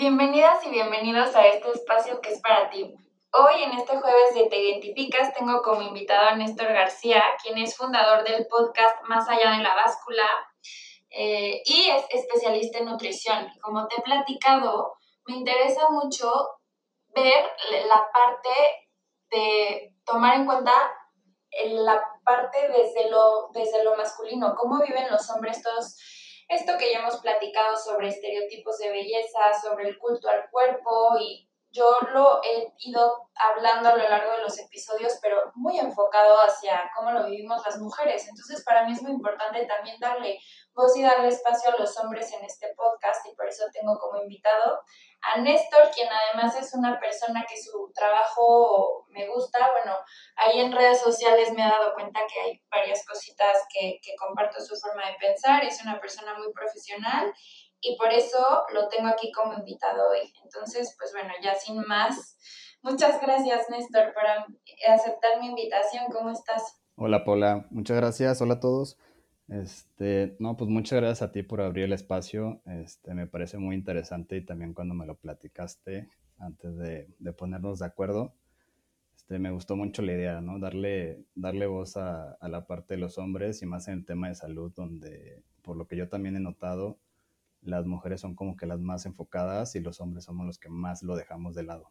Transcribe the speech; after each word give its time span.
Bienvenidas 0.00 0.64
y 0.64 0.70
bienvenidos 0.70 1.36
a 1.36 1.46
este 1.46 1.72
espacio 1.72 2.22
que 2.22 2.30
es 2.30 2.40
para 2.40 2.70
ti. 2.70 2.96
Hoy 3.34 3.62
en 3.62 3.72
este 3.72 3.98
jueves 3.98 4.34
de 4.34 4.46
Te 4.46 4.56
Identificas 4.56 5.34
tengo 5.34 5.60
como 5.60 5.82
invitado 5.82 6.30
a 6.30 6.36
Néstor 6.36 6.68
García, 6.68 7.22
quien 7.42 7.58
es 7.58 7.76
fundador 7.76 8.24
del 8.24 8.46
podcast 8.46 8.96
Más 9.02 9.28
allá 9.28 9.50
de 9.58 9.62
la 9.62 9.74
báscula 9.74 10.24
eh, 11.10 11.60
y 11.66 11.90
es 11.90 12.06
especialista 12.08 12.78
en 12.78 12.86
nutrición. 12.86 13.46
Como 13.60 13.86
te 13.88 13.96
he 13.96 14.02
platicado, 14.02 14.94
me 15.26 15.36
interesa 15.36 15.90
mucho 15.90 16.32
ver 17.14 17.50
la 17.86 18.08
parte 18.10 18.88
de 19.30 19.96
tomar 20.06 20.36
en 20.36 20.46
cuenta 20.46 20.72
la 21.66 22.02
parte 22.24 22.68
desde 22.68 23.10
lo, 23.10 23.50
desde 23.52 23.84
lo 23.84 23.94
masculino, 23.98 24.54
cómo 24.56 24.80
viven 24.80 25.10
los 25.10 25.28
hombres 25.28 25.62
todos 25.62 25.98
esto 26.50 26.76
que 26.76 26.92
ya 26.92 26.98
hemos 26.98 27.20
platicado 27.20 27.76
sobre 27.76 28.08
estereotipos 28.08 28.76
de 28.78 28.90
belleza, 28.90 29.54
sobre 29.62 29.88
el 29.88 29.98
culto 29.98 30.28
al 30.28 30.50
cuerpo 30.50 31.16
y 31.18 31.48
yo 31.72 31.96
lo 32.12 32.40
he 32.42 32.74
ido 32.80 33.28
hablando 33.36 33.90
a 33.90 33.96
lo 33.96 34.08
largo 34.08 34.32
de 34.32 34.42
los 34.42 34.58
episodios, 34.58 35.18
pero 35.22 35.52
muy 35.54 35.78
enfocado 35.78 36.38
hacia 36.42 36.90
cómo 36.96 37.12
lo 37.12 37.26
vivimos 37.26 37.64
las 37.64 37.78
mujeres. 37.78 38.26
Entonces, 38.28 38.64
para 38.64 38.84
mí 38.84 38.92
es 38.92 39.02
muy 39.02 39.12
importante 39.12 39.64
también 39.66 40.00
darle 40.00 40.40
voz 40.74 40.96
y 40.96 41.02
darle 41.02 41.28
espacio 41.28 41.70
a 41.72 41.78
los 41.78 41.96
hombres 41.98 42.32
en 42.32 42.44
este 42.44 42.74
podcast 42.76 43.26
y 43.26 43.34
por 43.34 43.48
eso 43.48 43.64
tengo 43.72 43.98
como 43.98 44.22
invitado 44.22 44.80
a 45.22 45.40
Néstor, 45.40 45.90
quien 45.94 46.08
además 46.08 46.56
es 46.56 46.74
una 46.74 46.98
persona 46.98 47.44
que 47.48 47.60
su 47.60 47.92
trabajo 47.94 49.04
me 49.10 49.28
gusta. 49.28 49.58
Bueno, 49.72 49.96
ahí 50.36 50.60
en 50.60 50.72
redes 50.72 51.00
sociales 51.00 51.52
me 51.52 51.62
he 51.62 51.68
dado 51.68 51.92
cuenta 51.94 52.20
que 52.32 52.40
hay 52.40 52.62
varias 52.70 53.04
cositas 53.04 53.58
que, 53.72 54.00
que 54.02 54.14
comparto 54.16 54.60
su 54.60 54.76
forma 54.76 55.06
de 55.06 55.16
pensar. 55.18 55.62
Es 55.64 55.82
una 55.82 56.00
persona 56.00 56.34
muy 56.38 56.52
profesional 56.52 57.32
y 57.80 57.96
por 57.96 58.12
eso 58.12 58.64
lo 58.72 58.88
tengo 58.88 59.08
aquí 59.08 59.30
como 59.32 59.54
invitado 59.54 60.10
hoy. 60.10 60.32
Entonces, 60.42 60.94
pues 60.98 61.12
bueno, 61.12 61.32
ya 61.42 61.54
sin 61.54 61.80
más, 61.86 62.38
muchas 62.82 63.20
gracias 63.20 63.68
Néstor 63.68 64.14
por 64.14 64.24
aceptar 64.88 65.40
mi 65.40 65.48
invitación. 65.48 66.06
¿Cómo 66.12 66.30
estás? 66.30 66.80
Hola 66.96 67.24
Paula, 67.24 67.66
muchas 67.70 67.96
gracias. 67.96 68.40
Hola 68.40 68.54
a 68.54 68.60
todos. 68.60 68.98
Este, 69.50 70.36
no, 70.38 70.56
pues 70.56 70.70
muchas 70.70 71.00
gracias 71.00 71.22
a 71.28 71.32
ti 71.32 71.42
por 71.42 71.60
abrir 71.60 71.86
el 71.86 71.92
espacio. 71.92 72.62
Este, 72.66 73.14
me 73.14 73.26
parece 73.26 73.58
muy 73.58 73.74
interesante 73.74 74.36
y 74.36 74.44
también 74.44 74.74
cuando 74.74 74.94
me 74.94 75.06
lo 75.06 75.16
platicaste 75.16 76.08
antes 76.38 76.76
de, 76.76 77.08
de 77.18 77.32
ponernos 77.32 77.80
de 77.80 77.86
acuerdo, 77.86 78.32
este, 79.16 79.40
me 79.40 79.50
gustó 79.50 79.76
mucho 79.76 80.02
la 80.02 80.12
idea, 80.12 80.40
¿no? 80.40 80.60
Darle, 80.60 81.24
darle 81.34 81.66
voz 81.66 81.96
a, 81.96 82.32
a, 82.34 82.48
la 82.48 82.66
parte 82.66 82.94
de 82.94 83.00
los 83.00 83.18
hombres 83.18 83.60
y 83.62 83.66
más 83.66 83.88
en 83.88 83.94
el 83.94 84.04
tema 84.04 84.28
de 84.28 84.36
salud, 84.36 84.72
donde 84.74 85.42
por 85.62 85.76
lo 85.76 85.86
que 85.88 85.96
yo 85.96 86.08
también 86.08 86.36
he 86.36 86.40
notado, 86.40 86.98
las 87.62 87.86
mujeres 87.86 88.20
son 88.20 88.36
como 88.36 88.56
que 88.56 88.66
las 88.66 88.80
más 88.80 89.04
enfocadas 89.04 89.74
y 89.74 89.80
los 89.80 90.00
hombres 90.00 90.24
somos 90.24 90.46
los 90.46 90.58
que 90.60 90.68
más 90.68 91.02
lo 91.02 91.16
dejamos 91.16 91.56
de 91.56 91.64
lado. 91.64 91.90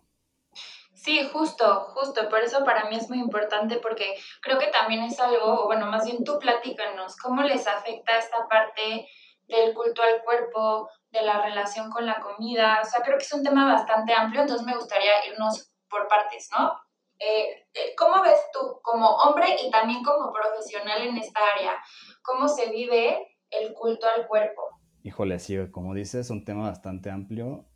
Sí, 1.02 1.30
justo, 1.32 1.86
justo. 1.94 2.28
Por 2.28 2.42
eso 2.42 2.66
para 2.66 2.90
mí 2.90 2.98
es 2.98 3.10
muy 3.10 3.20
importante 3.20 3.78
porque 3.78 4.16
creo 4.42 4.60
que 4.60 4.68
también 4.68 5.02
es 5.04 5.18
algo, 5.20 5.66
bueno, 5.66 5.86
más 5.86 6.04
bien 6.04 6.26
tú 6.26 6.38
platícanos, 6.40 7.16
¿cómo 7.16 7.42
les 7.42 7.66
afecta 7.68 8.18
esta 8.18 8.46
parte 8.50 9.08
del 9.48 9.74
culto 9.74 10.02
al 10.02 10.22
cuerpo, 10.24 10.90
de 11.12 11.22
la 11.22 11.42
relación 11.42 11.90
con 11.90 12.06
la 12.06 12.20
comida? 12.20 12.82
O 12.82 12.86
sea, 12.86 13.02
creo 13.02 13.18
que 13.18 13.24
es 13.24 13.32
un 13.32 13.44
tema 13.44 13.72
bastante 13.72 14.14
amplio, 14.14 14.42
entonces 14.42 14.68
me 14.68 14.76
gustaría 14.76 15.26
irnos 15.32 15.72
por 15.90 16.10
partes, 16.10 16.50
¿no? 16.52 16.74
Eh, 17.18 17.66
eh, 17.74 17.96
¿Cómo 17.98 18.22
ves 18.22 18.42
tú 18.52 18.82
como 18.82 19.08
hombre 19.08 19.56
y 19.64 19.72
también 19.72 20.04
como 20.04 20.34
profesional 20.34 21.02
en 21.02 21.16
esta 21.16 21.40
área? 21.56 21.78
¿Cómo 22.22 22.50
se 22.50 22.70
vive 22.72 23.38
el 23.52 23.74
culto 23.74 24.06
al 24.06 24.28
cuerpo? 24.28 24.64
Híjole, 25.04 25.40
sí, 25.40 25.56
como 25.72 25.94
dices, 25.94 26.26
es 26.26 26.30
un 26.30 26.44
tema 26.44 26.68
bastante 26.68 27.10
amplio. 27.10 27.69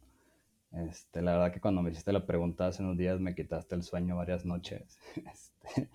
Este, 0.74 1.22
la 1.22 1.34
verdad 1.34 1.54
que 1.54 1.62
cuando 1.62 1.82
me 1.82 1.92
hiciste 1.92 2.12
la 2.12 2.26
pregunta 2.26 2.68
hace 2.68 2.82
unos 2.82 2.98
días 2.98 3.20
me 3.20 3.36
quitaste 3.36 3.76
el 3.76 3.84
sueño 3.84 4.16
varias 4.16 4.46
noches. 4.46 5.00
Este, 5.32 5.90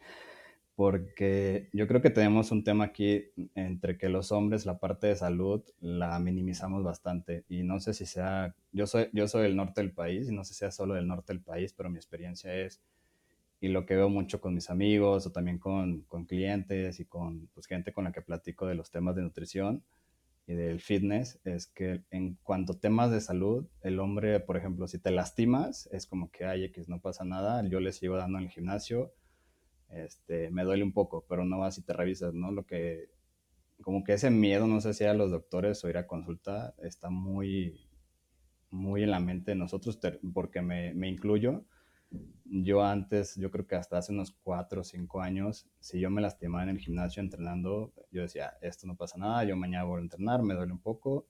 porque 0.76 1.68
yo 1.72 1.88
creo 1.88 2.00
que 2.00 2.10
tenemos 2.10 2.52
un 2.52 2.62
tema 2.62 2.84
aquí 2.84 3.24
entre 3.56 3.98
que 3.98 4.08
los 4.08 4.30
hombres 4.30 4.64
la 4.64 4.78
parte 4.78 5.08
de 5.08 5.16
salud 5.16 5.60
la 5.80 6.20
minimizamos 6.20 6.84
bastante 6.84 7.44
y 7.48 7.64
no 7.64 7.80
sé 7.80 7.94
si 7.94 8.06
sea, 8.06 8.54
yo 8.70 8.86
soy, 8.86 9.08
yo 9.12 9.26
soy 9.26 9.42
del 9.42 9.56
norte 9.56 9.80
del 9.80 9.90
país 9.90 10.28
y 10.28 10.32
no 10.32 10.44
sé 10.44 10.54
si 10.54 10.60
sea 10.60 10.70
solo 10.70 10.94
del 10.94 11.08
norte 11.08 11.32
del 11.32 11.42
país, 11.42 11.72
pero 11.72 11.90
mi 11.90 11.96
experiencia 11.96 12.54
es, 12.54 12.80
y 13.60 13.68
lo 13.68 13.86
que 13.86 13.96
veo 13.96 14.08
mucho 14.08 14.40
con 14.40 14.54
mis 14.54 14.70
amigos 14.70 15.26
o 15.26 15.32
también 15.32 15.58
con, 15.58 16.02
con 16.02 16.26
clientes 16.26 17.00
y 17.00 17.06
con 17.06 17.48
pues, 17.54 17.66
gente 17.66 17.92
con 17.92 18.04
la 18.04 18.12
que 18.12 18.22
platico 18.22 18.66
de 18.66 18.76
los 18.76 18.92
temas 18.92 19.16
de 19.16 19.22
nutrición, 19.22 19.82
y 20.48 20.54
del 20.54 20.80
fitness 20.80 21.38
es 21.44 21.66
que 21.66 22.02
en 22.10 22.38
cuanto 22.42 22.72
a 22.72 22.80
temas 22.80 23.10
de 23.10 23.20
salud, 23.20 23.68
el 23.82 24.00
hombre, 24.00 24.40
por 24.40 24.56
ejemplo, 24.56 24.88
si 24.88 24.98
te 24.98 25.10
lastimas, 25.10 25.90
es 25.92 26.06
como 26.06 26.30
que, 26.30 26.46
ay, 26.46 26.64
X, 26.64 26.88
no 26.88 27.02
pasa 27.02 27.22
nada, 27.26 27.62
yo 27.68 27.80
le 27.80 27.92
sigo 27.92 28.16
dando 28.16 28.38
en 28.38 28.44
el 28.44 28.50
gimnasio, 28.50 29.12
este, 29.90 30.50
me 30.50 30.64
duele 30.64 30.84
un 30.84 30.94
poco, 30.94 31.26
pero 31.28 31.44
no 31.44 31.58
vas 31.58 31.76
y 31.76 31.82
te 31.82 31.92
revisas, 31.92 32.32
¿no? 32.32 32.50
Lo 32.50 32.64
que, 32.64 33.10
como 33.82 34.02
que 34.04 34.14
ese 34.14 34.30
miedo, 34.30 34.66
no 34.66 34.80
sé 34.80 34.94
si 34.94 35.04
a 35.04 35.12
los 35.12 35.30
doctores 35.30 35.84
o 35.84 35.90
ir 35.90 35.98
a 35.98 36.06
consulta, 36.06 36.74
está 36.78 37.10
muy, 37.10 37.86
muy 38.70 39.02
en 39.02 39.10
la 39.10 39.20
mente 39.20 39.50
de 39.50 39.56
nosotros, 39.56 40.00
porque 40.32 40.62
me, 40.62 40.94
me 40.94 41.10
incluyo, 41.10 41.66
yo 42.50 42.82
antes, 42.82 43.36
yo 43.36 43.50
creo 43.50 43.66
que 43.66 43.76
hasta 43.76 43.98
hace 43.98 44.12
unos 44.12 44.32
cuatro 44.42 44.80
o 44.80 44.84
cinco 44.84 45.20
años, 45.20 45.68
si 45.80 46.00
yo 46.00 46.10
me 46.10 46.22
lastimaba 46.22 46.64
en 46.64 46.70
el 46.70 46.78
gimnasio 46.78 47.22
entrenando, 47.22 47.92
yo 48.10 48.22
decía, 48.22 48.54
esto 48.60 48.86
no 48.86 48.96
pasa 48.96 49.18
nada, 49.18 49.44
yo 49.44 49.56
mañana 49.56 49.84
voy 49.84 49.98
a 49.98 50.02
entrenar, 50.02 50.42
me 50.42 50.54
duele 50.54 50.72
un 50.72 50.80
poco, 50.80 51.26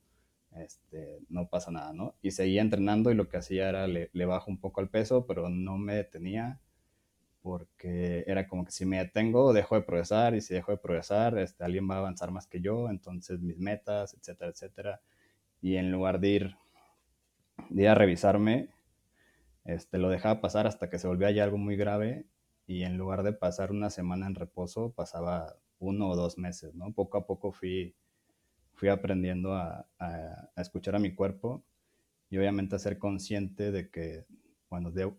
este, 0.53 1.21
no 1.29 1.49
pasa 1.49 1.71
nada, 1.71 1.93
¿no? 1.93 2.15
Y 2.23 2.31
seguía 2.31 2.63
entrenando 2.63 3.11
y 3.11 3.15
lo 3.15 3.29
que 3.29 3.37
hacía 3.37 3.69
era 3.69 3.87
le, 3.87 4.11
le 4.13 4.25
bajo 4.27 4.51
un 4.51 4.61
poco 4.61 4.81
el 4.81 4.89
peso, 4.89 5.27
pero 5.27 5.49
no 5.49 5.79
me 5.79 5.95
detenía 5.95 6.61
porque 7.43 8.25
era 8.27 8.47
como 8.49 8.65
que 8.65 8.73
si 8.73 8.85
me 8.85 8.99
detengo, 8.99 9.53
dejo 9.53 9.75
de 9.75 9.83
progresar 9.83 10.35
y 10.35 10.41
si 10.41 10.55
dejo 10.55 10.73
de 10.73 10.79
progresar, 10.79 11.39
este, 11.39 11.65
alguien 11.65 11.89
va 11.89 11.97
a 11.97 11.99
avanzar 11.99 12.31
más 12.31 12.47
que 12.47 12.61
yo, 12.61 12.91
entonces 12.91 13.41
mis 13.41 13.59
metas, 13.59 14.15
etcétera, 14.15 14.51
etcétera. 14.51 15.01
Y 15.61 15.77
en 15.77 15.91
lugar 15.91 16.21
de 16.21 16.29
ir, 16.29 16.57
de 17.71 17.83
ir 17.83 17.89
a 17.89 17.95
revisarme, 17.95 18.69
este, 19.69 19.99
lo 19.99 20.09
dejaba 20.09 20.41
pasar 20.41 20.67
hasta 20.67 20.89
que 20.89 20.99
se 20.99 21.07
volvía 21.07 21.31
ya 21.31 21.45
algo 21.45 21.59
muy 21.59 21.77
grave 21.77 22.25
y 22.67 22.85
en 22.85 22.97
lugar 22.97 23.23
de 23.23 23.35
pasar 23.35 23.71
una 23.71 23.91
semana 23.91 24.27
en 24.27 24.35
reposo, 24.35 24.95
pasaba 24.95 25.57
uno 25.79 26.09
o 26.09 26.17
dos 26.17 26.39
meses, 26.39 26.75
¿no? 26.75 26.95
Poco 26.95 27.19
a 27.19 27.27
poco 27.27 27.53
fui, 27.53 27.95
fui 28.73 28.89
aprendiendo 28.89 29.53
a, 29.53 29.87
a, 29.99 30.51
escuchar 30.57 30.97
a 30.97 30.99
mi 30.99 31.15
cuerpo 31.15 31.63
y 32.31 32.39
obviamente 32.39 32.77
a 32.77 32.79
ser 32.79 32.99
consciente 32.99 33.71
de 33.71 33.91
que, 33.91 34.25
bueno, 34.71 34.91
de, 34.91 35.13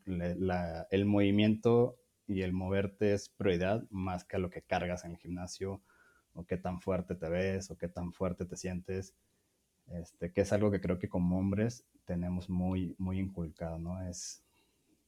el 0.89 1.05
movimiento 1.05 1.99
y 2.25 2.41
el 2.41 2.51
moverte 2.51 3.13
es 3.13 3.29
prioridad 3.29 3.83
más 3.91 4.23
que 4.23 4.37
a 4.37 4.39
lo 4.39 4.49
que 4.49 4.63
cargas 4.63 5.05
en 5.05 5.11
el 5.11 5.17
gimnasio 5.17 5.79
o 6.33 6.47
qué 6.47 6.57
tan 6.57 6.81
fuerte 6.81 7.13
te 7.13 7.29
ves 7.29 7.69
o 7.69 7.77
qué 7.77 7.87
tan 7.87 8.13
fuerte 8.13 8.45
te 8.45 8.57
sientes, 8.57 9.13
este, 9.85 10.33
que 10.33 10.41
es 10.41 10.51
algo 10.53 10.71
que 10.71 10.81
creo 10.81 10.97
que 10.97 11.07
como 11.07 11.37
hombres 11.37 11.85
tenemos 12.09 12.49
muy, 12.49 12.95
muy 12.97 13.19
inculcado, 13.19 13.77
¿no? 13.77 14.01
Es, 14.01 14.43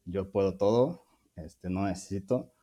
yo 0.06 0.30
puedo 0.30 0.56
todo, 0.56 1.03
este, 1.36 1.68
no 1.68 1.88
necesito, 1.88 2.53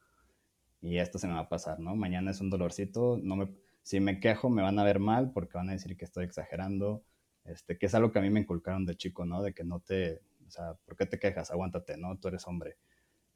y 0.81 0.99
esto 0.99 1.19
se 1.19 1.27
me 1.27 1.33
va 1.33 1.41
a 1.41 1.49
pasar, 1.49 1.81
¿no? 1.81 1.97
Mañana 1.97 2.31
es 2.31 2.41
un 2.41 2.49
dolorcito, 2.49 3.19
no 3.21 3.35
me, 3.35 3.53
si 3.83 3.99
me 3.99 4.21
quejo 4.21 4.49
me 4.49 4.63
van 4.63 4.79
a 4.79 4.85
ver 4.85 5.01
mal 5.01 5.33
porque 5.33 5.59
van 5.59 5.71
a 5.71 5.73
decir 5.73 5.97
que 5.97 6.05
estoy 6.05 6.25
exagerando, 6.25 7.03
este, 7.43 7.79
que 7.79 7.87
es 7.87 7.95
algo 7.97 8.13
que 8.13 8.21
a 8.21 8.23
mí 8.23 8.31
me 8.31 8.39
inculcaron 8.39 8.87
de 8.87 8.97
chico, 8.97 9.27
¿no? 9.27 9.43
De 9.43 9.53
que 9.53 9.65
no 9.65 9.81
te, 9.81 10.21
o 10.47 10.51
sea, 10.53 10.75
¿por 10.85 10.97
qué 10.97 11.07
te 11.07 11.19
quejas? 11.19 11.51
Aguántate, 11.51 11.97
¿no? 11.97 12.17
Tú 12.17 12.29
eres 12.29 12.47
hombre. 12.47 12.77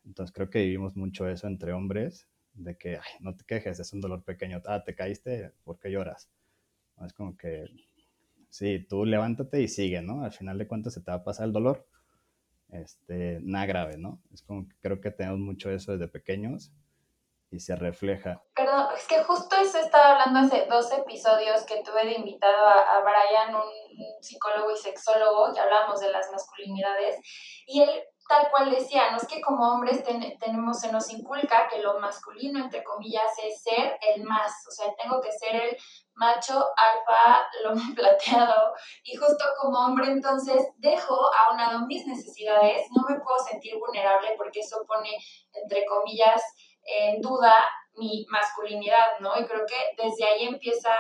Entonces 0.04 0.32
creo 0.32 0.50
que 0.50 0.60
vivimos 0.60 0.94
mucho 0.94 1.26
eso 1.26 1.48
entre 1.48 1.72
hombres, 1.72 2.28
de 2.54 2.76
que, 2.76 2.90
ay, 2.98 3.12
no 3.18 3.34
te 3.34 3.44
quejes, 3.44 3.80
es 3.80 3.92
un 3.92 4.00
dolor 4.00 4.22
pequeño, 4.22 4.62
ah, 4.66 4.84
te 4.84 4.94
caíste, 4.94 5.52
¿por 5.64 5.80
qué 5.80 5.90
lloras? 5.90 6.30
Es 7.04 7.12
como 7.12 7.36
que 7.36 7.64
Sí, 8.52 8.86
tú 8.86 9.06
levántate 9.06 9.62
y 9.62 9.68
sigue, 9.68 10.02
¿no? 10.02 10.24
Al 10.24 10.30
final 10.30 10.58
de 10.58 10.68
cuentas 10.68 10.92
se 10.92 11.00
te 11.00 11.10
va 11.10 11.16
a 11.16 11.24
pasar 11.24 11.46
el 11.46 11.54
dolor. 11.54 11.86
Este, 12.68 13.38
nada 13.40 13.64
grave, 13.64 13.96
¿no? 13.96 14.20
Es 14.30 14.42
como 14.42 14.68
que 14.68 14.76
creo 14.82 15.00
que 15.00 15.10
tenemos 15.10 15.40
mucho 15.40 15.70
eso 15.70 15.92
desde 15.92 16.06
pequeños 16.06 16.70
y 17.50 17.60
se 17.60 17.74
refleja. 17.76 18.42
Perdón, 18.54 18.88
es 18.94 19.08
que 19.08 19.24
justo 19.24 19.56
eso 19.56 19.78
estaba 19.78 20.12
hablando 20.12 20.40
hace 20.40 20.66
dos 20.66 20.92
episodios 20.92 21.64
que 21.64 21.82
tuve 21.82 22.04
de 22.04 22.12
invitado 22.12 22.66
a, 22.66 23.00
Brian, 23.00 23.54
un 23.54 24.22
psicólogo 24.22 24.70
y 24.70 24.76
sexólogo, 24.76 25.54
que 25.54 25.60
hablamos 25.60 25.98
de 26.00 26.12
las 26.12 26.30
masculinidades, 26.30 27.20
y 27.66 27.80
él 27.80 28.02
tal 28.32 28.50
cual 28.50 28.70
decía, 28.70 29.10
no 29.10 29.18
es 29.18 29.26
que 29.26 29.42
como 29.42 29.74
hombres 29.74 30.02
tenemos, 30.02 30.80
se 30.80 30.90
nos 30.90 31.12
inculca 31.12 31.68
que 31.68 31.80
lo 31.80 32.00
masculino, 32.00 32.60
entre 32.60 32.82
comillas, 32.82 33.30
es 33.44 33.62
ser 33.62 33.98
el 34.00 34.22
más, 34.22 34.50
o 34.66 34.70
sea, 34.70 34.86
tengo 34.94 35.20
que 35.20 35.30
ser 35.30 35.54
el 35.54 35.76
macho, 36.14 36.54
alfa, 36.54 37.46
lomo 37.62 37.82
plateado, 37.94 38.72
y 39.04 39.14
justo 39.16 39.44
como 39.60 39.78
hombre 39.80 40.06
entonces 40.06 40.66
dejo 40.78 41.14
a 41.14 41.52
un 41.52 41.58
lado 41.58 41.86
mis 41.86 42.06
necesidades, 42.06 42.86
no 42.96 43.02
me 43.06 43.20
puedo 43.20 43.38
sentir 43.38 43.78
vulnerable 43.78 44.30
porque 44.38 44.60
eso 44.60 44.82
pone, 44.88 45.10
entre 45.52 45.84
comillas, 45.84 46.42
en 46.84 47.20
duda 47.20 47.52
mi 47.96 48.24
masculinidad, 48.30 49.18
¿no? 49.20 49.38
Y 49.38 49.44
creo 49.44 49.66
que 49.66 50.02
desde 50.02 50.24
ahí 50.24 50.46
empieza 50.46 50.90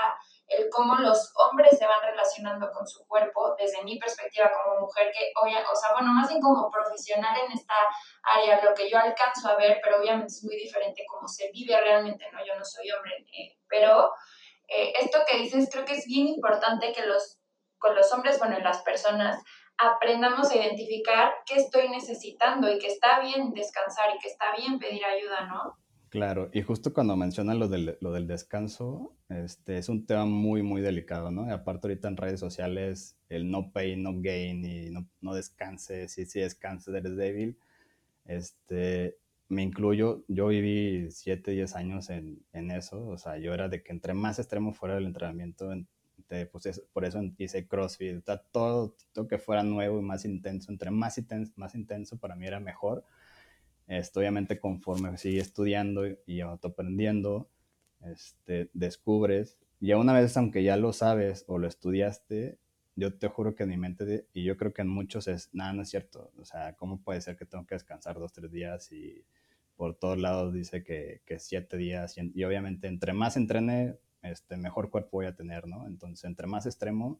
el 0.56 0.68
cómo 0.70 0.94
los 0.96 1.32
hombres 1.36 1.78
se 1.78 1.86
van 1.86 2.02
relacionando 2.02 2.70
con 2.70 2.86
su 2.86 3.06
cuerpo, 3.06 3.54
desde 3.56 3.82
mi 3.84 3.98
perspectiva 3.98 4.50
como 4.52 4.80
mujer, 4.80 5.12
que, 5.12 5.32
o 5.34 5.76
sea, 5.76 5.92
bueno, 5.92 6.12
más 6.12 6.28
bien 6.28 6.40
como 6.40 6.70
profesional 6.70 7.36
en 7.44 7.52
esta 7.52 7.74
área, 8.22 8.62
lo 8.62 8.74
que 8.74 8.90
yo 8.90 8.98
alcanzo 8.98 9.48
a 9.48 9.56
ver, 9.56 9.80
pero 9.82 9.98
obviamente 9.98 10.32
es 10.32 10.44
muy 10.44 10.56
diferente 10.56 11.04
cómo 11.08 11.26
se 11.28 11.50
vive 11.52 11.78
realmente, 11.80 12.26
¿no? 12.32 12.44
Yo 12.44 12.54
no 12.56 12.64
soy 12.64 12.90
hombre, 12.90 13.12
eh, 13.32 13.56
pero 13.68 14.12
eh, 14.68 14.92
esto 15.00 15.20
que 15.26 15.38
dices 15.38 15.68
creo 15.70 15.84
que 15.84 15.94
es 15.94 16.06
bien 16.06 16.28
importante 16.28 16.92
que 16.92 17.06
los, 17.06 17.38
con 17.78 17.94
los 17.94 18.12
hombres, 18.12 18.38
bueno, 18.38 18.58
las 18.60 18.82
personas, 18.82 19.42
aprendamos 19.78 20.50
a 20.50 20.56
identificar 20.56 21.34
qué 21.46 21.56
estoy 21.56 21.88
necesitando 21.88 22.70
y 22.70 22.78
que 22.78 22.86
está 22.86 23.20
bien 23.20 23.52
descansar 23.52 24.14
y 24.14 24.18
que 24.18 24.28
está 24.28 24.54
bien 24.56 24.78
pedir 24.78 25.04
ayuda, 25.04 25.42
¿no? 25.46 25.81
Claro, 26.12 26.50
y 26.52 26.60
justo 26.60 26.92
cuando 26.92 27.16
mencionan 27.16 27.58
lo 27.58 27.68
del, 27.68 27.96
lo 28.02 28.12
del 28.12 28.26
descanso, 28.26 29.16
este, 29.30 29.78
es 29.78 29.88
un 29.88 30.04
tema 30.04 30.26
muy, 30.26 30.62
muy 30.62 30.82
delicado, 30.82 31.30
¿no? 31.30 31.50
Aparte 31.50 31.86
ahorita 31.86 32.06
en 32.08 32.18
redes 32.18 32.38
sociales, 32.38 33.16
el 33.30 33.50
no 33.50 33.72
pay, 33.72 33.96
no 33.96 34.20
gain 34.20 34.62
y 34.62 34.90
no, 34.90 35.08
no 35.22 35.34
descanses, 35.34 36.18
y 36.18 36.26
si 36.26 36.40
descanses 36.40 36.94
eres 36.94 37.16
débil, 37.16 37.56
este, 38.26 39.16
me 39.48 39.62
incluyo, 39.62 40.22
yo 40.28 40.48
viví 40.48 41.10
7, 41.10 41.52
10 41.52 41.76
años 41.76 42.10
en, 42.10 42.44
en, 42.52 42.70
eso, 42.70 43.06
o 43.08 43.16
sea, 43.16 43.38
yo 43.38 43.54
era 43.54 43.70
de 43.70 43.82
que 43.82 43.92
entre 43.92 44.12
más 44.12 44.38
extremo 44.38 44.74
fuera 44.74 44.96
del 44.96 45.06
entrenamiento, 45.06 45.72
pues 46.52 46.82
por 46.92 47.06
eso 47.06 47.22
hice 47.38 47.66
CrossFit, 47.66 48.22
todo, 48.50 48.94
todo 49.12 49.26
que 49.26 49.38
fuera 49.38 49.62
nuevo 49.62 49.98
y 49.98 50.02
más 50.02 50.26
intenso, 50.26 50.72
entre 50.72 50.90
más 50.90 51.16
intenso, 51.16 51.54
más 51.56 51.74
intenso 51.74 52.18
para 52.18 52.36
mí 52.36 52.46
era 52.46 52.60
mejor 52.60 53.02
este, 53.86 54.18
obviamente 54.18 54.58
conforme 54.58 55.16
sigues 55.18 55.48
estudiando 55.48 56.04
y 56.26 56.40
aprendiendo, 56.40 57.50
este, 58.00 58.70
descubres, 58.72 59.58
y 59.80 59.92
una 59.92 60.12
vez 60.12 60.36
aunque 60.36 60.62
ya 60.62 60.76
lo 60.76 60.92
sabes 60.92 61.44
o 61.48 61.58
lo 61.58 61.66
estudiaste, 61.66 62.58
yo 62.94 63.14
te 63.18 63.28
juro 63.28 63.54
que 63.54 63.62
en 63.62 63.70
mi 63.70 63.76
mente, 63.76 64.26
y 64.32 64.44
yo 64.44 64.56
creo 64.56 64.72
que 64.72 64.82
en 64.82 64.88
muchos 64.88 65.26
es, 65.28 65.50
nada, 65.52 65.72
no 65.72 65.82
es 65.82 65.90
cierto, 65.90 66.30
o 66.38 66.44
sea, 66.44 66.74
¿cómo 66.74 67.00
puede 67.02 67.20
ser 67.20 67.36
que 67.36 67.46
tengo 67.46 67.66
que 67.66 67.74
descansar 67.74 68.18
dos, 68.18 68.32
tres 68.32 68.50
días 68.52 68.92
y 68.92 69.24
por 69.76 69.94
todos 69.94 70.18
lados 70.18 70.52
dice 70.52 70.84
que, 70.84 71.22
que 71.24 71.38
siete 71.38 71.76
días, 71.76 72.16
y, 72.16 72.44
obviamente 72.44 72.86
entre 72.86 73.12
más 73.12 73.36
entrene, 73.36 73.96
este, 74.22 74.56
mejor 74.56 74.90
cuerpo 74.90 75.18
voy 75.18 75.26
a 75.26 75.34
tener, 75.34 75.66
¿no? 75.66 75.86
Entonces, 75.86 76.24
entre 76.24 76.46
más 76.46 76.66
extremo, 76.66 77.18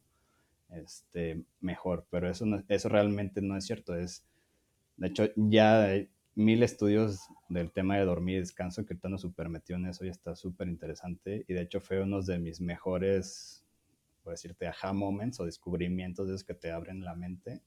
este, 0.69 1.43
mejor, 1.59 2.07
pero 2.09 2.29
eso, 2.29 2.45
eso 2.69 2.89
realmente 2.89 3.41
no 3.41 3.57
es 3.57 3.65
cierto, 3.65 3.95
es, 3.95 4.25
de 4.95 5.07
hecho, 5.07 5.29
ya 5.35 5.89
mil 6.35 6.63
estudios 6.63 7.27
del 7.49 7.71
tema 7.71 7.97
de 7.97 8.05
dormir 8.05 8.37
y 8.37 8.39
descanso 8.39 8.85
que 8.85 8.93
están 8.93 9.17
súper 9.19 9.49
metido 9.49 9.77
en 9.77 9.85
eso 9.85 10.05
y 10.05 10.09
está 10.09 10.35
súper 10.35 10.67
interesante. 10.67 11.45
Y 11.47 11.53
de 11.53 11.61
hecho 11.61 11.79
fue 11.79 12.01
uno 12.01 12.21
de 12.21 12.39
mis 12.39 12.59
mejores, 12.59 13.63
por 14.23 14.33
decirte, 14.33 14.67
aha 14.67 14.93
moments 14.93 15.39
o 15.39 15.45
descubrimientos 15.45 16.27
de 16.27 16.35
esos 16.35 16.45
que 16.45 16.55
te 16.55 16.71
abren 16.71 17.03
la 17.03 17.15
mente. 17.15 17.61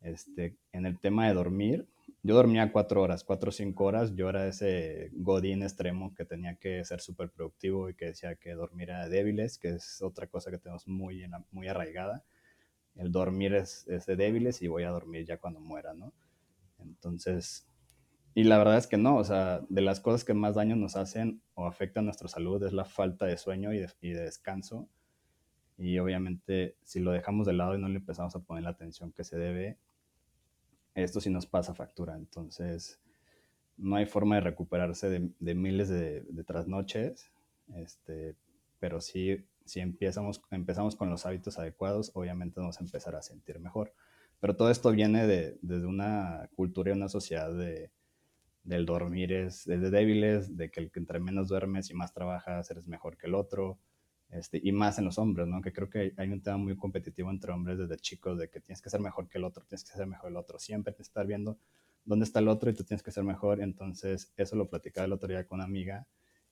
Este, 0.00 0.56
en 0.72 0.86
el 0.86 0.98
tema 0.98 1.26
de 1.28 1.34
dormir, 1.34 1.86
yo 2.22 2.34
dormía 2.34 2.72
cuatro 2.72 3.02
horas, 3.02 3.24
cuatro 3.24 3.50
o 3.50 3.52
cinco 3.52 3.84
horas. 3.84 4.14
Yo 4.14 4.28
era 4.28 4.46
ese 4.46 5.10
godín 5.12 5.62
extremo 5.62 6.14
que 6.14 6.24
tenía 6.24 6.56
que 6.56 6.84
ser 6.84 7.00
súper 7.00 7.30
productivo 7.30 7.90
y 7.90 7.94
que 7.94 8.06
decía 8.06 8.34
que 8.36 8.52
dormir 8.52 8.90
era 8.90 9.08
débiles, 9.08 9.58
que 9.58 9.70
es 9.70 10.00
otra 10.02 10.26
cosa 10.26 10.50
que 10.50 10.58
tenemos 10.58 10.86
muy, 10.88 11.26
muy 11.50 11.68
arraigada. 11.68 12.24
El 12.96 13.12
dormir 13.12 13.54
es, 13.54 13.86
es 13.88 14.06
de 14.06 14.16
débiles 14.16 14.62
y 14.62 14.68
voy 14.68 14.84
a 14.84 14.90
dormir 14.90 15.26
ya 15.26 15.38
cuando 15.38 15.60
muera, 15.60 15.92
¿no? 15.94 16.12
Entonces, 16.78 17.66
y 18.34 18.44
la 18.44 18.58
verdad 18.58 18.76
es 18.76 18.88
que 18.88 18.96
no, 18.96 19.16
o 19.16 19.24
sea, 19.24 19.60
de 19.68 19.80
las 19.80 20.00
cosas 20.00 20.24
que 20.24 20.34
más 20.34 20.56
daño 20.56 20.74
nos 20.74 20.96
hacen 20.96 21.40
o 21.54 21.66
afectan 21.66 22.04
nuestra 22.04 22.28
salud 22.28 22.62
es 22.64 22.72
la 22.72 22.84
falta 22.84 23.26
de 23.26 23.38
sueño 23.38 23.72
y 23.72 23.78
de, 23.78 23.88
y 24.00 24.10
de, 24.10 24.22
descanso. 24.22 24.88
Y 25.78 25.98
obviamente 25.98 26.76
si 26.82 26.98
lo 26.98 27.12
dejamos 27.12 27.46
de 27.46 27.52
lado 27.52 27.76
y 27.76 27.80
no 27.80 27.88
le 27.88 27.98
empezamos 27.98 28.34
a 28.34 28.40
poner 28.40 28.64
la 28.64 28.70
atención 28.70 29.12
que 29.12 29.22
se 29.22 29.38
debe, 29.38 29.78
esto 30.94 31.20
sí 31.20 31.30
nos 31.30 31.46
pasa 31.46 31.74
factura. 31.74 32.16
Entonces, 32.16 33.00
no 33.76 33.96
hay 33.96 34.06
forma 34.06 34.36
de 34.36 34.40
recuperarse 34.40 35.08
de, 35.08 35.30
de 35.38 35.54
miles 35.54 35.88
de, 35.88 36.22
de, 36.22 36.44
trasnoches, 36.44 37.30
este, 37.76 38.34
pero 38.80 39.00
sí, 39.00 39.44
si 39.64 39.78
empezamos, 39.78 40.42
empezamos 40.50 40.96
con 40.96 41.08
los 41.08 41.24
hábitos 41.24 41.58
adecuados, 41.58 42.10
obviamente 42.14 42.60
vamos 42.60 42.80
a 42.80 42.84
empezar 42.84 43.14
a 43.14 43.22
sentir 43.22 43.60
mejor. 43.60 43.94
Pero 44.40 44.56
todo 44.56 44.70
esto 44.70 44.90
viene 44.90 45.26
de, 45.26 45.56
desde 45.62 45.86
una 45.86 46.48
cultura 46.54 46.90
y 46.90 46.96
una 46.96 47.08
sociedad 47.08 47.52
de 47.52 47.90
del 48.64 48.86
dormir 48.86 49.32
es, 49.32 49.64
de 49.64 49.78
débiles, 49.78 50.56
de 50.56 50.70
que 50.70 50.80
el 50.80 50.90
que 50.90 50.98
entre 50.98 51.20
menos 51.20 51.48
duermes 51.48 51.90
y 51.90 51.94
más 51.94 52.12
trabajas 52.12 52.70
eres 52.70 52.88
mejor 52.88 53.16
que 53.16 53.26
el 53.26 53.34
otro, 53.34 53.78
este, 54.30 54.60
y 54.62 54.72
más 54.72 54.98
en 54.98 55.04
los 55.04 55.18
hombres, 55.18 55.46
¿no? 55.46 55.60
Que 55.60 55.72
creo 55.72 55.88
que 55.88 56.12
hay 56.16 56.30
un 56.30 56.42
tema 56.42 56.56
muy 56.56 56.76
competitivo 56.76 57.30
entre 57.30 57.52
hombres 57.52 57.78
desde 57.78 57.96
chicos, 57.98 58.38
de 58.38 58.48
que 58.48 58.60
tienes 58.60 58.82
que 58.82 58.90
ser 58.90 59.00
mejor 59.00 59.28
que 59.28 59.38
el 59.38 59.44
otro, 59.44 59.64
tienes 59.64 59.84
que 59.84 59.96
ser 59.96 60.06
mejor 60.06 60.28
que 60.28 60.32
el 60.32 60.36
otro, 60.36 60.58
siempre 60.58 60.94
que 60.94 61.02
estar 61.02 61.26
viendo 61.26 61.58
dónde 62.04 62.24
está 62.24 62.40
el 62.40 62.48
otro 62.48 62.70
y 62.70 62.74
tú 62.74 62.84
tienes 62.84 63.02
que 63.02 63.10
ser 63.10 63.24
mejor, 63.24 63.60
entonces 63.60 64.32
eso 64.36 64.56
lo 64.56 64.68
platicaba 64.68 65.06
el 65.06 65.12
otro 65.12 65.28
día 65.28 65.46
con 65.46 65.56
una 65.56 65.64
amiga, 65.64 66.06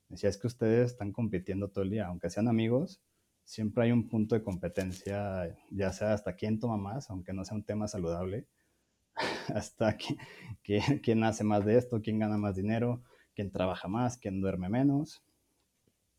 decía, 0.08 0.28
es 0.30 0.38
que 0.38 0.46
ustedes 0.46 0.92
están 0.92 1.12
compitiendo 1.12 1.68
todo 1.68 1.84
el 1.84 1.90
día, 1.90 2.06
aunque 2.06 2.30
sean 2.30 2.48
amigos, 2.48 3.02
siempre 3.44 3.84
hay 3.84 3.92
un 3.92 4.08
punto 4.08 4.34
de 4.34 4.42
competencia, 4.42 5.56
ya 5.70 5.92
sea 5.92 6.12
hasta 6.12 6.36
quién 6.36 6.60
toma 6.60 6.76
más, 6.76 7.10
aunque 7.10 7.32
no 7.32 7.44
sea 7.44 7.56
un 7.56 7.64
tema 7.64 7.88
saludable, 7.88 8.46
hasta 9.54 9.96
quién 10.62 11.24
hace 11.24 11.44
más 11.44 11.64
de 11.64 11.76
esto, 11.76 12.00
quién 12.02 12.18
gana 12.18 12.38
más 12.38 12.56
dinero, 12.56 13.02
quién 13.34 13.50
trabaja 13.50 13.88
más, 13.88 14.18
quién 14.18 14.40
duerme 14.40 14.68
menos. 14.68 15.22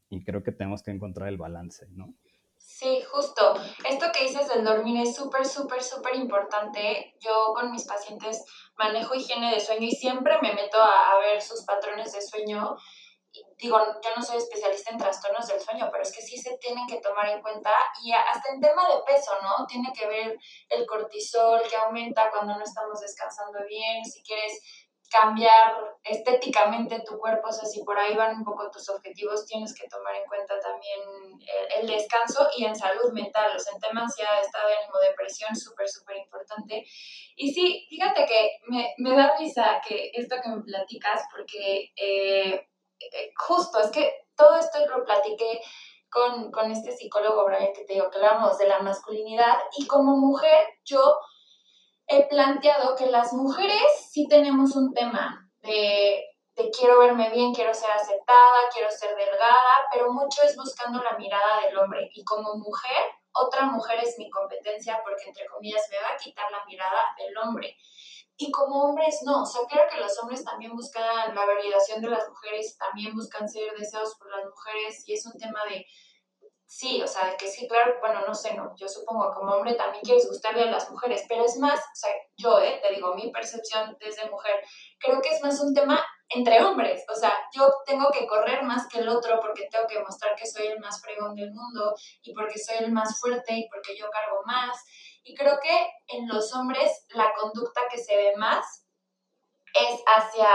Y 0.09 0.23
creo 0.23 0.43
que 0.43 0.51
tenemos 0.51 0.83
que 0.83 0.91
encontrar 0.91 1.29
el 1.29 1.37
balance, 1.37 1.87
¿no? 1.89 2.13
Sí, 2.57 3.01
justo. 3.11 3.55
Esto 3.89 4.05
que 4.13 4.23
dices 4.23 4.47
del 4.47 4.63
dormir 4.63 5.01
es 5.01 5.15
súper, 5.15 5.45
súper, 5.45 5.83
súper 5.83 6.15
importante. 6.15 7.15
Yo 7.19 7.53
con 7.53 7.71
mis 7.71 7.85
pacientes 7.85 8.43
manejo 8.77 9.15
higiene 9.15 9.53
de 9.53 9.59
sueño 9.59 9.87
y 9.87 9.91
siempre 9.91 10.35
me 10.41 10.53
meto 10.53 10.77
a 10.81 11.19
ver 11.19 11.41
sus 11.41 11.63
patrones 11.65 12.13
de 12.13 12.21
sueño 12.21 12.75
digo, 13.57 13.77
yo 13.79 14.09
no 14.15 14.21
soy 14.21 14.37
especialista 14.37 14.91
en 14.91 14.97
trastornos 14.97 15.47
del 15.47 15.59
sueño, 15.59 15.89
pero 15.91 16.03
es 16.03 16.13
que 16.13 16.21
sí 16.21 16.37
se 16.37 16.57
tienen 16.57 16.85
que 16.87 16.99
tomar 16.99 17.29
en 17.29 17.41
cuenta 17.41 17.71
y 18.03 18.11
hasta 18.11 18.51
en 18.53 18.61
tema 18.61 18.87
de 18.87 19.01
peso, 19.05 19.31
¿no? 19.41 19.65
Tiene 19.65 19.91
que 19.93 20.07
ver 20.07 20.37
el 20.69 20.85
cortisol 20.85 21.61
que 21.69 21.75
aumenta 21.77 22.29
cuando 22.31 22.55
no 22.55 22.63
estamos 22.63 22.99
descansando 22.99 23.59
bien, 23.67 24.03
si 24.05 24.21
quieres 24.23 24.61
cambiar 25.13 25.75
estéticamente 26.03 27.03
tu 27.05 27.19
cuerpo, 27.19 27.49
o 27.49 27.51
sea, 27.51 27.65
si 27.65 27.83
por 27.83 27.97
ahí 27.99 28.15
van 28.15 28.37
un 28.37 28.43
poco 28.43 28.71
tus 28.71 28.89
objetivos, 28.89 29.45
tienes 29.45 29.73
que 29.75 29.87
tomar 29.87 30.15
en 30.15 30.25
cuenta 30.25 30.59
también 30.59 30.99
el, 31.79 31.85
descanso 31.85 32.49
y 32.57 32.65
en 32.65 32.75
salud 32.75 33.11
mental, 33.13 33.55
o 33.55 33.59
sea, 33.59 33.73
en 33.73 33.79
tema 33.79 34.01
ansiedad, 34.01 34.41
estado 34.41 34.69
de 34.69 34.75
ánimo, 34.77 34.97
depresión, 34.99 35.55
súper, 35.55 35.87
súper 35.87 36.17
importante. 36.17 36.83
Y 37.35 37.53
sí, 37.53 37.85
fíjate 37.89 38.25
que 38.25 38.57
me, 38.67 38.95
me, 38.97 39.15
da 39.15 39.35
risa 39.37 39.79
que 39.87 40.09
esto 40.15 40.37
que 40.41 40.49
me 40.49 40.63
platicas, 40.63 41.21
porque 41.31 41.91
eh, 41.95 42.33
eh, 42.43 42.67
justo, 43.37 43.79
es 43.79 43.91
que 43.91 44.27
todo 44.35 44.57
esto 44.57 44.79
lo 44.87 45.03
platiqué 45.03 45.61
con, 46.09 46.51
con 46.51 46.71
este 46.71 46.95
psicólogo, 46.95 47.45
Brian, 47.45 47.73
que 47.73 47.85
te 47.85 47.93
digo 47.93 48.09
que 48.09 48.17
hablamos 48.17 48.57
de 48.57 48.67
la 48.67 48.79
masculinidad, 48.79 49.57
y 49.77 49.87
como 49.87 50.17
mujer 50.17 50.67
yo 50.85 51.17
he 52.07 52.27
planteado 52.27 52.95
que 52.95 53.07
las 53.07 53.33
mujeres 53.33 53.83
sí 54.11 54.27
tenemos 54.27 54.75
un 54.75 54.93
tema 54.93 55.49
de, 55.61 56.23
de 56.55 56.69
quiero 56.69 56.99
verme 56.99 57.29
bien, 57.31 57.53
quiero 57.53 57.73
ser 57.73 57.91
aceptada, 57.91 58.69
quiero 58.71 58.91
ser 58.91 59.15
delgada, 59.15 59.87
pero 59.91 60.11
mucho 60.11 60.41
es 60.43 60.55
buscando 60.55 61.01
la 61.01 61.17
mirada 61.17 61.61
del 61.61 61.77
hombre, 61.77 62.09
y 62.13 62.23
como 62.23 62.55
mujer, 62.55 63.03
otra 63.33 63.65
mujer 63.65 63.99
es 64.03 64.17
mi 64.19 64.29
competencia 64.29 65.01
porque 65.03 65.25
entre 65.27 65.47
comillas 65.47 65.87
me 65.89 65.97
va 65.97 66.13
a 66.13 66.17
quitar 66.17 66.51
la 66.51 66.63
mirada 66.65 67.01
del 67.17 67.35
hombre. 67.37 67.75
Y 68.37 68.51
como 68.51 68.83
hombres, 68.83 69.19
no. 69.23 69.43
O 69.43 69.45
sea, 69.45 69.61
creo 69.69 69.83
que 69.89 69.99
los 69.99 70.17
hombres 70.19 70.43
también 70.43 70.75
buscan 70.75 71.35
la 71.35 71.45
validación 71.45 72.01
de 72.01 72.09
las 72.09 72.27
mujeres, 72.27 72.77
también 72.77 73.15
buscan 73.15 73.47
ser 73.47 73.73
deseados 73.77 74.15
por 74.17 74.29
las 74.29 74.45
mujeres, 74.45 75.03
y 75.07 75.13
es 75.13 75.25
un 75.25 75.37
tema 75.37 75.63
de, 75.69 75.85
sí, 76.65 77.01
o 77.01 77.07
sea, 77.07 77.37
que 77.37 77.47
sí, 77.47 77.67
claro, 77.67 77.97
bueno, 77.99 78.21
no 78.27 78.33
sé, 78.33 78.55
no, 78.55 78.73
yo 78.75 78.87
supongo 78.87 79.31
como 79.33 79.53
hombre 79.53 79.75
también 79.75 80.03
quieres 80.03 80.27
gustarle 80.27 80.63
a 80.63 80.71
las 80.71 80.89
mujeres, 80.89 81.23
pero 81.29 81.45
es 81.45 81.57
más, 81.57 81.79
o 81.79 81.95
sea, 81.95 82.09
yo, 82.35 82.59
eh, 82.59 82.79
te 82.81 82.95
digo, 82.95 83.13
mi 83.13 83.31
percepción 83.31 83.95
desde 83.99 84.29
mujer, 84.29 84.55
creo 84.99 85.21
que 85.21 85.29
es 85.29 85.43
más 85.43 85.59
un 85.61 85.73
tema 85.73 86.03
entre 86.29 86.63
hombres. 86.63 87.03
O 87.11 87.15
sea, 87.15 87.31
yo 87.55 87.71
tengo 87.85 88.09
que 88.11 88.25
correr 88.25 88.63
más 88.63 88.87
que 88.87 88.99
el 88.99 89.09
otro 89.09 89.39
porque 89.39 89.67
tengo 89.71 89.85
que 89.87 89.99
mostrar 89.99 90.35
que 90.35 90.47
soy 90.47 90.67
el 90.67 90.79
más 90.79 91.01
fregón 91.01 91.35
del 91.35 91.51
mundo 91.51 91.93
y 92.21 92.33
porque 92.33 92.59
soy 92.59 92.77
el 92.79 92.91
más 92.91 93.19
fuerte 93.19 93.53
y 93.53 93.69
porque 93.69 93.95
yo 93.95 94.09
cargo 94.09 94.41
más. 94.45 94.83
Y 95.23 95.35
creo 95.35 95.59
que 95.61 95.89
en 96.07 96.27
los 96.27 96.53
hombres 96.53 97.05
la 97.09 97.33
conducta 97.33 97.81
que 97.89 97.97
se 97.97 98.15
ve 98.15 98.33
más 98.35 98.85
es 99.73 100.01
hacia 100.05 100.47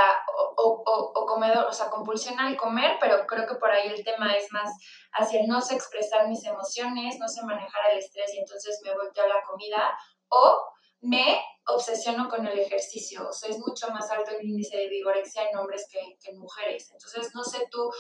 o, 0.56 0.82
o, 0.86 1.26
comedor, 1.26 1.66
o 1.66 1.72
sea, 1.72 1.90
compulsión 1.90 2.38
al 2.38 2.56
comer, 2.56 2.98
pero 3.00 3.26
creo 3.26 3.46
que 3.46 3.56
por 3.56 3.70
ahí 3.70 3.88
el 3.88 4.04
tema 4.04 4.36
es 4.36 4.52
más 4.52 4.70
hacia 5.12 5.44
no 5.46 5.60
sé 5.60 5.74
expresar 5.74 6.28
mis 6.28 6.44
emociones, 6.44 7.18
no 7.18 7.26
sé 7.26 7.42
manejar 7.42 7.90
el 7.90 7.98
estrés 7.98 8.32
y 8.34 8.38
entonces 8.38 8.80
me 8.84 8.94
volteo 8.94 9.24
a 9.24 9.28
la 9.28 9.42
comida, 9.42 9.98
o 10.28 10.68
me 11.00 11.42
obsesiono 11.66 12.28
con 12.28 12.46
el 12.46 12.58
ejercicio, 12.58 13.28
o 13.28 13.32
sea, 13.32 13.50
es 13.50 13.58
mucho 13.58 13.88
más 13.90 14.10
alto 14.10 14.30
el 14.32 14.46
índice 14.46 14.76
de 14.76 14.88
vigorexia 14.88 15.48
en 15.48 15.56
hombres 15.56 15.86
que, 15.90 16.00
en 16.00 16.38
mujeres. 16.38 16.90
Entonces, 16.90 17.34
no 17.34 17.44
sé 17.44 17.66
tú, 17.70 17.90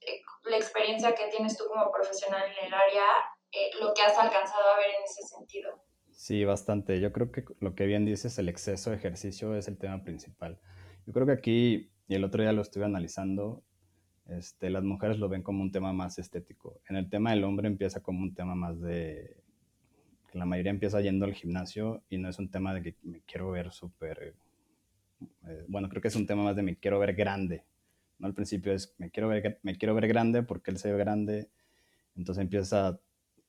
eh, 0.00 0.22
la 0.44 0.56
experiencia 0.56 1.14
que 1.14 1.28
tienes 1.28 1.56
tú 1.56 1.66
como 1.68 1.90
profesional 1.90 2.44
en 2.44 2.66
el 2.66 2.74
área, 2.74 3.04
eh, 3.50 3.70
lo 3.80 3.92
que 3.92 4.02
has 4.02 4.16
alcanzado 4.16 4.70
a 4.70 4.76
ver 4.76 4.90
en 4.90 5.02
ese 5.04 5.22
sentido. 5.22 5.81
Sí, 6.22 6.44
bastante. 6.44 7.00
Yo 7.00 7.12
creo 7.12 7.32
que 7.32 7.44
lo 7.58 7.74
que 7.74 7.84
bien 7.84 8.04
dices, 8.04 8.38
el 8.38 8.48
exceso 8.48 8.90
de 8.90 8.96
ejercicio 8.96 9.56
es 9.56 9.66
el 9.66 9.76
tema 9.76 10.04
principal. 10.04 10.60
Yo 11.04 11.12
creo 11.12 11.26
que 11.26 11.32
aquí, 11.32 11.90
y 12.06 12.14
el 12.14 12.22
otro 12.22 12.42
día 12.44 12.52
lo 12.52 12.62
estuve 12.62 12.84
analizando, 12.84 13.64
este, 14.28 14.70
las 14.70 14.84
mujeres 14.84 15.18
lo 15.18 15.28
ven 15.28 15.42
como 15.42 15.62
un 15.62 15.72
tema 15.72 15.92
más 15.92 16.20
estético. 16.20 16.80
En 16.88 16.94
el 16.94 17.10
tema 17.10 17.32
del 17.32 17.42
hombre 17.42 17.66
empieza 17.66 18.04
como 18.04 18.22
un 18.22 18.34
tema 18.34 18.54
más 18.54 18.80
de 18.80 19.42
la 20.32 20.46
mayoría 20.46 20.70
empieza 20.70 21.00
yendo 21.00 21.24
al 21.24 21.34
gimnasio 21.34 22.04
y 22.08 22.18
no 22.18 22.28
es 22.28 22.38
un 22.38 22.52
tema 22.52 22.72
de 22.72 22.82
que 22.84 22.96
me 23.02 23.22
quiero 23.22 23.50
ver 23.50 23.72
súper, 23.72 24.36
eh, 25.48 25.64
bueno, 25.66 25.88
creo 25.88 26.00
que 26.00 26.08
es 26.08 26.16
un 26.16 26.28
tema 26.28 26.44
más 26.44 26.54
de 26.54 26.62
me 26.62 26.76
quiero 26.76 27.00
ver 27.00 27.14
grande, 27.16 27.64
¿no? 28.20 28.28
Al 28.28 28.34
principio 28.34 28.72
es 28.72 28.94
me 28.96 29.10
quiero 29.10 29.26
ver, 29.26 29.58
me 29.64 29.76
quiero 29.76 29.96
ver 29.96 30.06
grande 30.06 30.44
porque 30.44 30.70
él 30.70 30.78
se 30.78 30.92
ve 30.92 30.98
grande, 30.98 31.50
entonces 32.14 32.42
empieza, 32.42 33.00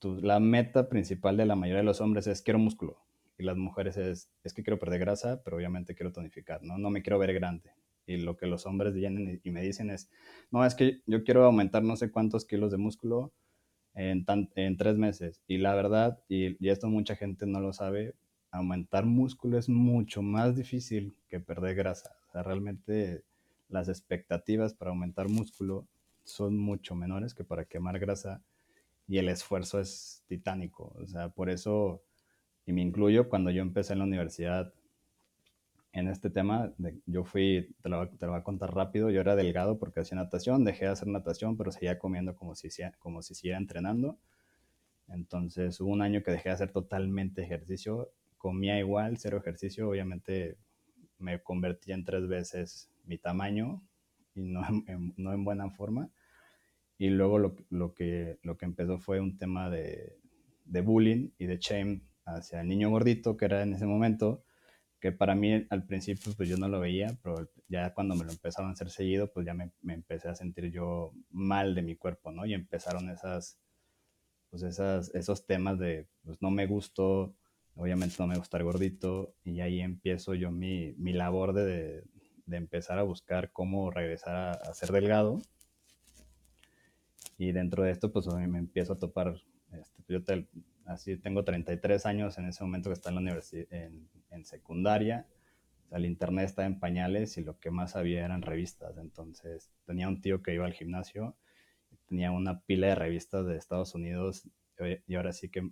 la 0.05 0.39
meta 0.39 0.89
principal 0.89 1.37
de 1.37 1.45
la 1.45 1.55
mayoría 1.55 1.79
de 1.79 1.85
los 1.85 2.01
hombres 2.01 2.27
es 2.27 2.41
quiero 2.41 2.59
músculo 2.59 2.97
y 3.37 3.43
las 3.43 3.57
mujeres 3.57 3.97
es, 3.97 4.29
es 4.43 4.53
que 4.53 4.63
quiero 4.63 4.79
perder 4.79 4.99
grasa, 4.99 5.41
pero 5.43 5.57
obviamente 5.57 5.95
quiero 5.95 6.11
tonificar, 6.11 6.63
¿no? 6.63 6.77
No 6.77 6.89
me 6.89 7.01
quiero 7.01 7.19
ver 7.19 7.33
grande. 7.33 7.71
Y 8.05 8.17
lo 8.17 8.35
que 8.35 8.47
los 8.47 8.65
hombres 8.65 8.93
vienen 8.93 9.39
y 9.43 9.51
me 9.51 9.61
dicen 9.61 9.89
es, 9.89 10.09
no, 10.51 10.65
es 10.65 10.75
que 10.75 11.01
yo 11.05 11.23
quiero 11.23 11.45
aumentar 11.45 11.83
no 11.83 11.95
sé 11.95 12.11
cuántos 12.11 12.45
kilos 12.45 12.71
de 12.71 12.77
músculo, 12.77 13.33
en, 13.95 14.25
en 14.55 14.77
tres 14.77 14.97
meses. 14.97 15.41
Y 15.47 15.57
la 15.57 15.75
verdad, 15.75 16.19
y, 16.27 16.63
y, 16.65 16.69
esto 16.69 16.87
mucha 16.87 17.15
gente 17.15 17.45
no 17.45 17.59
lo 17.59 17.73
sabe, 17.73 18.15
aumentar 18.51 19.05
músculo 19.05 19.57
es 19.57 19.69
mucho 19.69 20.21
más 20.21 20.55
difícil 20.55 21.15
que 21.29 21.39
perder 21.39 21.75
grasa. 21.75 22.15
Realmente 22.33 23.23
las 23.69 23.89
expectativas 23.89 24.73
para 24.73 24.91
aumentar 24.91 25.29
músculo 25.29 25.87
son 26.23 26.57
mucho 26.57 26.95
menores 26.95 27.33
que 27.33 27.43
para 27.43 27.65
quemar 27.65 27.99
grasa 27.99 28.41
y 29.13 29.19
el 29.19 29.29
esfuerzo 29.29 29.79
es 29.79 30.23
titánico. 30.25 30.91
O 30.99 31.05
sea, 31.05 31.29
por 31.29 31.51
eso, 31.51 32.01
y 32.65 32.73
me 32.73 32.81
incluyo, 32.81 33.29
cuando 33.29 33.51
yo 33.51 33.61
empecé 33.61 33.93
en 33.93 33.99
la 33.99 34.05
universidad 34.05 34.73
en 35.91 36.07
este 36.07 36.31
tema, 36.31 36.73
yo 37.05 37.23
fui, 37.23 37.75
te 37.83 37.89
lo, 37.89 38.09
te 38.09 38.25
lo, 38.25 38.31
voy 38.31 38.41
a 38.41 38.43
contar 38.43 38.73
rápido, 38.73 39.11
yo 39.11 39.21
era 39.21 39.35
delgado 39.35 39.77
porque 39.77 39.99
hacía 39.99 40.15
natación, 40.15 40.63
dejé 40.63 40.85
de 40.85 40.91
hacer 40.93 41.09
natación, 41.09 41.57
pero 41.57 41.71
seguía 41.71 41.99
comiendo 41.99 42.35
como 42.35 42.55
si, 42.55 42.69
como 42.97 43.21
si 43.21 43.35
siguiera 43.35 43.59
entrenando. 43.59 44.17
Entonces 45.07 45.79
hubo 45.79 45.91
un 45.91 46.01
año 46.01 46.23
que 46.23 46.31
dejé 46.31 46.49
de 46.49 46.55
hacer 46.55 46.71
totalmente 46.71 47.43
ejercicio, 47.43 48.09
comía 48.39 48.79
igual, 48.79 49.17
cero 49.19 49.37
ejercicio, 49.37 49.89
obviamente 49.89 50.57
me 51.19 51.39
convertí 51.43 51.91
en 51.91 52.03
tres 52.03 52.27
veces 52.27 52.89
mi 53.03 53.19
tamaño 53.19 53.83
y 54.33 54.41
no 54.41 54.61
en, 54.87 55.13
no 55.17 55.33
en 55.33 55.45
buena 55.45 55.69
forma. 55.69 56.09
Y 57.03 57.09
luego 57.09 57.37
lo, 57.37 57.93
que, 57.93 58.39
lo 58.43 58.57
que 58.57 58.65
empezó 58.65 58.97
fue 58.97 59.19
un 59.19 59.37
tema 59.37 59.69
de, 59.69 60.17
de 60.63 60.81
bullying 60.81 61.31
y 61.37 61.47
de 61.47 61.57
shame 61.57 62.01
hacia 62.25 62.61
el 62.61 62.67
niño 62.69 62.89
gordito 62.89 63.35
que 63.35 63.43
era 63.45 63.61
en 63.61 63.73
ese 63.73 63.85
momento 63.85 64.45
que 65.01 65.11
para 65.11 65.35
mí 65.35 65.67
al 65.69 65.85
principio 65.85 66.31
pues 66.37 66.47
yo 66.47 66.55
no 66.55 66.69
lo 66.69 66.79
veía, 66.79 67.07
pero 67.21 67.51
ya 67.67 67.93
cuando 67.93 68.15
me 68.15 68.23
lo 68.23 68.31
empezaron 68.31 68.69
a 68.69 68.73
hacer 68.73 68.89
seguido, 68.89 69.33
pues 69.33 69.45
ya 69.45 69.53
me, 69.53 69.73
me, 69.81 69.95
empecé 69.95 70.29
a 70.29 70.35
sentir 70.35 70.71
yo 70.71 71.11
mal 71.29 71.75
de 71.75 71.81
mi 71.81 71.97
cuerpo, 71.97 72.31
¿no? 72.31 72.45
Y 72.45 72.53
empezaron 72.53 73.09
esas, 73.09 73.59
pues 74.49 74.63
esas, 74.63 75.13
esos 75.13 75.45
temas 75.45 75.77
de, 75.77 76.07
pues 76.23 76.41
no 76.41 76.51
me 76.51 76.67
gustó, 76.67 77.35
obviamente 77.75 78.15
no 78.17 78.27
me 78.27 78.35
gusta 78.35 78.45
estar 78.45 78.63
gordito, 78.63 79.35
y 79.43 79.59
ahí 79.59 79.81
empiezo 79.81 80.35
yo 80.35 80.51
mi, 80.51 80.93
mi 80.93 81.11
labor 81.11 81.51
de, 81.51 82.05
de, 82.45 82.57
empezar 82.57 82.97
a 82.97 83.03
buscar 83.03 83.51
cómo 83.51 83.91
regresar 83.91 84.61
a, 84.63 84.73
ser 84.73 84.93
delgado. 84.93 85.41
Y 87.43 87.51
dentro 87.51 87.83
de 87.83 87.91
esto, 87.91 88.09
pues 88.09 88.25
me 88.27 88.57
empiezo 88.57 88.93
a 88.93 88.97
topar, 88.97 89.35
este, 89.73 90.01
yo 90.07 90.23
te, 90.23 90.47
así 90.85 91.17
tengo 91.17 91.43
33 91.43 92.05
años 92.05 92.37
en 92.37 92.45
ese 92.45 92.63
momento 92.63 92.89
que 92.89 92.93
está 92.93 93.09
en 93.09 93.15
la 93.15 93.21
universidad, 93.21 93.67
en, 93.69 94.07
en 94.31 94.45
secundaria, 94.45 95.27
el 95.91 96.05
internet 96.05 96.45
estaba 96.45 96.65
en 96.65 96.79
pañales 96.79 97.37
y 97.37 97.43
lo 97.43 97.59
que 97.59 97.69
más 97.69 97.97
había 97.97 98.23
eran 98.23 98.43
revistas. 98.43 98.97
Entonces 98.97 99.69
tenía 99.85 100.07
un 100.07 100.21
tío 100.21 100.41
que 100.41 100.53
iba 100.53 100.65
al 100.65 100.71
gimnasio, 100.71 101.35
tenía 102.07 102.31
una 102.31 102.61
pila 102.61 102.87
de 102.87 102.95
revistas 102.95 103.45
de 103.45 103.57
Estados 103.57 103.93
Unidos 103.93 104.47
eh, 104.79 105.03
y 105.05 105.15
ahora 105.15 105.33
sí 105.33 105.49
que, 105.49 105.69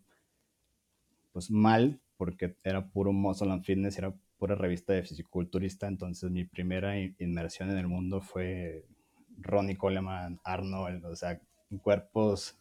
pues 1.32 1.50
mal, 1.52 2.02
porque 2.18 2.58
era 2.66 2.90
puro 2.90 3.14
muscle 3.14 3.50
and 3.50 3.64
fitness, 3.64 3.98
era 3.98 4.14
pura 4.38 4.56
revista 4.56 4.92
de 4.92 5.04
fisiculturista. 5.04 5.88
Entonces 5.88 6.30
mi 6.32 6.44
primera 6.44 7.00
inmersión 7.00 7.72
en 7.72 7.78
el 7.78 7.88
mundo 7.88 8.20
fue 8.20 8.86
Ronnie 9.38 9.78
Coleman, 9.78 10.42
Arnold, 10.44 11.06
o 11.06 11.16
sea, 11.16 11.40
cuerpos 11.80 12.58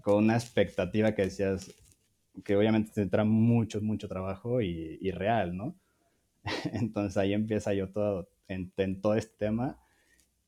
con 0.00 0.24
una 0.24 0.34
expectativa 0.34 1.14
que 1.14 1.22
decías, 1.22 1.74
que 2.44 2.56
obviamente 2.56 2.92
tendrá 2.92 3.24
mucho, 3.24 3.80
mucho 3.80 4.08
trabajo 4.08 4.60
y, 4.60 5.10
real, 5.10 5.56
¿no? 5.56 5.76
Entonces 6.72 7.16
ahí 7.16 7.32
empieza 7.32 7.74
yo 7.74 7.90
todo, 7.90 8.28
en, 8.48 8.72
todo 9.00 9.14
este 9.14 9.36
tema 9.36 9.78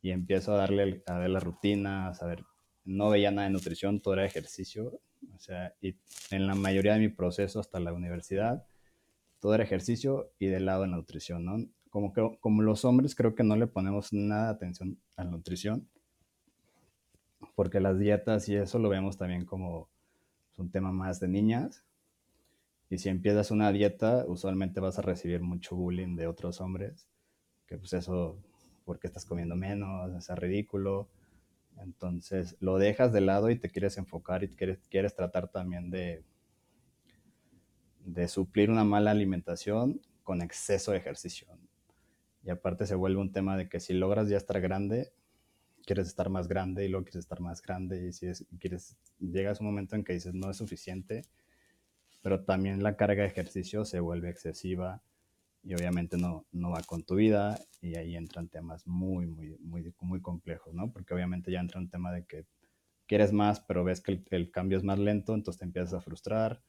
y 0.01 0.11
empiezo 0.11 0.55
a 0.55 0.59
darle 0.59 1.03
a 1.07 1.19
ver 1.19 1.31
la 1.31 1.41
rutina, 1.41 2.09
a 2.09 2.15
saber, 2.15 2.45
no 2.85 3.11
veía 3.11 3.31
nada 3.31 3.47
de 3.47 3.53
nutrición, 3.53 4.01
todo 4.01 4.15
era 4.15 4.25
ejercicio, 4.25 5.01
o 5.35 5.39
sea, 5.39 5.75
y 5.81 5.97
en 6.31 6.47
la 6.47 6.55
mayoría 6.55 6.95
de 6.95 7.01
mi 7.01 7.09
proceso 7.09 7.61
hasta 7.61 7.79
la 7.79 7.93
universidad, 7.93 8.67
todo 9.39 9.55
era 9.55 9.65
ejercicio 9.65 10.33
y 10.39 10.47
del 10.47 10.67
lado 10.67 10.83
de 10.83 10.89
la 10.89 10.97
nutrición, 10.97 11.45
¿no? 11.45 11.57
Como, 11.91 12.13
que, 12.13 12.39
como 12.41 12.63
los 12.63 12.85
hombres 12.85 13.15
creo 13.15 13.35
que 13.35 13.45
no 13.45 13.55
le 13.55 13.67
ponemos 13.67 14.13
nada 14.13 14.47
de 14.47 14.53
atención 14.53 14.99
a 15.17 15.25
la 15.25 15.31
nutrición, 15.31 15.89
porque 17.55 17.81
las 17.81 17.99
dietas 17.99 18.49
y 18.49 18.57
eso 18.57 18.79
lo 18.79 18.89
vemos 18.89 19.17
también 19.17 19.45
como 19.45 19.89
un 20.57 20.71
tema 20.71 20.93
más 20.93 21.21
de 21.21 21.29
niñas. 21.29 21.85
Y 22.89 22.99
si 22.99 23.09
empiezas 23.09 23.51
una 23.51 23.73
dieta, 23.73 24.25
usualmente 24.27 24.81
vas 24.81 24.99
a 24.99 25.03
recibir 25.03 25.41
mucho 25.41 25.77
bullying 25.77 26.15
de 26.15 26.27
otros 26.27 26.61
hombres, 26.61 27.09
que 27.67 27.79
pues 27.79 27.93
eso, 27.95 28.39
porque 28.85 29.07
estás 29.07 29.25
comiendo 29.25 29.57
menos, 29.57 30.29
es 30.29 30.39
ridículo. 30.39 31.09
Entonces 31.79 32.57
lo 32.61 32.79
dejas 32.79 33.13
de 33.13 33.23
lado 33.23 33.51
y 33.51 33.59
te 33.59 33.71
quieres 33.71 33.97
enfocar 33.97 34.45
y 34.45 34.49
quieres, 34.49 34.79
quieres 34.89 35.15
tratar 35.15 35.49
también 35.49 35.91
de, 35.91 36.23
de 38.05 38.29
suplir 38.29 38.71
una 38.71 38.85
mala 38.85 39.11
alimentación 39.11 40.01
con 40.23 40.43
exceso 40.43 40.93
de 40.93 40.99
ejercicio. 40.99 41.49
Y 42.45 42.51
aparte 42.51 42.87
se 42.87 42.95
vuelve 42.95 43.21
un 43.21 43.33
tema 43.33 43.57
de 43.57 43.69
que 43.69 43.81
si 43.81 43.95
logras 43.95 44.29
ya 44.29 44.37
estar 44.37 44.61
grande, 44.61 45.13
quieres 45.85 46.07
estar 46.07 46.29
más 46.31 46.49
grande 46.49 46.85
y 46.85 46.89
luego 46.89 47.05
quieres 47.05 47.25
estar 47.25 47.41
más 47.41 47.63
grande 47.63 48.09
y 48.09 48.13
si 48.13 48.27
es, 48.27 48.47
quieres, 48.59 48.97
llegas 49.19 49.61
un 49.61 49.67
momento 49.67 49.97
en 49.97 50.05
que 50.05 50.13
dices 50.13 50.35
no 50.35 50.51
es 50.51 50.57
suficiente, 50.57 51.23
pero 52.23 52.45
también 52.45 52.83
la 52.83 52.97
carga 52.97 53.23
de 53.23 53.29
ejercicio 53.29 53.85
se 53.85 54.01
vuelve 54.01 54.31
excesiva 54.31 55.03
y 55.65 55.75
obviamente 55.75 56.17
no, 56.17 56.47
no 56.53 56.71
va 56.71 56.83
con 56.83 57.05
tu 57.05 57.17
vida 57.17 57.59
y 57.81 57.97
ahí 57.97 58.17
entran 58.17 58.49
temas 58.49 58.87
muy, 58.87 59.27
muy, 59.27 59.57
muy, 59.61 59.93
muy 60.01 60.21
complejos, 60.21 60.75
¿no? 60.75 60.91
Porque 60.93 61.15
obviamente 61.15 61.53
ya 61.53 61.61
entra 61.61 61.81
un 61.81 61.89
tema 61.89 62.13
de 62.13 62.25
que 62.25 62.47
quieres 63.07 63.33
más, 63.33 63.61
pero 63.61 63.85
ves 63.85 64.01
que 64.01 64.13
el, 64.13 64.25
el 64.31 64.51
cambio 64.51 64.79
es 64.79 64.85
más 64.85 64.99
lento, 64.99 65.35
entonces 65.35 65.59
te 65.59 65.65
empiezas 65.65 65.95
a 65.95 66.01
frustrar 66.01 66.63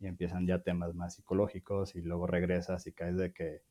y 0.00 0.06
empiezan 0.06 0.46
ya 0.46 0.62
temas 0.62 0.94
más 0.94 1.14
psicológicos 1.14 1.94
y 1.94 2.02
luego 2.02 2.26
regresas 2.26 2.86
y 2.86 2.92
caes 2.92 3.16
de 3.16 3.32
que 3.32 3.62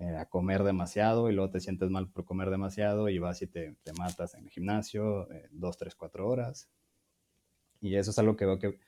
eh, 0.00 0.16
a 0.16 0.24
comer 0.24 0.64
demasiado 0.64 1.28
y 1.28 1.34
luego 1.34 1.50
te 1.50 1.60
sientes 1.60 1.90
mal 1.90 2.08
por 2.08 2.24
comer 2.24 2.48
demasiado 2.48 3.10
y 3.10 3.18
vas 3.18 3.42
y 3.42 3.46
te, 3.46 3.76
te 3.82 3.92
matas 3.92 4.34
en 4.34 4.44
el 4.44 4.50
gimnasio 4.50 5.30
eh, 5.30 5.46
dos, 5.52 5.76
tres, 5.76 5.94
cuatro 5.94 6.26
horas. 6.26 6.70
Y 7.82 7.96
eso 7.96 8.10
es 8.10 8.18
algo 8.18 8.34
que 8.34 8.46
veo 8.46 8.58
que, 8.58 8.80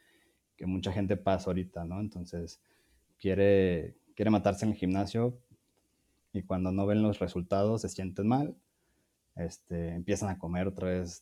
que, 0.56 0.64
mucha 0.64 0.90
gente 0.90 1.18
pasa 1.18 1.50
ahorita, 1.50 1.84
¿no? 1.84 2.00
Entonces, 2.00 2.62
quiere, 3.18 3.94
quiere 4.16 4.30
matarse 4.30 4.64
en 4.64 4.70
el 4.70 4.78
gimnasio 4.78 5.38
y 6.32 6.44
cuando 6.44 6.72
no 6.72 6.86
ven 6.86 7.02
los 7.02 7.18
resultados 7.18 7.82
se 7.82 7.90
sienten 7.90 8.26
mal, 8.26 8.56
este, 9.36 9.90
empiezan 9.90 10.30
a 10.30 10.38
comer 10.38 10.66
otra 10.66 10.88
vez 10.88 11.20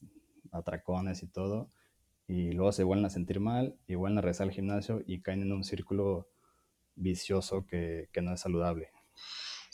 atracones 0.53 1.25
y 1.25 1.27
todo, 1.27 1.69
y 2.29 2.53
luego 2.53 2.71
se 2.71 2.85
vuelven 2.85 3.07
a 3.07 3.11
sentir 3.11 3.41
mal 3.41 3.77
y 3.89 3.97
vuelven 3.97 4.19
a 4.19 4.21
regresar 4.21 4.47
al 4.47 4.55
gimnasio 4.55 5.03
y 5.05 5.21
caen 5.21 5.43
en 5.43 5.51
un 5.53 5.65
círculo 5.65 6.29
vicioso 6.95 7.67
que, 7.67 8.09
que 8.13 8.23
no 8.23 8.33
es 8.33 8.41
saludable. 8.41 8.91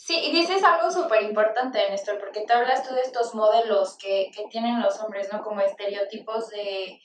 Sí, 0.07 0.17
y 0.23 0.31
dices 0.31 0.63
algo 0.63 0.89
súper 0.89 1.21
importante, 1.23 1.89
Néstor, 1.89 2.17
porque 2.17 2.45
te 2.45 2.53
hablas 2.53 2.87
tú 2.87 2.95
de 2.95 3.01
estos 3.01 3.35
modelos 3.35 3.97
que, 3.97 4.31
que 4.33 4.47
tienen 4.47 4.81
los 4.81 4.97
hombres, 5.01 5.27
¿no? 5.33 5.43
Como 5.43 5.59
estereotipos 5.59 6.47
de, 6.47 7.01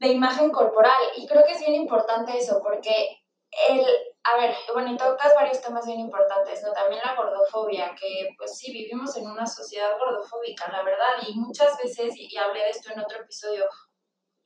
de 0.00 0.08
imagen 0.08 0.50
corporal. 0.50 1.00
Y 1.16 1.28
creo 1.28 1.44
que 1.44 1.52
es 1.52 1.60
bien 1.60 1.76
importante 1.76 2.36
eso, 2.36 2.60
porque 2.64 3.22
el, 3.68 3.86
a 4.24 4.36
ver, 4.38 4.56
bueno, 4.72 4.92
y 4.92 4.96
tocas 4.96 5.36
varios 5.36 5.60
temas 5.60 5.86
bien 5.86 6.00
importantes, 6.00 6.64
¿no? 6.64 6.72
También 6.72 7.00
la 7.04 7.14
gordofobia, 7.14 7.94
que 7.94 8.30
pues 8.36 8.58
sí, 8.58 8.72
vivimos 8.72 9.16
en 9.16 9.30
una 9.30 9.46
sociedad 9.46 9.96
gordofóbica, 9.96 10.68
la 10.72 10.82
verdad, 10.82 11.22
y 11.28 11.38
muchas 11.38 11.78
veces, 11.78 12.12
y 12.16 12.36
hablé 12.36 12.58
de 12.64 12.70
esto 12.70 12.90
en 12.92 12.98
otro 12.98 13.20
episodio, 13.20 13.66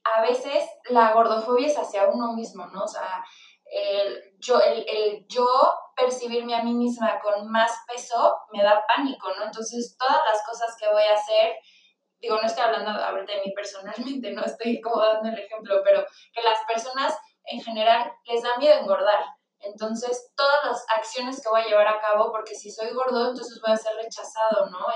a 0.04 0.20
veces 0.20 0.68
la 0.90 1.14
gordofobia 1.14 1.68
es 1.68 1.78
hacia 1.78 2.08
uno 2.08 2.34
mismo, 2.34 2.66
¿no? 2.66 2.84
O 2.84 2.88
sea, 2.88 3.24
el 3.70 4.34
yo, 4.38 4.60
el, 4.60 4.84
el 4.88 5.26
yo 5.28 5.46
percibirme 5.96 6.54
a 6.54 6.62
mí 6.62 6.74
misma 6.74 7.20
con 7.20 7.50
más 7.50 7.72
peso 7.86 8.36
me 8.52 8.62
da 8.62 8.84
pánico, 8.86 9.28
¿no? 9.38 9.44
Entonces, 9.44 9.96
todas 9.98 10.20
las 10.26 10.44
cosas 10.44 10.76
que 10.78 10.88
voy 10.88 11.02
a 11.02 11.14
hacer 11.14 11.54
digo, 12.20 12.36
no 12.36 12.46
estoy 12.46 12.64
hablando 12.64 12.90
ahorita 12.90 13.32
de 13.32 13.40
mí 13.46 13.52
personalmente, 13.54 14.30
no 14.32 14.44
estoy 14.44 14.80
como 14.80 15.00
dando 15.00 15.28
el 15.30 15.38
ejemplo, 15.38 15.80
pero 15.84 16.04
que 16.32 16.42
las 16.42 16.58
personas 16.68 17.16
en 17.44 17.60
general 17.60 18.12
les 18.24 18.42
da 18.42 18.56
miedo 18.58 18.78
engordar. 18.78 19.24
Entonces, 19.60 20.32
todas 20.36 20.64
las 20.64 20.86
acciones 20.96 21.42
que 21.42 21.48
voy 21.48 21.60
a 21.60 21.66
llevar 21.66 21.88
a 21.88 22.00
cabo, 22.00 22.30
porque 22.30 22.54
si 22.54 22.70
soy 22.70 22.92
gordo, 22.92 23.30
entonces 23.30 23.60
voy 23.60 23.72
a 23.72 23.76
ser 23.76 23.94
rechazado, 23.96 24.70
¿no? 24.70 24.86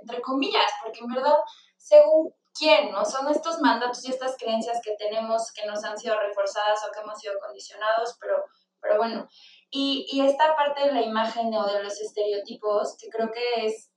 entre 0.00 0.20
comillas, 0.20 0.72
porque 0.82 1.00
en 1.00 1.08
verdad, 1.08 1.36
según 1.76 2.32
quién, 2.58 2.92
¿no? 2.92 3.04
Son 3.04 3.28
estos 3.28 3.60
mandatos 3.60 4.04
y 4.04 4.10
estas 4.10 4.36
creencias 4.36 4.80
que 4.82 4.94
tenemos 4.98 5.52
que 5.52 5.66
nos 5.66 5.84
han 5.84 5.98
sido 5.98 6.18
reforzadas 6.18 6.80
o 6.86 6.92
que 6.92 7.00
hemos 7.00 7.18
sido 7.18 7.34
condicionados, 7.40 8.16
pero, 8.20 8.44
pero 8.80 8.96
bueno. 8.98 9.28
Y, 9.70 10.06
y 10.10 10.20
esta 10.26 10.54
parte 10.54 10.86
de 10.86 10.92
la 10.92 11.02
imagen 11.02 11.54
o 11.54 11.66
de 11.66 11.82
los 11.82 12.00
estereotipos, 12.00 12.96
que 12.98 13.08
creo 13.08 13.30
que 13.32 13.66
es 13.66 13.90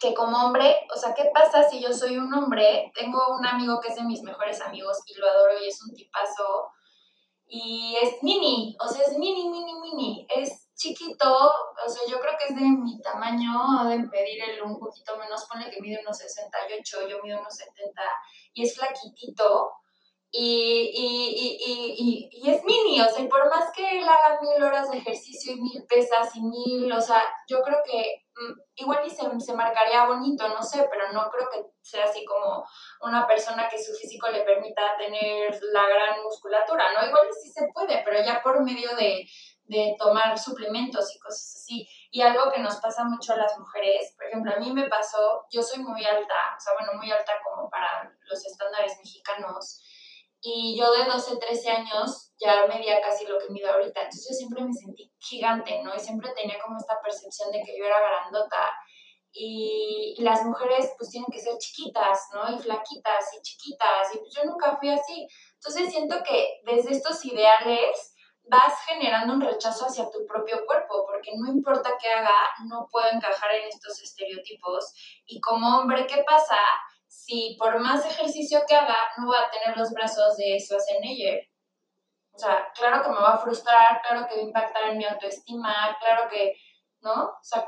que 0.00 0.14
como 0.14 0.46
hombre, 0.46 0.76
o 0.94 0.98
sea, 0.98 1.14
¿qué 1.14 1.30
pasa 1.34 1.68
si 1.68 1.80
yo 1.80 1.92
soy 1.92 2.18
un 2.18 2.32
hombre? 2.32 2.92
Tengo 2.94 3.18
un 3.36 3.46
amigo 3.46 3.80
que 3.80 3.88
es 3.88 3.96
de 3.96 4.04
mis 4.04 4.22
mejores 4.22 4.60
amigos 4.60 4.98
y 5.06 5.14
lo 5.14 5.28
adoro 5.28 5.58
y 5.60 5.68
es 5.68 5.82
un 5.82 5.94
tipazo. 5.94 6.70
Y 7.48 7.96
es 8.02 8.22
mini, 8.22 8.76
o 8.78 8.86
sea, 8.86 9.02
es 9.02 9.16
mini, 9.16 9.48
mini, 9.48 9.72
mini. 9.80 10.26
Es 10.28 10.68
chiquito, 10.76 11.34
o 11.34 11.88
sea, 11.88 12.02
yo 12.08 12.20
creo 12.20 12.34
que 12.38 12.52
es 12.52 12.54
de 12.54 12.62
mi 12.62 13.00
tamaño, 13.00 13.88
de 13.88 14.08
pedir 14.08 14.42
el 14.44 14.62
un 14.62 14.78
poquito 14.78 15.16
menos, 15.16 15.46
pone 15.50 15.70
que 15.70 15.80
mide 15.80 16.00
unos 16.00 16.18
68, 16.18 17.08
yo 17.08 17.22
mido 17.22 17.40
unos 17.40 17.54
70, 17.54 18.02
y 18.54 18.64
es 18.64 18.76
flaquitito, 18.76 19.72
y, 20.30 20.90
y, 20.94 21.58
y, 21.98 22.28
y, 22.30 22.50
es 22.50 22.62
mini, 22.64 23.00
o 23.00 23.08
sea, 23.08 23.24
y 23.24 23.28
por 23.28 23.48
más 23.48 23.72
que 23.74 23.98
él 23.98 24.04
haga 24.06 24.38
mil 24.40 24.62
horas 24.62 24.90
de 24.90 24.98
ejercicio 24.98 25.54
y 25.54 25.60
mil 25.60 25.84
pesas 25.88 26.34
y 26.36 26.42
mil, 26.42 26.92
o 26.92 27.00
sea, 27.00 27.22
yo 27.48 27.62
creo 27.62 27.78
que 27.84 28.27
igual 28.74 29.06
y 29.06 29.10
se, 29.10 29.22
se, 29.40 29.54
marcaría 29.54 30.06
bonito, 30.06 30.48
no 30.48 30.62
sé, 30.62 30.86
pero 30.90 31.12
no 31.12 31.28
creo 31.30 31.48
que 31.50 31.64
sea 31.80 32.04
así 32.04 32.24
como 32.24 32.64
una 33.00 33.26
persona 33.26 33.68
que 33.68 33.82
su 33.82 33.92
físico 33.94 34.28
le 34.28 34.42
permita 34.42 34.96
tener 34.96 35.58
la 35.72 35.88
gran 35.88 36.22
musculatura, 36.22 36.92
¿no? 36.92 37.06
Igual 37.06 37.28
sí 37.32 37.50
se 37.50 37.68
puede, 37.72 38.02
pero 38.04 38.22
ya 38.24 38.40
por 38.42 38.62
medio 38.62 38.94
de, 38.96 39.26
de 39.68 39.94
tomar 39.98 40.38
suplementos 40.38 41.14
y 41.14 41.18
cosas 41.18 41.56
así. 41.56 41.88
Y 42.10 42.22
algo 42.22 42.50
que 42.50 42.60
nos 42.60 42.76
pasa 42.76 43.04
mucho 43.04 43.34
a 43.34 43.36
las 43.36 43.56
mujeres, 43.58 44.14
por 44.16 44.26
ejemplo, 44.26 44.52
a 44.52 44.58
mí 44.58 44.72
me 44.72 44.88
pasó, 44.88 45.44
yo 45.50 45.62
soy 45.62 45.80
muy 45.80 46.04
alta, 46.04 46.56
o 46.56 46.60
sea, 46.60 46.72
bueno, 46.78 46.98
muy 46.98 47.10
alta 47.10 47.32
como 47.44 47.68
para 47.68 48.10
los 48.28 48.46
estándares 48.46 48.96
mexicanos, 48.98 49.82
y 50.40 50.78
yo 50.78 50.90
de 50.92 51.04
12, 51.04 51.36
13 51.36 51.70
años 51.70 52.32
ya 52.38 52.66
medía 52.66 53.00
casi 53.00 53.26
lo 53.26 53.38
que 53.38 53.50
mido 53.50 53.72
ahorita. 53.72 54.00
Entonces 54.02 54.26
yo 54.30 54.36
siempre 54.36 54.62
me 54.62 54.72
sentí 54.72 55.12
gigante, 55.18 55.82
¿no? 55.82 55.94
Y 55.94 55.98
siempre 55.98 56.30
tenía 56.34 56.58
como 56.60 56.76
esta 56.78 57.00
percepción 57.02 57.50
de 57.50 57.62
que 57.64 57.76
yo 57.76 57.84
era 57.84 58.00
grandota. 58.00 58.72
Y, 59.32 60.16
las 60.20 60.44
mujeres 60.44 60.92
pues 60.98 61.10
tienen 61.10 61.28
que 61.30 61.38
ser 61.38 61.56
chiquitas, 61.58 62.28
¿no? 62.32 62.54
Y 62.54 62.58
flaquitas 62.58 63.34
y 63.36 63.42
chiquitas. 63.42 64.14
Y 64.14 64.18
pues 64.18 64.34
yo 64.34 64.44
nunca 64.44 64.76
fui 64.76 64.90
así. 64.90 65.26
Entonces 65.54 65.90
siento 65.90 66.22
que 66.22 66.60
desde 66.64 66.92
estos 66.92 67.24
ideales 67.24 68.14
vas 68.50 68.74
generando 68.86 69.34
un 69.34 69.40
rechazo 69.40 69.86
hacia 69.86 70.10
tu 70.10 70.24
propio 70.26 70.64
cuerpo, 70.66 71.04
porque 71.06 71.32
no 71.36 71.52
importa 71.52 71.96
qué 72.00 72.08
haga, 72.08 72.34
no 72.66 72.88
puedo 72.90 73.06
encajar 73.12 73.54
en 73.54 73.68
estos 73.68 74.00
estereotipos. 74.02 74.94
Y 75.26 75.40
como 75.40 75.78
hombre, 75.78 76.06
¿qué 76.06 76.24
pasa? 76.26 76.58
Si 77.08 77.56
por 77.58 77.80
más 77.80 78.04
ejercicio 78.04 78.60
que 78.68 78.74
haga, 78.74 78.96
no 79.16 79.26
voy 79.26 79.36
a 79.36 79.50
tener 79.50 79.76
los 79.76 79.90
brazos 79.90 80.36
de 80.36 80.58
Schwarzenegger. 80.60 81.40
O 82.32 82.38
sea, 82.38 82.68
claro 82.78 83.02
que 83.02 83.08
me 83.08 83.16
va 83.16 83.34
a 83.34 83.38
frustrar, 83.38 84.00
claro 84.06 84.28
que 84.28 84.36
va 84.36 84.42
a 84.42 84.44
impactar 84.44 84.90
en 84.90 84.98
mi 84.98 85.04
autoestima, 85.04 85.74
claro 85.98 86.30
que, 86.30 86.54
¿no? 87.02 87.24
O 87.24 87.42
sea, 87.42 87.64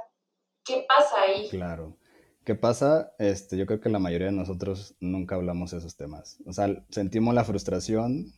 ¿qué 0.64 0.86
pasa 0.86 1.22
ahí? 1.22 1.48
Claro. 1.48 1.96
¿Qué 2.44 2.54
pasa? 2.54 3.12
Este, 3.18 3.56
yo 3.56 3.66
creo 3.66 3.80
que 3.80 3.88
la 3.88 3.98
mayoría 3.98 4.28
de 4.28 4.32
nosotros 4.32 4.94
nunca 5.00 5.34
hablamos 5.34 5.72
de 5.72 5.78
esos 5.78 5.96
temas. 5.96 6.38
O 6.46 6.52
sea, 6.52 6.68
sentimos 6.90 7.34
la 7.34 7.44
frustración, 7.44 8.32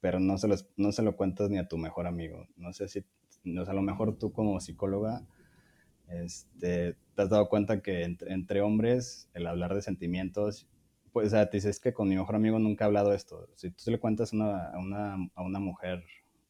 pero 0.00 0.20
no 0.20 0.38
se, 0.38 0.48
no 0.76 0.92
se 0.92 1.02
lo 1.02 1.16
cuentas 1.16 1.50
ni 1.50 1.58
a 1.58 1.68
tu 1.68 1.78
mejor 1.78 2.06
amigo. 2.06 2.46
No 2.56 2.72
sé 2.72 2.88
si, 2.88 3.00
o 3.00 3.64
sea, 3.64 3.72
a 3.72 3.76
lo 3.76 3.82
mejor 3.82 4.18
tú 4.18 4.32
como 4.32 4.60
psicóloga 4.60 5.26
este, 6.22 6.96
te 7.14 7.22
has 7.22 7.30
dado 7.30 7.48
cuenta 7.48 7.82
que 7.82 8.02
entre, 8.02 8.60
hombres 8.60 9.28
el 9.34 9.46
hablar 9.46 9.74
de 9.74 9.82
sentimientos, 9.82 10.68
pues, 11.12 11.28
o 11.28 11.30
sea, 11.30 11.50
te 11.50 11.58
dices 11.58 11.80
que 11.80 11.92
con 11.92 12.08
mi 12.08 12.16
mejor 12.16 12.36
amigo 12.36 12.58
nunca 12.58 12.84
he 12.84 12.86
hablado 12.86 13.12
esto. 13.12 13.48
Si 13.56 13.70
tú 13.70 13.90
le 13.90 13.98
cuentas 13.98 14.32
una, 14.32 14.68
a, 14.70 14.78
una, 14.78 15.14
a 15.34 15.42
una 15.42 15.58
mujer 15.58 16.04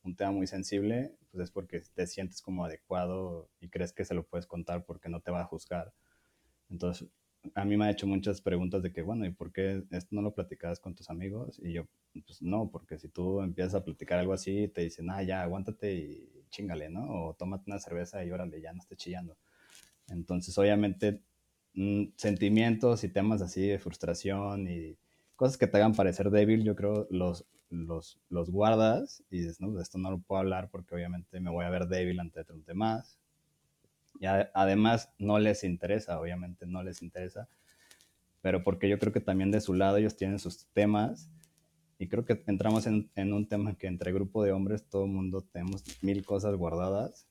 un 0.05 0.17
tema 0.17 0.33
muy 0.33 0.47
sensible, 0.47 1.15
pues 1.31 1.45
es 1.45 1.51
porque 1.51 1.83
te 1.95 2.07
sientes 2.07 2.43
como 2.43 2.65
adecuado 2.65 3.49
y 3.61 3.69
crees 3.69 3.93
que 3.93 4.05
se 4.05 4.15
lo 4.15 4.25
puedes 4.27 4.47
contar 4.47 4.85
porque 4.85 5.09
no 5.09 5.21
te 5.21 5.31
va 5.31 5.43
a 5.43 5.47
juzgar. 5.47 5.93
Entonces, 6.69 7.09
a 7.55 7.65
mí 7.65 7.77
me 7.77 7.87
ha 7.87 7.91
hecho 7.91 8.07
muchas 8.07 8.41
preguntas 8.41 8.83
de 8.83 8.93
que, 8.93 9.03
bueno, 9.03 9.27
¿y 9.27 9.31
por 9.31 9.53
qué 9.53 9.83
esto 9.91 10.15
no 10.15 10.23
lo 10.23 10.35
platicabas 10.35 10.81
con 10.81 10.95
tus 10.95 11.11
amigos? 11.11 11.61
Y 11.63 11.73
yo, 11.73 11.87
pues 12.27 12.43
no, 12.43 12.71
porque 12.71 12.99
si 12.99 13.09
tú 13.09 13.41
empiezas 13.41 13.75
a 13.75 13.85
platicar 13.85 14.19
algo 14.19 14.33
así, 14.33 14.69
te 14.69 14.83
dicen, 14.83 15.11
ah, 15.11 15.23
ya, 15.23 15.43
aguántate 15.43 15.95
y 15.95 16.45
chingale, 16.51 16.91
¿no? 16.91 17.07
O 17.11 17.35
tómate 17.35 17.65
una 17.67 17.79
cerveza 17.79 18.25
y 18.25 18.31
órale, 18.31 18.61
ya 18.61 18.73
no 18.73 18.81
esté 18.81 18.97
chillando. 18.97 19.37
Entonces, 20.09 20.57
obviamente, 20.59 21.21
mm, 21.75 22.05
sentimientos 22.17 23.05
y 23.05 23.09
temas 23.09 23.43
así 23.43 23.67
de 23.67 23.79
frustración 23.79 24.69
y 24.69 24.97
cosas 25.37 25.57
que 25.57 25.67
te 25.67 25.77
hagan 25.79 25.95
parecer 25.95 26.31
débil, 26.31 26.65
yo 26.65 26.77
creo 26.77 27.07
los, 27.11 27.47
los, 27.71 28.21
los 28.29 28.51
guardas 28.51 29.23
y 29.31 29.39
dices, 29.39 29.61
no, 29.61 29.73
de 29.73 29.83
esto 29.83 29.99
no 29.99 30.11
lo 30.11 30.19
puedo 30.19 30.41
hablar 30.41 30.69
porque 30.71 30.95
obviamente 30.95 31.41
me 31.41 31.51
voy 31.51 31.65
a 31.65 31.71
ver 31.71 31.89
débil 31.89 32.21
ante 32.21 32.41
otros 32.41 32.65
demás. 32.67 33.19
Y 34.21 34.27
además 34.27 35.11
no 35.19 35.39
les 35.39 35.65
interesa, 35.65 36.21
obviamente 36.21 36.67
no 36.67 36.83
les 36.85 37.03
interesa, 37.03 37.49
pero 38.41 38.63
porque 38.63 38.89
yo 38.89 38.99
creo 38.99 39.13
que 39.13 39.21
también 39.21 39.51
de 39.51 39.61
su 39.61 39.75
lado 39.75 39.97
ellos 39.97 40.17
tienen 40.17 40.39
sus 40.39 40.67
temas 40.67 41.31
y 41.99 42.09
creo 42.09 42.25
que 42.25 42.41
entramos 42.47 42.87
en, 42.87 43.11
en 43.17 43.33
un 43.33 43.49
tema 43.49 43.75
que 43.75 43.89
entre 43.89 44.13
grupo 44.13 44.45
de 44.45 44.53
hombres 44.53 44.85
todo 44.85 45.07
el 45.07 45.11
mundo 45.11 45.41
tenemos 45.41 45.83
mil 46.03 46.25
cosas 46.25 46.55
guardadas 46.55 47.27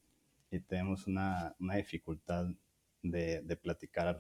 y 0.52 0.60
tenemos 0.60 1.08
una, 1.08 1.56
una 1.60 1.76
dificultad 1.76 2.46
de, 3.02 3.42
de, 3.42 3.56
platicar, 3.56 4.20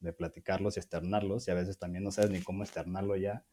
de 0.00 0.12
platicarlos 0.12 0.76
y 0.76 0.80
externarlos, 0.80 1.48
y 1.48 1.50
a 1.50 1.54
veces 1.54 1.78
también 1.78 2.04
no 2.04 2.12
sabes 2.12 2.30
ni 2.30 2.40
cómo 2.40 2.62
externarlo 2.62 3.16
ya. 3.16 3.44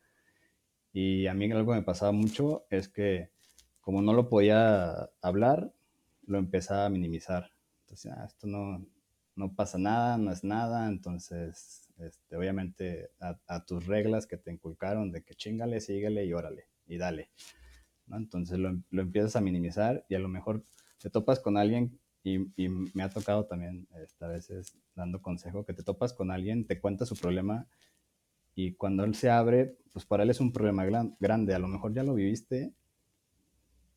Y 0.94 1.28
a 1.28 1.34
mí 1.34 1.52
algo 1.52 1.74
me 1.74 1.82
pasaba 1.82 2.12
mucho 2.12 2.66
es 2.70 2.88
que 2.88 3.32
como 3.82 4.02
no 4.02 4.14
lo 4.14 4.30
podía 4.30 5.10
hablar, 5.22 5.74
lo 6.28 6.38
empezaba 6.38 6.86
a 6.86 6.90
minimizar. 6.90 7.52
Entonces, 7.82 8.12
ah, 8.16 8.26
esto 8.26 8.46
no, 8.46 8.86
no 9.36 9.56
pasa 9.56 9.80
nada, 9.80 10.18
no 10.18 10.32
es 10.32 10.44
nada, 10.44 10.88
entonces, 10.88 11.90
este, 11.98 12.36
obviamente, 12.36 13.10
a, 13.20 13.40
a, 13.48 13.66
tus 13.66 13.88
reglas 13.88 14.28
que 14.28 14.38
te 14.38 14.52
inculcaron 14.52 15.12
de 15.12 15.24
que 15.24 15.34
chingale, 15.34 15.82
síguele 15.82 16.26
y 16.26 16.34
órale, 16.34 16.68
y 16.86 16.98
dale. 16.98 17.32
¿no? 18.06 18.18
Entonces 18.18 18.60
lo, 18.60 18.80
lo, 18.92 19.02
empiezas 19.02 19.36
a 19.36 19.42
minimizar 19.42 20.06
y 20.08 20.16
a 20.16 20.20
lo 20.20 20.28
mejor 20.28 20.64
te 21.00 21.10
topas 21.10 21.40
con 21.40 21.58
alguien 21.58 22.00
y, 22.24 22.38
y, 22.56 22.70
me 22.70 23.04
ha 23.04 23.10
tocado 23.10 23.46
también 23.46 23.88
este, 24.04 24.26
a 24.26 24.28
veces 24.28 24.76
dando 24.96 25.22
consejo 25.22 25.66
que 25.66 25.74
te 25.74 25.84
topas 25.84 26.14
con 26.14 26.32
alguien, 26.32 26.66
te 26.66 26.80
cuenta 26.80 27.06
su 27.06 27.16
problema 27.16 27.68
y 28.56 28.74
cuando 28.74 29.04
él 29.04 29.16
se 29.16 29.30
abre, 29.30 29.78
pues 29.94 30.06
para 30.06 30.24
él 30.24 30.30
es 30.30 30.40
un 30.40 30.52
problema 30.52 30.86
grande. 31.20 31.54
A 31.56 31.60
lo 31.60 31.68
mejor 31.68 31.94
ya 31.94 32.04
lo 32.04 32.14
viviste, 32.14 32.74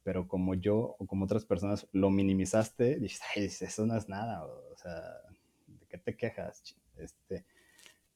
pero 0.02 0.28
como 0.28 0.54
yo 0.54 0.96
o 0.98 1.06
como 1.06 1.24
otras 1.24 1.44
personas 1.44 1.88
lo 1.92 2.10
minimizaste, 2.10 2.98
dices, 3.00 3.20
ay, 3.34 3.44
eso 3.44 3.86
no 3.86 3.96
es 3.96 4.08
nada, 4.08 4.44
o 4.44 4.76
sea, 4.76 5.00
¿de 5.66 5.86
qué 5.88 5.98
te 5.98 6.16
quejas? 6.16 6.76
Este, 6.96 7.44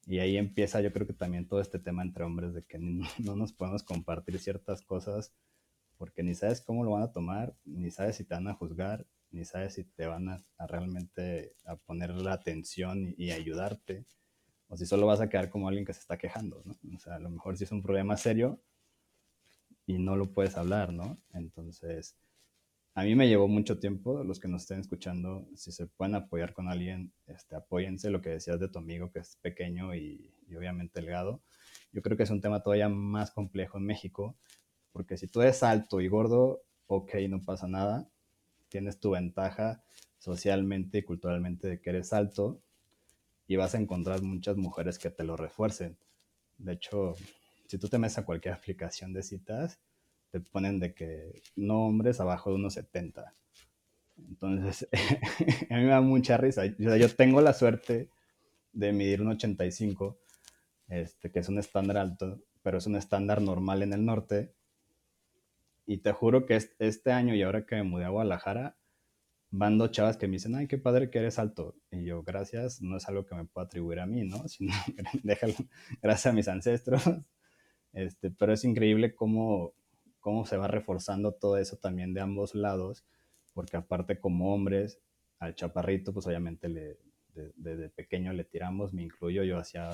y 0.07 0.21
ahí 0.21 0.37
empieza 0.37 0.81
yo 0.81 0.93
creo 0.93 1.07
que 1.07 1.13
también 1.13 1.47
todo 1.47 1.61
este 1.61 1.79
tema 1.79 2.03
entre 2.03 2.25
hombres 2.25 2.55
de 2.55 2.63
que 2.63 2.79
no, 2.81 3.07
no 3.19 3.37
nos 3.37 3.53
podemos 3.53 3.83
compartir 3.83 4.39
ciertas 4.39 4.83
cosas 4.83 5.33
porque 5.97 6.23
ni 6.23 6.35
sabes 6.35 6.61
cómo 6.61 6.85
lo 6.85 6.93
van 6.93 7.03
a 7.03 7.13
tomar, 7.13 7.55
ni 7.65 7.91
sabes 7.91 8.17
si 8.17 8.25
te 8.25 8.35
van 8.35 8.47
a 8.47 8.55
juzgar, 8.55 9.05
ni 9.31 9.45
sabes 9.45 9.75
si 9.75 9.85
te 9.85 10.07
van 10.07 10.29
a, 10.29 10.43
realmente 10.67 11.55
a 11.65 11.77
poner 11.77 12.11
la 12.11 12.33
atención 12.33 13.15
y, 13.17 13.31
ayudarte, 13.31 14.07
o 14.69 14.77
si 14.77 14.87
solo 14.87 15.07
vas 15.07 15.21
a 15.21 15.29
quedar 15.29 15.51
como 15.51 15.69
alguien 15.69 15.85
que 15.85 15.93
se 15.93 16.01
está 16.01 16.19
quejando, 16.19 16.63
¿no? 16.65 16.79
O 16.95 16.99
sea, 16.99 17.17
a 17.17 17.19
lo 17.19 17.31
mejor 17.31 17.57
si 17.57 17.65
es 17.65 17.73
un 17.73 17.83
problema 17.83 18.17
serio 18.17 18.61
y 19.87 19.99
no 19.99 20.17
lo 20.17 20.33
puedes 20.33 20.57
hablar, 20.57 20.93
¿no? 20.93 21.19
Entonces, 21.33 22.17
a 22.95 23.05
mí 23.05 23.15
me 23.15 23.29
llevó 23.29 23.49
mucho 23.49 23.79
tiempo, 23.79 24.25
los 24.25 24.41
que 24.41 24.49
nos 24.49 24.63
estén 24.63 24.81
escuchando, 24.81 25.49
si 25.55 25.73
se 25.73 25.87
pueden 25.87 26.15
apoyar 26.15 26.53
con 26.53 26.69
alguien, 26.69 27.13
este, 27.27 27.55
apóyense, 27.55 28.11
lo 28.11 28.21
que 28.21 28.31
decías 28.31 28.59
de 28.61 28.69
tu 28.69 28.79
amigo 28.79 29.11
que 29.11 29.21
es 29.21 29.37
pequeño 29.37 29.95
y, 29.95 30.35
y 30.49 30.57
obviamente 30.57 31.01
delgado. 31.01 31.43
Yo 31.93 32.03
creo 32.03 32.17
que 32.17 32.25
es 32.25 32.31
un 32.31 32.41
tema 32.41 32.63
todavía 32.63 32.89
más 32.89 33.31
complejo 33.31 33.79
en 33.79 33.85
México, 33.85 34.37
porque 34.93 35.17
si 35.17 35.29
tú 35.29 35.43
eres 35.43 35.63
alto 35.63 36.01
y 36.01 36.09
gordo, 36.09 36.63
ok, 36.87 37.15
no 37.29 37.45
pasa 37.45 37.69
nada, 37.69 38.11
tienes 38.69 39.01
tu 39.01 39.11
ventaja 39.11 39.83
socialmente 40.19 40.99
y 40.99 41.03
culturalmente 41.03 41.69
de 41.69 41.81
que 41.81 41.91
eres 41.91 42.13
alto 42.13 42.63
y 43.47 43.57
vas 43.57 43.75
a 43.75 43.79
encontrar 43.79 44.23
muchas 44.23 44.57
mujeres 44.57 44.99
que 44.99 45.11
te 45.11 45.25
lo 45.25 45.37
refuercen. 45.37 45.99
De 46.59 46.73
hecho, 46.73 47.15
si 47.67 47.79
tú 47.79 47.89
te 47.89 47.99
metes 47.99 48.19
a 48.19 48.25
cualquier 48.25 48.55
aplicación 48.55 49.13
de 49.13 49.23
citas, 49.23 49.81
te 50.31 50.41
ponen 50.41 50.79
de 50.81 50.95
que 50.95 51.43
no 51.57 51.87
hombres 51.87 52.21
abajo 52.21 52.51
de 52.51 52.57
unos 52.57 52.75
70. 52.75 53.33
Entonces, 54.19 54.89
a 55.71 55.77
mí 55.77 55.83
me 55.83 55.89
da 55.89 56.01
mucha 56.01 56.37
risa. 56.37 56.67
Yo, 56.67 56.95
yo 56.97 57.15
tengo 57.15 57.41
la 57.41 57.55
suerte 57.55 58.11
de 58.73 58.93
medir 58.93 59.23
un 59.23 59.29
85, 59.29 60.19
este, 60.89 61.31
que 61.31 61.39
es 61.39 61.49
un 61.49 61.59
estándar 61.59 61.99
alto, 61.99 62.43
pero 62.63 62.79
es 62.79 62.87
un 62.87 62.97
estándar 62.97 63.41
normal 63.41 63.83
en 63.83 63.93
el 63.93 64.05
norte. 64.05 64.55
Y 65.89 66.03
te 66.03 66.13
juro 66.13 66.45
que 66.45 66.55
este 66.55 67.13
año 67.13 67.35
y 67.35 67.41
ahora 67.41 67.65
que 67.65 67.77
me 67.77 67.83
mudé 67.83 68.05
a 68.05 68.11
Guadalajara, 68.11 68.77
van 69.51 69.79
dos 69.79 69.91
chavas 69.91 70.19
que 70.19 70.27
me 70.27 70.35
dicen, 70.35 70.55
ay, 70.55 70.67
qué 70.69 70.77
padre 70.77 71.09
que 71.09 71.19
eres 71.19 71.39
alto. 71.39 71.77
Y 71.91 72.05
yo, 72.05 72.23
gracias, 72.23 72.83
no 72.83 72.99
es 72.99 73.09
algo 73.09 73.25
que 73.25 73.35
me 73.35 73.47
pueda 73.47 73.65
atribuir 73.65 74.01
a 74.01 74.07
mí, 74.07 74.23
¿no? 74.23 74.47
Sino, 74.49 74.75
déjalo, 75.23 75.55
gracias 76.03 76.27
a 76.27 76.37
mis 76.37 76.47
ancestros. 76.49 77.03
Este, 77.95 78.31
pero 78.31 78.53
es 78.53 78.65
increíble 78.65 79.15
cómo, 79.15 79.73
cómo 80.21 80.45
se 80.45 80.59
va 80.59 80.69
reforzando 80.69 81.33
todo 81.33 81.57
eso 81.57 81.79
también 81.79 82.13
de 82.13 82.21
ambos 82.21 82.55
lados, 82.55 83.07
porque 83.55 83.79
aparte 83.79 84.21
como 84.21 84.55
hombres, 84.55 85.01
al 85.39 85.55
chaparrito, 85.55 86.13
pues 86.13 86.27
obviamente 86.27 86.69
desde 87.57 87.89
pequeño 87.89 88.35
le 88.35 88.45
tiramos, 88.45 88.93
me 88.93 89.03
incluyo, 89.03 89.43
yo 89.43 89.57
hacía, 89.57 89.91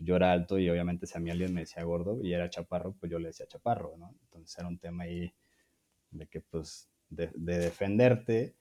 yo 0.00 0.16
era 0.16 0.32
alto 0.32 0.58
y 0.58 0.68
obviamente 0.68 1.06
si 1.06 1.16
a 1.16 1.20
mí 1.20 1.30
alguien 1.30 1.54
me 1.54 1.60
decía 1.60 1.84
gordo 1.84 2.20
y 2.22 2.32
era 2.32 2.50
chaparro, 2.50 2.94
pues 2.98 3.12
yo 3.12 3.18
le 3.18 3.28
decía 3.28 3.46
chaparro, 3.46 3.96
¿no? 3.96 4.14
Entonces 4.24 4.58
era 4.58 4.68
un 4.68 4.78
tema 4.78 5.04
ahí 5.04 5.32
de 6.10 6.26
que 6.26 6.40
pues 6.40 6.90
de, 7.08 7.30
de 7.34 7.58
defenderte 7.58 8.56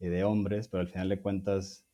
y 0.00 0.06
de 0.06 0.24
hombres, 0.24 0.68
pero 0.68 0.80
al 0.80 0.88
final 0.88 1.08
de 1.08 1.20
cuentas, 1.20 1.84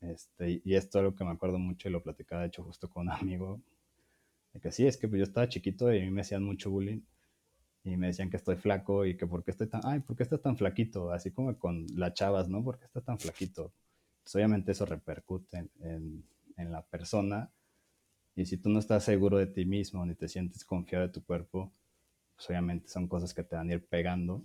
este, 0.00 0.62
y 0.64 0.74
esto 0.74 0.98
es 0.98 1.04
algo 1.04 1.14
que 1.14 1.24
me 1.24 1.30
acuerdo 1.30 1.58
mucho 1.58 1.88
y 1.88 1.92
lo 1.92 2.02
platicaba 2.02 2.42
de 2.42 2.48
hecho 2.48 2.64
justo 2.64 2.88
con 2.90 3.08
un 3.08 3.12
amigo, 3.12 3.60
de 4.52 4.60
que 4.60 4.72
sí, 4.72 4.86
es 4.86 4.96
que 4.96 5.08
pues 5.08 5.18
yo 5.18 5.24
estaba 5.24 5.48
chiquito 5.48 5.92
y 5.92 6.00
a 6.00 6.02
mí 6.02 6.10
me 6.10 6.22
hacían 6.22 6.42
mucho 6.42 6.70
bullying 6.70 7.02
y 7.84 7.96
me 7.96 8.08
decían 8.08 8.30
que 8.30 8.36
estoy 8.36 8.56
flaco 8.56 9.04
y 9.06 9.16
que 9.16 9.26
por 9.26 9.44
qué 9.44 9.50
estoy 9.50 9.66
tan, 9.66 9.80
ay, 9.84 10.00
¿por 10.00 10.16
qué 10.16 10.22
estás 10.22 10.40
tan 10.40 10.56
flaquito? 10.56 11.10
Así 11.10 11.32
como 11.32 11.58
con 11.58 11.86
las 11.94 12.14
chavas, 12.14 12.48
¿no? 12.48 12.62
¿Por 12.62 12.78
qué 12.78 12.86
estás 12.86 13.04
tan 13.04 13.18
flaquito? 13.18 13.72
Pues 14.22 14.34
obviamente 14.36 14.72
eso 14.72 14.86
repercute 14.86 15.68
en, 15.80 16.24
en, 16.56 16.70
la 16.70 16.82
persona 16.86 17.50
y 18.34 18.46
si 18.46 18.56
tú 18.56 18.70
no 18.70 18.78
estás 18.78 19.04
seguro 19.04 19.38
de 19.38 19.46
ti 19.46 19.64
mismo 19.64 20.04
ni 20.06 20.14
te 20.14 20.28
sientes 20.28 20.64
confiado 20.64 21.06
de 21.06 21.12
tu 21.12 21.24
cuerpo, 21.24 21.72
pues 22.34 22.48
obviamente 22.48 22.88
son 22.88 23.08
cosas 23.08 23.34
que 23.34 23.42
te 23.42 23.56
van 23.56 23.68
a 23.70 23.74
ir 23.74 23.86
pegando 23.86 24.42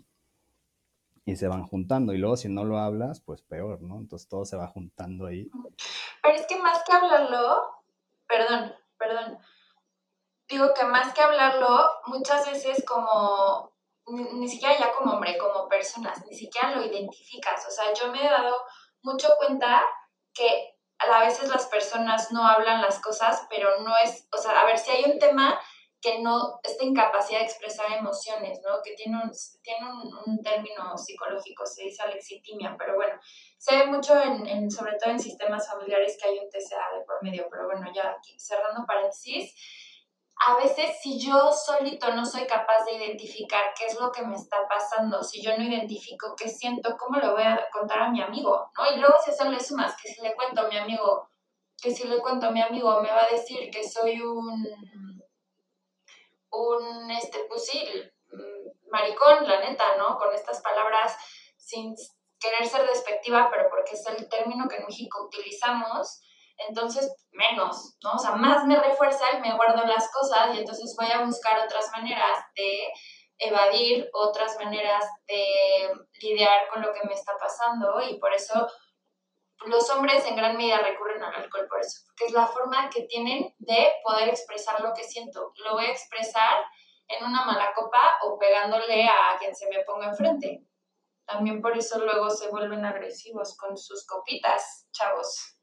y 1.25 1.35
se 1.35 1.47
van 1.47 1.65
juntando. 1.65 2.13
Y 2.13 2.17
luego 2.17 2.37
si 2.37 2.49
no 2.49 2.63
lo 2.63 2.79
hablas, 2.79 3.21
pues 3.21 3.41
peor, 3.41 3.81
¿no? 3.81 3.97
Entonces 3.97 4.27
todo 4.27 4.45
se 4.45 4.57
va 4.57 4.67
juntando 4.67 5.25
ahí. 5.25 5.49
Pero 6.21 6.35
es 6.35 6.45
que 6.47 6.57
más 6.57 6.83
que 6.83 6.93
hablarlo, 6.93 7.83
perdón, 8.27 8.73
perdón, 8.97 9.39
digo 10.47 10.73
que 10.73 10.85
más 10.85 11.13
que 11.13 11.21
hablarlo, 11.21 11.85
muchas 12.07 12.45
veces 12.45 12.83
como, 12.85 13.73
ni, 14.07 14.23
ni, 14.33 14.49
siquiera 14.49 14.77
ya 14.77 14.93
como 14.93 15.13
hombre, 15.13 15.37
como 15.37 15.67
personas, 15.69 16.25
ni 16.25 16.35
siquiera 16.35 16.75
lo 16.75 16.85
identificas. 16.85 17.65
O 17.67 17.71
sea, 17.71 17.93
yo 17.93 18.11
me 18.11 18.25
he 18.25 18.29
dado 18.29 18.55
mucho 19.03 19.29
cuenta 19.37 19.81
que 20.33 20.76
a 20.99 21.25
veces 21.25 21.49
las 21.49 21.67
personas 21.67 22.31
no 22.31 22.45
hablan 22.45 22.81
las 22.81 22.99
cosas, 22.99 23.45
pero 23.49 23.81
no 23.81 23.93
es, 24.03 24.27
o 24.31 24.37
sea, 24.37 24.61
a 24.61 24.65
ver, 24.65 24.77
si 24.77 24.91
hay 24.91 25.11
un 25.11 25.19
tema 25.19 25.59
que 26.01 26.19
no, 26.19 26.59
esta 26.63 26.83
incapacidad 26.83 27.39
de 27.39 27.45
expresar 27.45 27.91
emociones, 27.91 28.59
¿no? 28.63 28.81
Que 28.83 28.93
tiene 28.93 29.17
un, 29.17 29.31
tiene 29.63 29.87
un, 30.25 30.41
término 30.43 30.95
psicológico, 30.97 31.65
se 31.65 31.83
dice 31.83 32.03
alexitimia, 32.03 32.75
pero 32.77 32.95
bueno, 32.95 33.19
se 33.57 33.77
ve 33.77 33.87
mucho 33.87 34.19
en, 34.21 34.45
en, 34.45 34.69
sobre 34.69 34.95
todo 34.97 35.11
en 35.11 35.19
sistemas 35.19 35.67
familiares 35.67 36.17
que 36.21 36.29
hay 36.29 36.37
un 36.37 36.49
TCA 36.49 36.97
de 36.97 37.05
por 37.05 37.21
medio, 37.23 37.47
pero 37.49 37.65
bueno, 37.65 37.91
ya 37.93 38.11
aquí, 38.11 38.39
cerrando 38.39 38.85
paréntesis, 38.85 39.55
a 40.39 40.55
veces 40.55 40.97
si 41.01 41.19
yo 41.19 41.51
solito 41.51 42.13
no 42.13 42.25
soy 42.25 42.45
capaz 42.45 42.85
de 42.85 42.93
identificar 42.93 43.73
qué 43.77 43.85
es 43.85 43.99
lo 43.99 44.11
que 44.11 44.21
me 44.21 44.35
está 44.35 44.67
pasando, 44.67 45.23
si 45.23 45.41
yo 45.41 45.57
no 45.57 45.63
identifico 45.63 46.35
qué 46.35 46.47
siento, 46.47 46.95
¿cómo 46.97 47.19
le 47.19 47.29
voy 47.29 47.43
a 47.43 47.67
contar 47.71 47.99
a 47.99 48.11
mi 48.11 48.21
amigo? 48.21 48.69
¿no? 48.77 48.91
Y 48.91 48.99
luego 48.99 49.15
si 49.23 49.31
eso 49.31 49.45
le 49.45 49.59
sumas, 49.59 49.95
que 50.01 50.09
si 50.09 50.21
le 50.21 50.35
cuento 50.35 50.61
a 50.61 50.67
mi 50.67 50.77
amigo, 50.77 51.29
que 51.81 51.93
si 51.93 52.07
le 52.07 52.19
cuento 52.19 52.47
a 52.47 52.51
mi 52.51 52.61
amigo 52.61 53.01
me 53.01 53.09
va 53.09 53.23
a 53.23 53.29
decir 53.29 53.69
que 53.71 53.87
soy 53.87 54.21
un, 54.21 54.67
un, 56.51 57.11
este, 57.11 57.47
sí, 57.57 57.83
maricón, 58.91 59.47
la 59.47 59.59
neta, 59.59 59.97
¿no? 59.97 60.17
Con 60.17 60.33
estas 60.33 60.61
palabras 60.61 61.15
sin 61.57 61.95
querer 62.39 62.67
ser 62.67 62.87
despectiva, 62.87 63.49
pero 63.51 63.69
porque 63.69 63.95
es 63.95 64.05
el 64.05 64.29
término 64.29 64.67
que 64.67 64.77
en 64.77 64.85
México 64.85 65.25
utilizamos, 65.25 66.21
entonces 66.57 67.15
menos, 67.31 67.97
¿no? 68.03 68.13
O 68.13 68.17
sea, 68.17 68.31
más 68.31 68.65
me 68.65 68.79
refuerza 68.79 69.25
y 69.33 69.41
me 69.41 69.55
guardo 69.55 69.85
las 69.85 70.11
cosas 70.11 70.55
y 70.55 70.59
entonces 70.59 70.95
voy 70.97 71.11
a 71.11 71.23
buscar 71.23 71.59
otras 71.59 71.89
maneras 71.91 72.37
de 72.55 72.91
evadir, 73.39 74.09
otras 74.13 74.57
maneras 74.57 75.05
de 75.27 75.91
lidiar 76.21 76.67
con 76.69 76.81
lo 76.81 76.91
que 76.93 77.05
me 77.07 77.13
está 77.13 77.33
pasando 77.39 78.01
y 78.01 78.17
por 78.19 78.33
eso 78.33 78.67
los 79.65 79.89
hombres 79.89 80.25
en 80.25 80.35
gran 80.35 80.55
medida 80.55 80.79
recurren 80.79 81.21
al 81.23 81.35
alcohol 81.35 81.67
por 81.67 81.79
eso, 81.79 82.01
porque 82.05 82.25
es 82.25 82.31
la 82.31 82.47
forma 82.47 82.89
que 82.89 83.03
tienen 83.03 83.53
de 83.57 83.91
poder 84.03 84.29
expresar 84.29 84.79
lo 84.81 84.93
que 84.93 85.03
siento. 85.03 85.53
Lo 85.63 85.73
voy 85.73 85.85
a 85.85 85.91
expresar 85.91 86.63
en 87.07 87.25
una 87.25 87.45
mala 87.45 87.73
copa 87.73 88.19
o 88.23 88.37
pegándole 88.37 89.07
a 89.07 89.37
quien 89.39 89.55
se 89.55 89.67
me 89.69 89.83
ponga 89.83 90.09
enfrente. 90.09 90.63
También 91.25 91.61
por 91.61 91.77
eso 91.77 91.99
luego 91.99 92.29
se 92.29 92.49
vuelven 92.49 92.85
agresivos 92.85 93.57
con 93.57 93.77
sus 93.77 94.05
copitas, 94.05 94.87
chavos. 94.91 95.56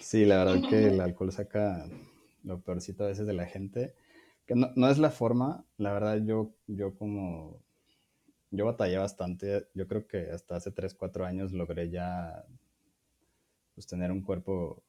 Sí, 0.00 0.24
la 0.24 0.44
verdad 0.44 0.68
que 0.68 0.88
el 0.88 1.00
alcohol 1.00 1.32
saca 1.32 1.86
lo 2.44 2.60
peorcito 2.60 3.04
a 3.04 3.08
veces 3.08 3.26
de 3.26 3.32
la 3.32 3.46
gente. 3.46 3.94
Que 4.46 4.54
no, 4.54 4.70
no, 4.76 4.88
es 4.88 4.98
la 4.98 5.10
forma, 5.10 5.64
la 5.76 5.92
verdad 5.92 6.22
yo, 6.24 6.54
yo 6.66 6.94
como, 6.94 7.60
yo 8.50 8.64
batallé 8.64 8.96
bastante, 8.96 9.68
yo 9.74 9.86
creo 9.86 10.06
que 10.06 10.30
hasta 10.30 10.56
hace 10.56 10.70
3, 10.70 10.94
4 10.94 11.26
años 11.26 11.52
logré 11.52 11.90
ya 11.90 12.46
pues, 13.74 13.86
tener 13.86 14.10
un 14.10 14.22
cuerpo 14.22 14.82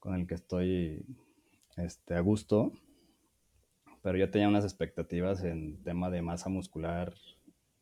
con 0.00 0.14
el 0.14 0.26
que 0.26 0.34
estoy 0.34 1.04
este, 1.76 2.14
a 2.14 2.20
gusto, 2.20 2.72
pero 4.02 4.18
yo 4.18 4.30
tenía 4.30 4.48
unas 4.48 4.64
expectativas 4.64 5.42
en 5.44 5.82
tema 5.82 6.10
de 6.10 6.22
masa 6.22 6.48
muscular 6.48 7.14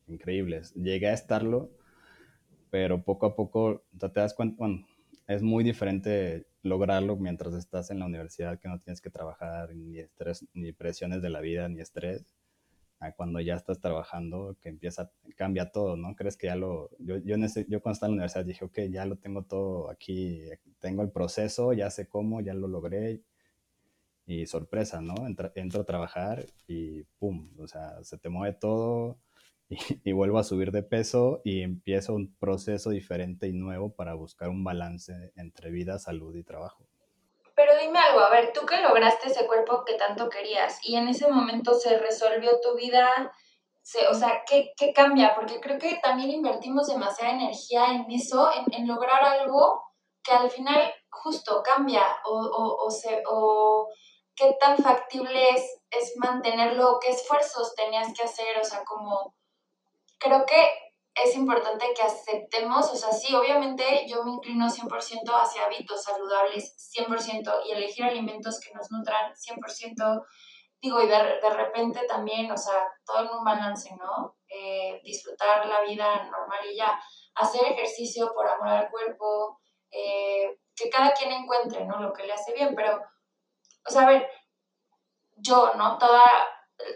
increíbles. 0.07 0.75
Llegué 0.75 1.09
a 1.09 1.15
estarlo, 1.15 1.71
pero 2.71 3.03
poco 3.03 3.27
a 3.27 3.37
poco 3.37 3.85
te 3.99 4.09
das 4.09 4.35
cuenta, 4.35 4.57
bueno, 4.59 4.87
es 5.27 5.43
muy 5.43 5.65
diferente 5.65 6.47
lograrlo 6.63 7.17
mientras 7.17 7.55
estás 7.55 7.91
en 7.91 7.99
la 7.99 8.07
universidad, 8.07 8.59
que 8.59 8.69
no 8.69 8.81
tienes 8.81 9.01
que 9.01 9.11
trabajar 9.11 9.75
ni 9.75 9.99
estrés, 9.99 10.47
ni 10.55 10.73
presiones 10.73 11.23
de 11.23 11.31
la 11.31 11.41
vida, 11.41 11.69
ni 11.69 11.81
estrés, 11.81 12.25
a 13.01 13.13
cuando 13.13 13.41
ya 13.41 13.55
estás 13.55 13.81
trabajando, 13.81 14.57
que 14.61 14.69
empieza, 14.71 15.11
cambia 15.37 15.71
todo, 15.73 15.97
¿no? 15.97 16.15
Crees 16.17 16.37
que 16.37 16.47
ya 16.49 16.57
lo, 16.57 16.91
yo, 16.99 17.19
yo, 17.19 17.35
en 17.35 17.43
cuando 17.43 17.93
estaba 17.93 18.09
en 18.09 18.13
la 18.13 18.23
universidad 18.23 18.45
dije, 18.45 18.65
ok, 18.65 18.79
ya 18.91 19.05
lo 19.07 19.17
tengo 19.17 19.43
todo 19.43 19.91
aquí, 19.91 20.43
tengo 20.81 21.03
el 21.03 21.11
proceso, 21.11 21.73
ya 21.73 21.91
sé 21.91 22.09
cómo, 22.09 22.41
ya 22.41 22.55
lo 22.55 22.69
logré, 22.69 23.23
y 24.27 24.47
sorpresa, 24.47 25.01
¿no? 25.01 25.27
Entro, 25.27 25.53
entro 25.55 25.83
a 25.83 25.85
trabajar 25.85 26.47
y 26.67 27.03
pum, 27.19 27.51
o 27.59 27.67
sea, 27.67 28.03
se 28.05 28.19
te 28.19 28.29
mueve 28.29 28.57
todo, 28.57 29.19
y, 29.69 30.13
vuelvo 30.13 30.39
a 30.39 30.45
subir 30.45 30.71
de 30.71 30.83
peso 30.83 31.41
y 31.45 31.63
empiezo 31.63 32.15
un 32.15 32.37
proceso 32.39 32.91
diferente 32.91 33.49
y 33.49 33.53
nuevo 33.53 33.95
para 33.95 34.15
buscar 34.15 34.49
un 34.49 34.65
balance 34.65 35.33
entre 35.37 35.71
vida, 35.71 35.99
salud 35.99 36.35
y 36.35 36.45
trabajo. 36.45 36.87
Pero 37.55 37.73
dime 37.81 37.99
algo, 37.99 38.21
a 38.21 38.31
ver, 38.31 38.53
tú 38.53 38.67
que 38.67 38.81
lograste 38.81 39.29
ese 39.29 39.47
cuerpo 39.47 39.85
que 39.85 39.95
tanto 39.95 40.29
querías 40.29 40.81
y 40.85 40.97
en 40.97 41.09
ese 41.09 41.31
momento 41.31 41.75
se 41.75 41.99
resolvió 41.99 42.61
tu 42.61 42.77
vida, 42.77 43.33
o 44.11 44.15
sea, 44.15 44.43
¿qué, 44.47 44.73
¿qué, 44.77 44.93
cambia? 44.93 45.35
Porque 45.35 45.61
creo 45.61 45.79
que 45.79 46.01
también 46.03 46.31
invertimos 46.31 46.89
demasiada 46.89 47.35
energía 47.35 47.87
en 47.95 48.11
eso, 48.11 48.51
en, 48.53 48.75
en 48.75 48.89
lograr 48.89 49.23
algo 49.23 49.85
que 50.23 50.33
al 50.33 50.51
final 50.51 50.93
justo 51.11 51.63
cambia 51.63 52.03
o, 52.25 52.33
o, 52.33 52.87
o, 52.87 52.91
se, 52.91 53.23
o 53.29 53.89
qué 54.35 54.57
tan 54.59 54.77
factible 54.79 55.51
es, 55.51 55.81
es 55.91 56.15
mantenerlo, 56.17 56.99
qué 57.01 57.11
esfuerzos 57.11 57.75
tenías 57.77 58.09
que 58.15 58.25
hacer, 58.25 58.59
o 58.61 58.65
sea, 58.65 58.83
como 58.85 59.35
creo 60.19 60.45
que 60.47 60.85
es 61.15 61.37
importante 61.37 61.95
que 61.95 62.03
aceptemos, 62.03 62.91
o 62.91 62.97
sea, 62.97 63.13
sí, 63.13 63.35
obviamente 63.35 64.05
yo 64.09 64.25
me 64.25 64.33
inclino 64.33 64.67
100% 64.69 65.31
hacia 65.33 65.65
hábitos 65.65 66.03
saludables, 66.03 66.75
100%, 66.97 67.67
y 67.67 67.73
elegir 67.73 68.05
alimentos 68.05 68.59
que 68.61 68.73
nos 68.75 68.91
nutran 68.91 69.33
100%. 69.33 70.25
digo, 70.81 71.01
y 71.01 71.07
de, 71.07 71.17
de 71.41 71.51
repente 71.51 72.05
también, 72.07 72.51
o 72.51 72.57
sea, 72.57 72.75
todo 73.07 73.21
en 73.21 73.39
un 73.39 73.45
balance, 73.45 73.95
¿no? 73.97 74.37
Eh, 74.49 75.01
disfrutar 75.03 75.67
la 75.67 75.81
vida 75.83 76.25
normal 76.25 76.61
y 76.71 76.77
ya, 76.77 77.01
hacer 77.37 77.65
ejercicio 77.65 78.33
por 78.35 78.47
amor 78.47 78.69
al 78.69 78.91
cuerpo, 78.91 79.61
eh, 79.91 80.59
que 80.77 80.91
cada 80.91 81.13
quien 81.13 81.33
encuentre, 81.33 81.87
¿no? 81.87 82.01
Lo 82.01 82.13
que 82.13 82.25
le 82.25 82.33
hace 82.33 82.53
bien, 82.53 82.75
pero, 82.75 83.01
o 83.87 83.91
sea, 83.91 84.03
a 84.03 84.07
ver, 84.07 84.29
yo, 85.37 85.75
¿no? 85.75 85.97
Toda, 85.97 86.23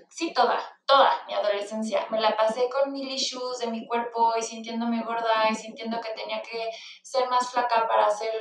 sí, 0.09 0.33
toda, 0.33 0.61
toda 0.89 1.23
mi 1.27 1.35
adolescencia, 1.35 2.07
me 2.11 2.19
la 2.19 2.35
pasé 2.35 2.69
con 2.71 2.91
mil 2.91 3.09
issues 3.09 3.59
de 3.59 3.67
mi 3.67 3.87
cuerpo 3.87 4.33
y 4.39 4.43
sintiéndome 4.43 5.05
gorda 5.05 5.49
y 5.51 5.55
sintiendo 5.55 6.01
que 6.01 6.15
tenía 6.21 6.41
que 6.41 6.71
ser 7.03 7.29
más 7.29 7.51
flaca 7.53 7.87
para 7.87 8.11
ser 8.11 8.33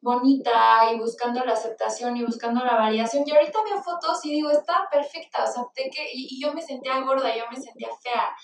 bonita 0.00 0.92
y 0.92 0.98
buscando 0.98 1.42
la 1.44 1.54
aceptación 1.54 2.14
y 2.16 2.24
buscando 2.24 2.62
la 2.62 2.76
validación. 2.76 3.24
Y 3.26 3.32
ahorita 3.32 3.62
veo 3.64 3.82
fotos 3.82 4.22
y 4.26 4.32
digo, 4.32 4.50
está 4.50 4.86
perfecta, 4.90 5.44
o 5.44 5.46
sea, 5.46 5.62
que, 5.74 6.10
y, 6.12 6.28
y 6.30 6.42
yo 6.42 6.52
me 6.52 6.60
sentía 6.60 7.00
gorda, 7.00 7.34
yo 7.34 7.44
me 7.50 7.56
sentía 7.56 7.88
fea 8.02 8.36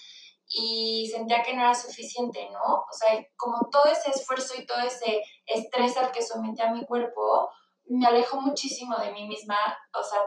y 0.47 1.07
sentía 1.13 1.43
que 1.43 1.55
no 1.55 1.63
era 1.63 1.75
suficiente, 1.75 2.49
¿no? 2.51 2.61
O 2.61 2.93
sea, 2.93 3.23
como 3.37 3.69
todo 3.71 3.93
ese 3.93 4.11
esfuerzo 4.11 4.55
y 4.59 4.65
todo 4.65 4.81
ese 4.81 5.23
estrés 5.45 5.97
al 5.99 6.11
que 6.13 6.23
sometía 6.23 6.73
mi 6.73 6.87
cuerpo, 6.87 7.51
me 7.87 8.07
alejó 8.07 8.41
muchísimo 8.41 8.97
de 8.97 9.13
mí 9.13 9.29
misma, 9.29 9.59
o 9.93 10.03
sea, 10.03 10.21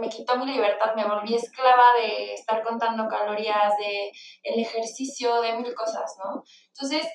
me 0.00 0.08
quitó 0.08 0.36
mi 0.36 0.46
libertad, 0.46 0.94
me 0.94 1.06
volví 1.06 1.34
esclava 1.34 1.94
de 2.00 2.34
estar 2.34 2.62
contando 2.62 3.08
calorías, 3.08 3.76
de 3.78 4.10
el 4.42 4.60
ejercicio, 4.60 5.40
de 5.40 5.54
mil 5.54 5.74
cosas, 5.74 6.16
¿no? 6.24 6.42
Entonces, 6.68 7.06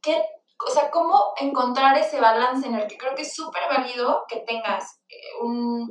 ¿qué, 0.00 0.22
o 0.66 0.70
sea, 0.70 0.90
cómo 0.90 1.32
encontrar 1.38 1.96
ese 1.98 2.20
balance 2.20 2.66
en 2.66 2.74
el 2.74 2.86
que 2.86 2.98
creo 2.98 3.14
que 3.14 3.22
es 3.22 3.34
súper 3.34 3.62
válido 3.68 4.24
que 4.28 4.40
tengas 4.40 5.00
eh, 5.08 5.42
un, 5.42 5.90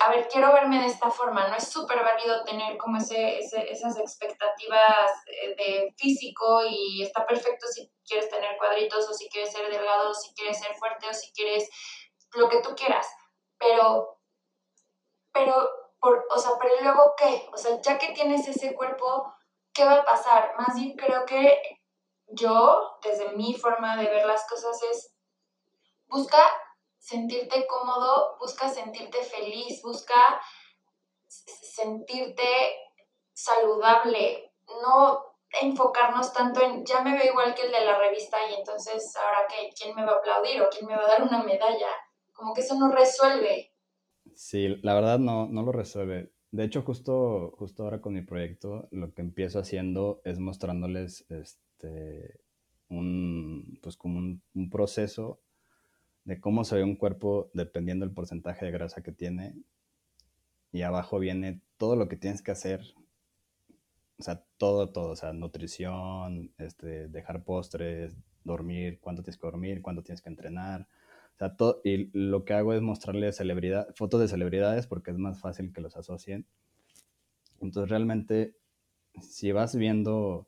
a 0.00 0.10
ver, 0.10 0.28
quiero 0.28 0.52
verme 0.52 0.80
de 0.80 0.86
esta 0.86 1.10
forma, 1.10 1.48
¿no? 1.48 1.56
Es 1.56 1.68
súper 1.68 2.02
válido 2.02 2.44
tener 2.44 2.76
como 2.76 2.98
ese, 2.98 3.38
esas 3.38 3.98
expectativas 3.98 5.12
eh, 5.26 5.54
de 5.56 5.94
físico 5.96 6.62
y 6.68 7.02
está 7.02 7.26
perfecto 7.26 7.66
si 7.66 7.90
quieres 8.06 8.28
tener 8.28 8.56
cuadritos 8.58 9.08
o 9.08 9.12
si 9.14 9.28
quieres 9.28 9.52
ser 9.52 9.70
delgado 9.70 10.10
o 10.10 10.14
si 10.14 10.34
quieres 10.34 10.58
ser 10.58 10.74
fuerte 10.74 11.08
o 11.08 11.14
si 11.14 11.32
quieres 11.32 11.68
lo 12.34 12.48
que 12.48 12.60
tú 12.60 12.74
quieras, 12.74 13.06
pero, 13.58 14.15
pero, 15.36 15.70
por, 16.00 16.26
o 16.34 16.38
sea, 16.38 16.52
pero 16.58 16.74
luego 16.80 17.14
qué, 17.16 17.48
o 17.52 17.56
sea, 17.58 17.78
ya 17.82 17.98
que 17.98 18.12
tienes 18.12 18.48
ese 18.48 18.74
cuerpo, 18.74 19.34
¿qué 19.74 19.84
va 19.84 19.96
a 19.96 20.04
pasar? 20.04 20.54
Más 20.56 20.74
bien 20.74 20.96
creo 20.96 21.26
que 21.26 21.60
yo, 22.28 22.98
desde 23.02 23.36
mi 23.36 23.54
forma 23.54 23.96
de 23.96 24.08
ver 24.08 24.26
las 24.26 24.48
cosas, 24.48 24.82
es 24.90 25.14
busca 26.06 26.38
sentirte 26.98 27.66
cómodo, 27.66 28.36
busca 28.40 28.68
sentirte 28.68 29.22
feliz, 29.22 29.82
busca 29.82 30.40
sentirte 31.28 32.76
saludable, 33.34 34.54
no 34.82 35.36
enfocarnos 35.60 36.32
tanto 36.32 36.60
en 36.62 36.84
ya 36.84 37.00
me 37.02 37.12
veo 37.16 37.32
igual 37.32 37.54
que 37.54 37.62
el 37.62 37.72
de 37.72 37.84
la 37.84 37.98
revista 37.98 38.38
y 38.50 38.54
entonces 38.54 39.14
ahora 39.16 39.46
que 39.46 39.70
quién 39.78 39.94
me 39.94 40.04
va 40.04 40.12
a 40.12 40.16
aplaudir 40.16 40.62
o 40.62 40.70
quién 40.70 40.86
me 40.86 40.96
va 40.96 41.04
a 41.04 41.08
dar 41.08 41.22
una 41.22 41.42
medalla, 41.42 41.90
como 42.32 42.54
que 42.54 42.62
eso 42.62 42.74
no 42.74 42.90
resuelve. 42.90 43.65
Sí, 44.36 44.68
la 44.82 44.94
verdad 44.94 45.18
no, 45.18 45.48
no 45.48 45.62
lo 45.62 45.72
resuelve. 45.72 46.30
De 46.52 46.64
hecho, 46.64 46.82
justo, 46.82 47.54
justo 47.58 47.84
ahora 47.84 48.00
con 48.02 48.12
mi 48.14 48.20
proyecto, 48.22 48.86
lo 48.92 49.12
que 49.14 49.22
empiezo 49.22 49.58
haciendo 49.58 50.20
es 50.24 50.38
mostrándoles 50.38 51.24
este, 51.30 52.38
un, 52.88 53.78
pues 53.82 53.96
como 53.96 54.18
un, 54.18 54.70
proceso 54.70 55.40
de 56.24 56.38
cómo 56.38 56.64
se 56.64 56.76
ve 56.76 56.84
un 56.84 56.96
cuerpo 56.96 57.50
dependiendo 57.54 58.04
del 58.04 58.14
porcentaje 58.14 58.66
de 58.66 58.72
grasa 58.72 59.02
que 59.02 59.12
tiene. 59.12 59.54
Y 60.70 60.82
abajo 60.82 61.18
viene 61.18 61.62
todo 61.78 61.96
lo 61.96 62.08
que 62.08 62.16
tienes 62.16 62.42
que 62.42 62.50
hacer. 62.50 62.82
O 64.18 64.22
sea, 64.22 64.44
todo, 64.58 64.90
todo. 64.90 65.12
O 65.12 65.16
sea, 65.16 65.32
nutrición, 65.32 66.52
este, 66.58 67.08
dejar 67.08 67.44
postres, 67.44 68.16
dormir, 68.44 68.98
cuánto 69.00 69.22
tienes 69.22 69.38
que 69.38 69.46
dormir, 69.46 69.80
cuánto 69.82 70.02
tienes 70.02 70.20
que 70.20 70.28
entrenar. 70.28 70.86
Sea, 71.38 71.56
todo, 71.56 71.80
y 71.84 72.10
lo 72.12 72.44
que 72.44 72.54
hago 72.54 72.72
es 72.72 72.80
mostrarles 72.80 73.36
celebridad, 73.36 73.94
fotos 73.94 74.20
de 74.20 74.28
celebridades 74.28 74.86
porque 74.86 75.10
es 75.10 75.18
más 75.18 75.40
fácil 75.40 75.72
que 75.72 75.80
los 75.80 75.96
asocien. 75.96 76.46
Entonces, 77.60 77.90
realmente, 77.90 78.56
si 79.20 79.52
vas 79.52 79.76
viendo 79.76 80.46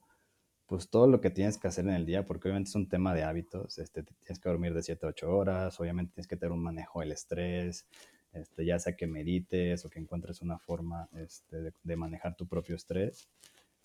pues 0.69 0.91
todo 0.91 1.07
lo 1.07 1.23
que 1.23 1.31
tienes 1.31 1.57
que 1.57 1.67
hacer 1.67 1.87
en 1.87 1.95
el 1.95 2.05
día, 2.05 2.27
porque 2.27 2.49
obviamente 2.49 2.69
es 2.69 2.75
un 2.75 2.91
tema 2.91 3.15
de 3.15 3.25
hábitos, 3.25 3.79
este, 3.79 4.03
tienes 4.03 4.39
que 4.39 4.51
dormir 4.51 4.75
de 4.75 4.83
7 4.83 5.07
a 5.07 5.09
8 5.09 5.35
horas, 5.35 5.81
obviamente 5.81 6.13
tienes 6.13 6.29
que 6.29 6.37
tener 6.37 6.53
un 6.53 6.63
manejo 6.63 7.01
del 7.01 7.13
estrés, 7.13 7.87
este, 8.35 8.67
ya 8.67 8.79
sea 8.79 8.95
que 8.95 9.07
medites 9.07 9.87
o 9.87 9.89
que 9.89 9.99
encuentres 9.99 10.43
una 10.43 10.59
forma 10.59 11.09
este, 11.17 11.73
de, 11.83 11.97
manejar 11.97 12.37
tu 12.37 12.47
propio 12.47 12.77
estrés, 12.77 13.31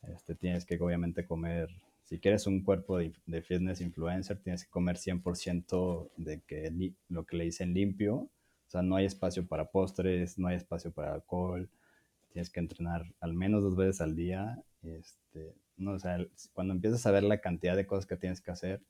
este, 0.02 0.36
tienes 0.36 0.66
que 0.66 0.78
obviamente 0.78 1.26
comer, 1.26 1.70
si 2.04 2.20
quieres 2.20 2.48
un 2.48 2.64
cuerpo 2.64 2.98
de, 2.98 3.42
fitness 3.42 3.82
influencer, 3.82 4.38
tienes 4.40 4.66
que 4.66 4.70
comer 4.70 4.98
100% 4.98 6.12
de 6.18 6.42
que 6.42 6.94
lo 7.10 7.26
que 7.26 7.38
le 7.38 7.46
dicen 7.46 7.74
limpio, 7.74 8.16
o 8.16 8.70
sea, 8.70 8.82
no 8.82 8.96
hay 8.96 9.06
espacio 9.06 9.48
para 9.48 9.72
postres, 9.72 10.38
no 10.38 10.48
hay 10.48 10.58
espacio 10.58 10.92
para 10.92 11.14
alcohol, 11.14 11.70
tienes 12.32 12.50
que 12.50 12.60
entrenar 12.60 13.06
al 13.20 13.34
menos 13.34 13.64
dos 13.64 13.76
veces 13.76 14.02
al 14.02 14.16
día, 14.16 14.62
este, 14.82 15.56
¿no? 15.78 15.92
O 15.94 16.00
sea, 16.00 16.18
cuando 16.54 16.74
empiezas 16.74 17.06
a 17.06 17.12
ver 17.12 17.24
la 17.24 17.40
cantidad 17.40 17.76
de 17.76 17.86
cosas 17.86 18.06
que 18.06 18.18
tienes 18.18 18.42
que 18.42 18.52
hacer, 18.52 18.82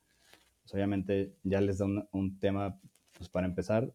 pues 0.62 0.73
obviamente 0.73 1.36
ya 1.43 1.62
les 1.62 1.78
da 1.78 1.86
un, 1.86 2.39
tema, 2.39 2.80
pues 3.17 3.30
para 3.30 3.45
empezar, 3.45 3.93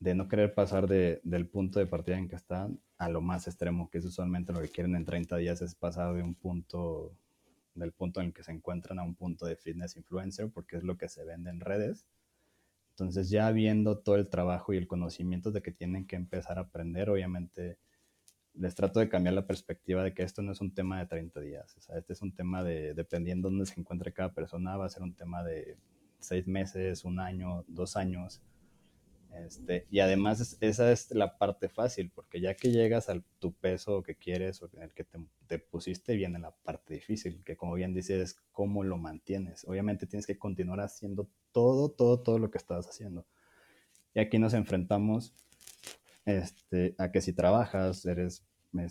de 0.00 0.14
no 0.14 0.28
querer 0.28 0.54
pasar 0.54 0.88
de, 0.88 1.20
del 1.24 1.46
punto 1.46 1.78
de 1.78 1.86
partida 1.86 2.18
en 2.18 2.28
que 2.28 2.36
están 2.36 2.80
a 2.96 3.08
lo 3.08 3.20
más 3.20 3.46
extremo, 3.46 3.90
que 3.90 3.98
es 3.98 4.04
usualmente 4.04 4.52
lo 4.52 4.60
que 4.60 4.68
quieren 4.68 4.96
en 4.96 5.04
30 5.04 5.36
días, 5.36 5.60
es 5.60 5.74
pasar 5.74 6.14
de 6.14 6.22
un 6.22 6.34
punto, 6.34 7.12
del 7.78 7.92
punto 7.92 8.20
en 8.20 8.28
el 8.28 8.32
que 8.32 8.42
se 8.42 8.52
encuentran 8.52 8.98
a 8.98 9.02
un 9.02 9.14
punto 9.14 9.46
de 9.46 9.56
fitness 9.56 9.96
influencer, 9.96 10.50
porque 10.50 10.76
es 10.76 10.84
lo 10.84 10.96
que 10.96 11.08
se 11.08 11.24
vende 11.24 11.50
en 11.50 11.60
redes. 11.60 12.06
Entonces 12.90 13.30
ya 13.30 13.50
viendo 13.52 13.98
todo 13.98 14.16
el 14.16 14.28
trabajo 14.28 14.72
y 14.72 14.76
el 14.76 14.88
conocimiento 14.88 15.52
de 15.52 15.62
que 15.62 15.70
tienen 15.70 16.06
que 16.06 16.16
empezar 16.16 16.58
a 16.58 16.62
aprender, 16.62 17.10
obviamente 17.10 17.78
les 18.54 18.74
trato 18.74 18.98
de 18.98 19.08
cambiar 19.08 19.34
la 19.34 19.46
perspectiva 19.46 20.02
de 20.02 20.12
que 20.14 20.24
esto 20.24 20.42
no 20.42 20.52
es 20.52 20.60
un 20.60 20.74
tema 20.74 20.98
de 20.98 21.06
30 21.06 21.40
días. 21.40 21.76
Este 21.94 22.12
es 22.12 22.22
un 22.22 22.34
tema 22.34 22.64
de, 22.64 22.94
dependiendo 22.94 23.48
dónde 23.48 23.66
se 23.66 23.78
encuentre 23.78 24.12
cada 24.12 24.34
persona, 24.34 24.76
va 24.76 24.86
a 24.86 24.90
ser 24.90 25.02
un 25.02 25.14
tema 25.14 25.44
de 25.44 25.76
seis 26.18 26.46
meses, 26.48 27.04
un 27.04 27.20
año, 27.20 27.64
dos 27.68 27.96
años. 27.96 28.42
Este, 29.34 29.86
y 29.90 30.00
además 30.00 30.56
esa 30.60 30.92
es 30.92 31.10
la 31.12 31.38
parte 31.38 31.68
fácil, 31.68 32.10
porque 32.14 32.40
ya 32.40 32.54
que 32.54 32.70
llegas 32.70 33.08
a 33.08 33.20
tu 33.38 33.52
peso 33.52 34.02
que 34.02 34.16
quieres 34.16 34.62
o 34.62 34.70
en 34.72 34.82
el 34.82 34.92
que 34.92 35.04
te, 35.04 35.18
te, 35.46 35.58
pusiste, 35.58 36.14
viene 36.14 36.38
la 36.38 36.50
parte 36.50 36.94
difícil, 36.94 37.42
que 37.44 37.56
como 37.56 37.74
bien 37.74 37.94
dices, 37.94 38.20
es 38.20 38.40
cómo 38.52 38.84
lo 38.84 38.96
mantienes. 38.96 39.64
Obviamente 39.66 40.06
tienes 40.06 40.26
que 40.26 40.38
continuar 40.38 40.80
haciendo 40.80 41.28
todo, 41.52 41.90
todo, 41.90 42.20
todo 42.20 42.38
lo 42.38 42.50
que 42.50 42.58
estás 42.58 42.88
haciendo. 42.88 43.26
Y 44.14 44.20
aquí 44.20 44.38
nos 44.38 44.54
enfrentamos 44.54 45.34
este, 46.24 46.94
a 46.98 47.10
que 47.10 47.20
si 47.20 47.32
trabajas, 47.32 48.04
eres, 48.06 48.44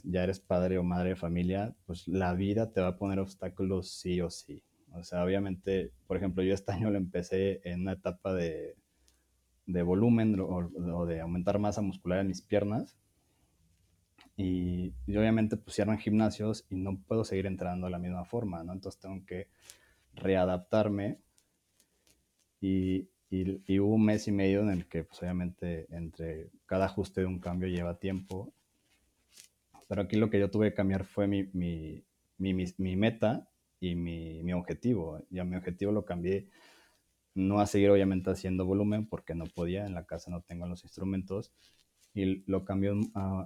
ya 0.03 0.23
eres 0.23 0.39
padre 0.39 0.77
o 0.77 0.83
madre 0.83 1.09
de 1.09 1.15
familia, 1.15 1.75
pues 1.85 2.07
la 2.07 2.33
vida 2.33 2.71
te 2.71 2.81
va 2.81 2.89
a 2.89 2.97
poner 2.97 3.19
obstáculos 3.19 3.91
sí 3.91 4.21
o 4.21 4.29
sí. 4.29 4.63
O 4.93 5.03
sea, 5.03 5.23
obviamente, 5.23 5.91
por 6.07 6.17
ejemplo, 6.17 6.43
yo 6.43 6.53
este 6.53 6.71
año 6.73 6.89
lo 6.89 6.97
empecé 6.97 7.61
en 7.63 7.81
una 7.81 7.93
etapa 7.93 8.33
de, 8.33 8.75
de 9.67 9.83
volumen 9.83 10.39
o, 10.39 11.05
de 11.05 11.21
aumentar 11.21 11.59
masa 11.59 11.81
muscular 11.81 12.19
en 12.19 12.27
mis 12.27 12.41
piernas. 12.41 12.97
Y, 14.35 14.93
obviamente 15.07 15.57
pusieron 15.57 15.97
gimnasios 15.97 16.65
y 16.69 16.75
no 16.75 16.99
puedo 17.07 17.23
seguir 17.23 17.45
entrenando 17.45 17.87
de 17.87 17.91
la 17.91 17.99
misma 17.99 18.25
forma, 18.25 18.63
¿no? 18.63 18.73
Entonces 18.73 18.99
tengo 18.99 19.25
que 19.25 19.47
readaptarme 20.13 21.19
y, 22.61 23.09
y, 23.29 23.79
hubo 23.79 23.95
un 23.95 24.05
mes 24.05 24.27
y 24.27 24.31
medio 24.31 24.61
en 24.61 24.69
el 24.69 24.87
que, 24.87 25.03
pues 25.03 25.21
obviamente, 25.21 25.87
entre 25.95 26.49
cada 26.65 26.85
ajuste 26.85 27.21
de 27.21 27.27
un 27.27 27.39
cambio 27.39 27.67
lleva 27.69 27.99
tiempo. 27.99 28.53
Pero 29.87 30.01
aquí 30.01 30.17
lo 30.17 30.29
que 30.29 30.39
yo 30.39 30.49
tuve 30.49 30.69
que 30.69 30.75
cambiar 30.75 31.05
fue 31.05 31.27
mi, 31.27 31.49
mi, 31.53 32.03
mi 32.37 32.95
meta 32.95 33.47
y 33.79 33.95
mi, 33.95 34.53
objetivo. 34.53 35.23
Ya 35.29 35.43
mi 35.43 35.55
objetivo 35.55 35.91
lo 35.91 36.05
cambié 36.05 36.47
no 37.37 37.59
a 37.59 37.67
seguir 37.67 37.89
obviamente 37.89 38.31
haciendo 38.31 38.65
volumen 38.65 39.05
porque 39.07 39.35
no 39.35 39.45
podía, 39.45 39.85
en 39.85 39.93
la 39.93 40.05
casa 40.05 40.31
no 40.31 40.41
tengo 40.41 40.67
los 40.67 40.83
instrumentos. 40.83 41.51
Y 42.13 42.43
lo 42.49 42.65
cambió 42.65 42.95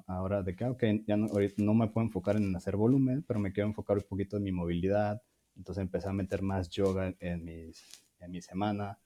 ahora 0.08 0.44
de 0.44 0.56
que, 0.56 0.66
ok, 0.66 0.84
ya 1.06 1.18
no, 1.18 1.74
me 1.74 1.88
puedo 1.88 2.08
enfocar 2.08 2.38
en 2.38 2.56
hacer 2.56 2.78
volumen, 2.78 3.24
pero 3.28 3.40
me 3.40 3.52
quiero 3.52 3.68
enfocar 3.68 3.98
un 3.98 4.04
poquito 4.04 4.38
en 4.38 4.44
mi 4.44 4.52
movilidad. 4.54 5.22
Entonces 5.58 5.82
empecé 5.82 6.08
a 6.08 6.14
meter 6.14 6.42
más 6.42 6.70
yoga 6.70 7.14
en, 7.20 7.44
mis, 7.44 7.84
en 8.20 8.32
mi 8.32 8.42
semana 8.42 8.98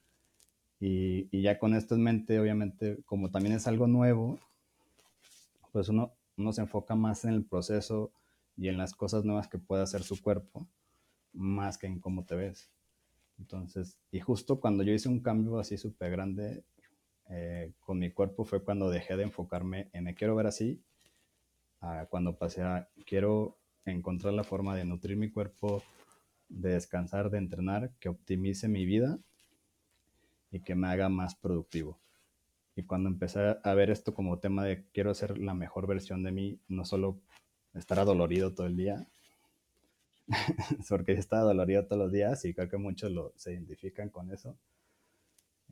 y, 0.80 1.42
ya 1.42 1.58
con 1.58 1.74
esto 1.74 1.96
en 1.96 2.04
mente, 2.04 2.40
obviamente, 2.40 3.02
como 3.06 3.32
también 3.32 3.56
es 3.56 3.68
algo 3.68 3.88
nuevo, 3.88 4.40
pues 5.72 5.90
uno, 5.90 6.14
uno 6.38 6.54
se 6.54 6.62
enfoca 6.62 6.96
más 6.96 7.26
en 7.26 7.34
el 7.34 7.46
proceso 7.46 8.12
y 8.58 8.68
en 8.68 8.78
las 8.78 8.94
cosas 8.94 9.26
nuevas 9.26 9.48
que 9.48 9.58
puede 9.58 9.84
hacer 9.84 10.04
su 10.04 10.22
cuerpo, 10.22 10.68
más 11.34 11.78
que 11.78 11.88
en 11.88 12.00
cómo 12.00 12.26
te 12.26 12.36
ves. 12.36 12.70
Entonces, 13.38 13.98
y 14.12 14.20
justo 14.20 14.60
cuando 14.60 14.84
yo 14.84 14.94
hice 14.94 15.10
un 15.10 15.20
cambio 15.20 15.60
así 15.60 15.78
súper 15.78 16.12
grande 16.12 16.64
eh, 17.30 17.74
con 17.80 18.00
mi 18.00 18.12
cuerpo 18.12 18.46
fue 18.46 18.64
cuando 18.64 18.90
dejé 18.90 19.18
de 19.18 19.24
enfocarme 19.24 19.90
en 19.94 20.04
me 20.04 20.14
quiero 20.14 20.36
ver 20.36 20.46
así 20.46 20.84
a 21.82 22.06
cuando 22.06 22.38
pasé 22.38 22.62
a 22.62 22.88
quiero 23.06 23.58
encontrar 23.86 24.34
la 24.34 24.44
forma 24.44 24.76
de 24.76 24.86
nutrir 24.86 25.18
mi 25.18 25.32
cuerpo, 25.32 25.84
de 26.50 26.74
descansar, 26.74 27.30
de 27.30 27.38
entrenar, 27.38 27.92
que 28.00 28.10
optimice 28.10 28.68
mi 28.68 28.86
vida 28.86 29.20
y 30.52 30.62
que 30.62 30.76
me 30.76 30.88
haga 30.88 31.10
más 31.10 31.36
productivo. 31.36 32.00
Y 32.76 32.84
cuando 32.84 33.10
empecé 33.10 33.58
a 33.64 33.74
ver 33.74 33.90
esto 33.90 34.14
como 34.14 34.40
tema 34.40 34.64
de 34.64 34.86
quiero 34.92 35.14
ser 35.14 35.38
la 35.38 35.54
mejor 35.54 35.88
versión 35.88 36.24
de 36.24 36.32
mí, 36.32 36.60
no 36.68 36.86
solo 36.86 37.22
estar 37.74 38.00
adolorido 38.00 38.54
todo 38.54 38.68
el 38.68 38.76
día, 38.76 39.08
porque 40.90 41.14
yo 41.14 41.20
estaba 41.20 41.44
dolorido 41.44 41.86
todos 41.86 42.02
los 42.02 42.12
días 42.12 42.44
y 42.46 42.54
creo 42.54 42.70
que 42.70 42.78
muchos 42.78 43.12
lo, 43.12 43.34
se 43.36 43.54
identifican 43.54 44.10
con 44.10 44.32
eso. 44.32 44.58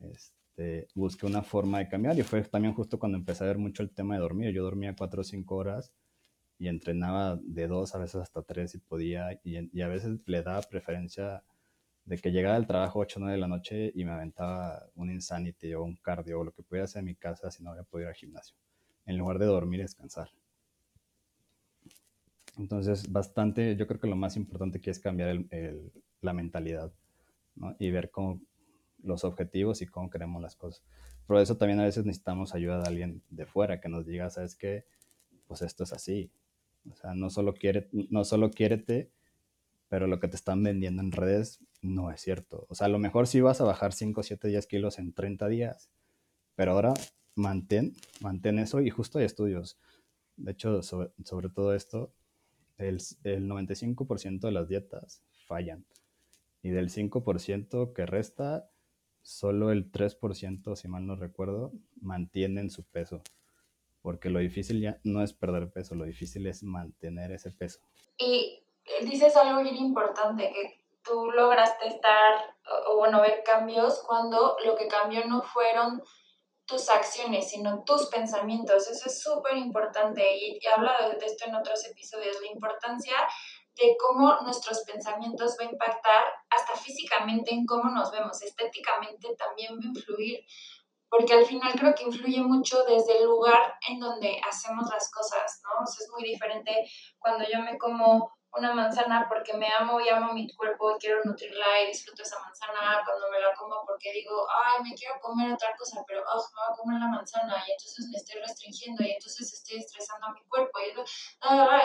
Este, 0.00 0.88
busqué 0.94 1.26
una 1.26 1.42
forma 1.42 1.78
de 1.78 1.88
cambiar 1.88 2.18
y 2.18 2.22
fue 2.22 2.42
también 2.42 2.74
justo 2.74 2.98
cuando 2.98 3.18
empecé 3.18 3.44
a 3.44 3.48
ver 3.48 3.58
mucho 3.58 3.82
el 3.82 3.90
tema 3.90 4.14
de 4.14 4.20
dormir. 4.20 4.52
Yo 4.52 4.62
dormía 4.62 4.94
4 4.96 5.20
o 5.20 5.24
5 5.24 5.56
horas 5.56 5.92
y 6.58 6.68
entrenaba 6.68 7.38
de 7.42 7.66
2 7.66 7.94
a 7.94 7.98
veces 7.98 8.16
hasta 8.16 8.42
3 8.42 8.70
si 8.70 8.78
podía 8.78 9.40
y, 9.42 9.80
a 9.80 9.88
veces 9.88 10.20
le 10.26 10.42
daba 10.42 10.62
preferencia 10.62 11.42
de 12.04 12.18
que 12.18 12.30
llegaba 12.30 12.54
del 12.56 12.66
trabajo 12.66 13.00
8 13.00 13.18
o 13.18 13.20
9 13.20 13.34
de 13.34 13.40
la 13.40 13.48
noche 13.48 13.92
y 13.94 14.04
me 14.04 14.12
aventaba 14.12 14.86
un 14.94 15.10
insanity 15.10 15.74
o 15.74 15.82
un 15.82 15.96
cardio 15.96 16.40
o 16.40 16.44
lo 16.44 16.52
que 16.52 16.62
pudiera 16.62 16.84
hacer 16.84 17.00
en 17.00 17.06
mi 17.06 17.14
casa 17.16 17.50
si 17.50 17.62
no 17.62 17.70
había 17.70 17.82
podido 17.82 18.08
ir 18.08 18.14
al 18.14 18.14
gimnasio, 18.14 18.56
en 19.06 19.18
lugar 19.18 19.38
de 19.38 19.46
dormir 19.46 19.80
y 19.80 19.84
descansar. 19.84 20.28
Entonces, 22.58 23.10
bastante, 23.10 23.76
yo 23.76 23.86
creo 23.86 24.00
que 24.00 24.06
lo 24.06 24.16
más 24.16 24.36
importante 24.36 24.78
aquí 24.78 24.90
es 24.90 25.00
cambiar 25.00 25.30
el, 25.30 25.46
el, 25.50 25.92
la 26.20 26.32
mentalidad 26.32 26.92
¿no? 27.56 27.74
y 27.78 27.90
ver 27.90 28.10
cómo 28.10 28.40
los 29.02 29.24
objetivos 29.24 29.82
y 29.82 29.86
cómo 29.86 30.10
queremos 30.10 30.40
las 30.40 30.56
cosas. 30.56 30.82
Por 31.26 31.38
eso 31.38 31.56
también 31.56 31.80
a 31.80 31.84
veces 31.84 32.04
necesitamos 32.04 32.54
ayuda 32.54 32.80
de 32.80 32.88
alguien 32.88 33.22
de 33.30 33.46
fuera 33.46 33.80
que 33.80 33.88
nos 33.88 34.06
diga, 34.06 34.30
sabes 34.30 34.56
qué, 34.56 34.84
pues 35.46 35.62
esto 35.62 35.84
es 35.84 35.92
así. 35.92 36.30
O 36.90 36.96
sea, 36.96 37.14
no 37.14 37.30
solo, 37.30 37.54
quiere, 37.54 37.88
no 37.92 38.24
solo 38.24 38.50
quiérete, 38.50 39.10
pero 39.88 40.06
lo 40.06 40.20
que 40.20 40.28
te 40.28 40.36
están 40.36 40.62
vendiendo 40.62 41.02
en 41.02 41.12
redes 41.12 41.60
no 41.80 42.10
es 42.10 42.20
cierto. 42.20 42.66
O 42.68 42.74
sea, 42.74 42.86
a 42.86 42.90
lo 42.90 42.98
mejor 42.98 43.26
sí 43.26 43.40
vas 43.40 43.60
a 43.60 43.64
bajar 43.64 43.92
5, 43.92 44.22
7, 44.22 44.48
10 44.48 44.66
kilos 44.66 44.98
en 44.98 45.12
30 45.12 45.48
días, 45.48 45.90
pero 46.56 46.72
ahora 46.72 46.94
mantén, 47.34 47.94
mantén 48.20 48.58
eso 48.58 48.80
y 48.80 48.90
justo 48.90 49.18
hay 49.18 49.24
estudios. 49.24 49.78
De 50.36 50.52
hecho, 50.52 50.82
sobre, 50.82 51.10
sobre 51.24 51.48
todo 51.48 51.74
esto, 51.74 52.12
el, 52.78 52.98
el 53.24 53.48
95% 53.48 54.40
de 54.40 54.52
las 54.52 54.68
dietas 54.68 55.22
fallan. 55.46 55.86
Y 56.62 56.70
del 56.70 56.88
5% 56.88 57.92
que 57.92 58.06
resta, 58.06 58.70
solo 59.22 59.70
el 59.70 59.90
3%, 59.92 60.76
si 60.76 60.88
mal 60.88 61.06
no 61.06 61.16
recuerdo, 61.16 61.72
mantienen 62.00 62.70
su 62.70 62.84
peso. 62.84 63.22
Porque 64.00 64.30
lo 64.30 64.38
difícil 64.38 64.80
ya 64.80 65.00
no 65.02 65.22
es 65.22 65.32
perder 65.32 65.70
peso, 65.70 65.94
lo 65.94 66.04
difícil 66.04 66.46
es 66.46 66.62
mantener 66.62 67.32
ese 67.32 67.50
peso. 67.50 67.80
Y 68.18 68.62
dices 69.02 69.36
algo 69.36 69.62
bien 69.62 69.76
importante, 69.76 70.52
que 70.52 70.84
tú 71.02 71.30
lograste 71.30 71.88
estar, 71.88 72.56
o 72.88 72.96
bueno, 72.96 73.20
ver 73.20 73.42
cambios 73.44 74.02
cuando 74.06 74.56
lo 74.64 74.76
que 74.76 74.88
cambió 74.88 75.26
no 75.26 75.42
fueron 75.42 76.02
tus 76.66 76.88
acciones, 76.88 77.50
sino 77.50 77.84
tus 77.84 78.06
pensamientos. 78.06 78.88
Eso 78.88 79.06
es 79.06 79.22
súper 79.22 79.56
importante 79.56 80.36
y 80.36 80.58
he 80.62 80.68
hablado 80.68 81.10
de 81.10 81.26
esto 81.26 81.46
en 81.46 81.54
otros 81.54 81.84
episodios, 81.86 82.40
la 82.40 82.52
importancia 82.52 83.16
de 83.74 83.96
cómo 83.98 84.40
nuestros 84.42 84.82
pensamientos 84.84 85.56
va 85.60 85.66
a 85.66 85.72
impactar 85.72 86.24
hasta 86.50 86.76
físicamente 86.76 87.52
en 87.52 87.66
cómo 87.66 87.90
nos 87.90 88.10
vemos, 88.12 88.40
estéticamente 88.42 89.34
también 89.36 89.74
va 89.74 89.82
a 89.82 89.88
influir, 89.88 90.44
porque 91.08 91.34
al 91.34 91.44
final 91.44 91.72
creo 91.78 91.94
que 91.94 92.04
influye 92.04 92.40
mucho 92.40 92.84
desde 92.84 93.18
el 93.18 93.24
lugar 93.24 93.74
en 93.88 93.98
donde 93.98 94.40
hacemos 94.48 94.88
las 94.90 95.10
cosas, 95.10 95.60
¿no? 95.64 95.84
Es 95.84 96.08
muy 96.12 96.22
diferente 96.22 96.88
cuando 97.18 97.44
yo 97.52 97.60
me 97.60 97.76
como 97.78 98.32
una 98.56 98.72
manzana 98.72 99.26
porque 99.28 99.52
me 99.54 99.68
amo 99.78 100.00
y 100.00 100.08
amo 100.08 100.32
mi 100.32 100.48
cuerpo 100.54 100.94
y 100.94 100.98
quiero 100.98 101.24
nutrirla 101.24 101.82
y 101.82 101.88
disfruto 101.88 102.22
esa 102.22 102.38
manzana 102.40 103.02
cuando 103.04 103.28
me 103.30 103.40
la 103.40 103.52
como 103.54 103.84
porque 103.84 104.12
digo, 104.12 104.46
ay, 104.48 104.82
me 104.82 104.94
quiero 104.94 105.18
comer 105.20 105.52
otra 105.52 105.74
cosa, 105.76 106.04
pero 106.06 106.22
oh, 106.22 106.36
me 106.36 106.54
voy 106.54 106.72
a 106.72 106.76
comer 106.76 107.00
la 107.00 107.08
manzana 107.08 107.64
y 107.66 107.72
entonces 107.72 108.06
me 108.10 108.16
estoy 108.16 108.40
restringiendo 108.40 109.02
y 109.02 109.10
entonces 109.10 109.52
estoy 109.52 109.78
estresando 109.78 110.26
a 110.26 110.32
mi 110.32 110.42
cuerpo. 110.44 110.78
Y, 110.80 110.90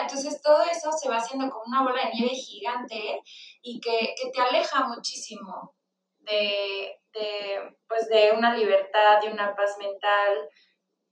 entonces 0.00 0.40
todo 0.42 0.62
eso 0.62 0.92
se 0.92 1.08
va 1.08 1.16
haciendo 1.16 1.50
como 1.50 1.64
una 1.66 1.82
bola 1.82 2.04
de 2.04 2.12
nieve 2.12 2.34
gigante 2.34 3.22
y 3.62 3.80
que, 3.80 4.14
que 4.16 4.30
te 4.30 4.40
aleja 4.40 4.86
muchísimo 4.86 5.74
de, 6.18 7.00
de, 7.12 7.76
pues 7.88 8.08
de 8.08 8.30
una 8.32 8.54
libertad, 8.56 9.20
de 9.20 9.30
una 9.30 9.56
paz 9.56 9.76
mental, 9.78 10.48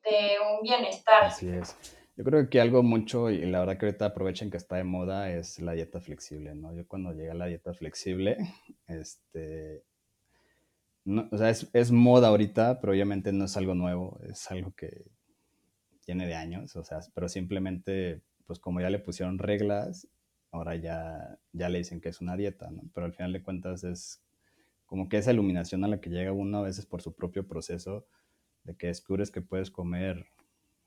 de 0.03 0.39
un 0.41 0.63
bienestar. 0.63 1.25
Así 1.25 1.49
es. 1.49 1.77
Yo 2.19 2.25
creo 2.25 2.51
que 2.51 2.61
algo 2.61 2.83
mucho, 2.83 3.31
y 3.31 3.47
la 3.47 3.61
verdad 3.61 3.79
que 3.79 3.87
ahorita 3.87 4.07
aprovechen 4.07 4.51
que 4.51 4.57
está 4.57 4.75
de 4.75 4.83
moda, 4.83 5.31
es 5.31 5.61
la 5.61 5.75
dieta 5.75 6.01
flexible, 6.01 6.53
¿no? 6.57 6.75
Yo 6.75 6.85
cuando 6.89 7.13
llegué 7.13 7.31
a 7.31 7.35
la 7.35 7.47
dieta 7.47 7.73
flexible, 7.75 8.37
este, 8.89 9.85
no, 11.05 11.29
o 11.31 11.39
sea, 11.39 11.51
es, 11.51 11.71
es, 11.73 11.93
moda 11.93 12.27
ahorita, 12.27 12.81
pero 12.81 12.93
obviamente 12.93 13.33
no 13.33 13.45
es 13.45 13.57
algo 13.57 13.77
nuevo, 13.77 14.19
es 14.29 14.51
algo 14.51 14.73
que 14.73 15.05
tiene 16.01 16.27
de 16.27 16.35
años, 16.35 16.75
o 16.75 16.83
sea, 16.83 16.99
pero 17.15 17.29
simplemente, 17.29 18.21
pues 18.47 18.59
como 18.59 18.81
ya 18.81 18.91
le 18.91 18.99
pusieron 18.99 19.39
reglas, 19.39 20.09
ahora 20.51 20.75
ya, 20.75 21.39
ya 21.53 21.69
le 21.69 21.79
dicen 21.79 22.01
que 22.01 22.09
es 22.09 22.21
una 22.21 22.37
dieta, 22.37 22.69
¿no? 22.73 22.83
Pero 22.95 23.07
al 23.07 23.13
final 23.13 23.33
de 23.33 23.45
cuentas 23.45 23.85
es 23.85 24.25
como 24.87 25.09
que 25.09 25.19
esa 25.19 25.33
iluminación 25.33 25.85
a 25.85 25.89
la 25.89 26.01
que 26.01 26.11
llega 26.11 26.33
uno 26.33 26.59
a 26.59 26.63
veces 26.63 26.85
por 26.85 27.01
su 27.01 27.15
propio 27.15 27.47
proceso, 27.47 28.09
de 28.65 28.77
que 28.77 28.89
descubres 28.89 29.31
que 29.31 29.41
puedes 29.41 29.71
comer 29.71 30.27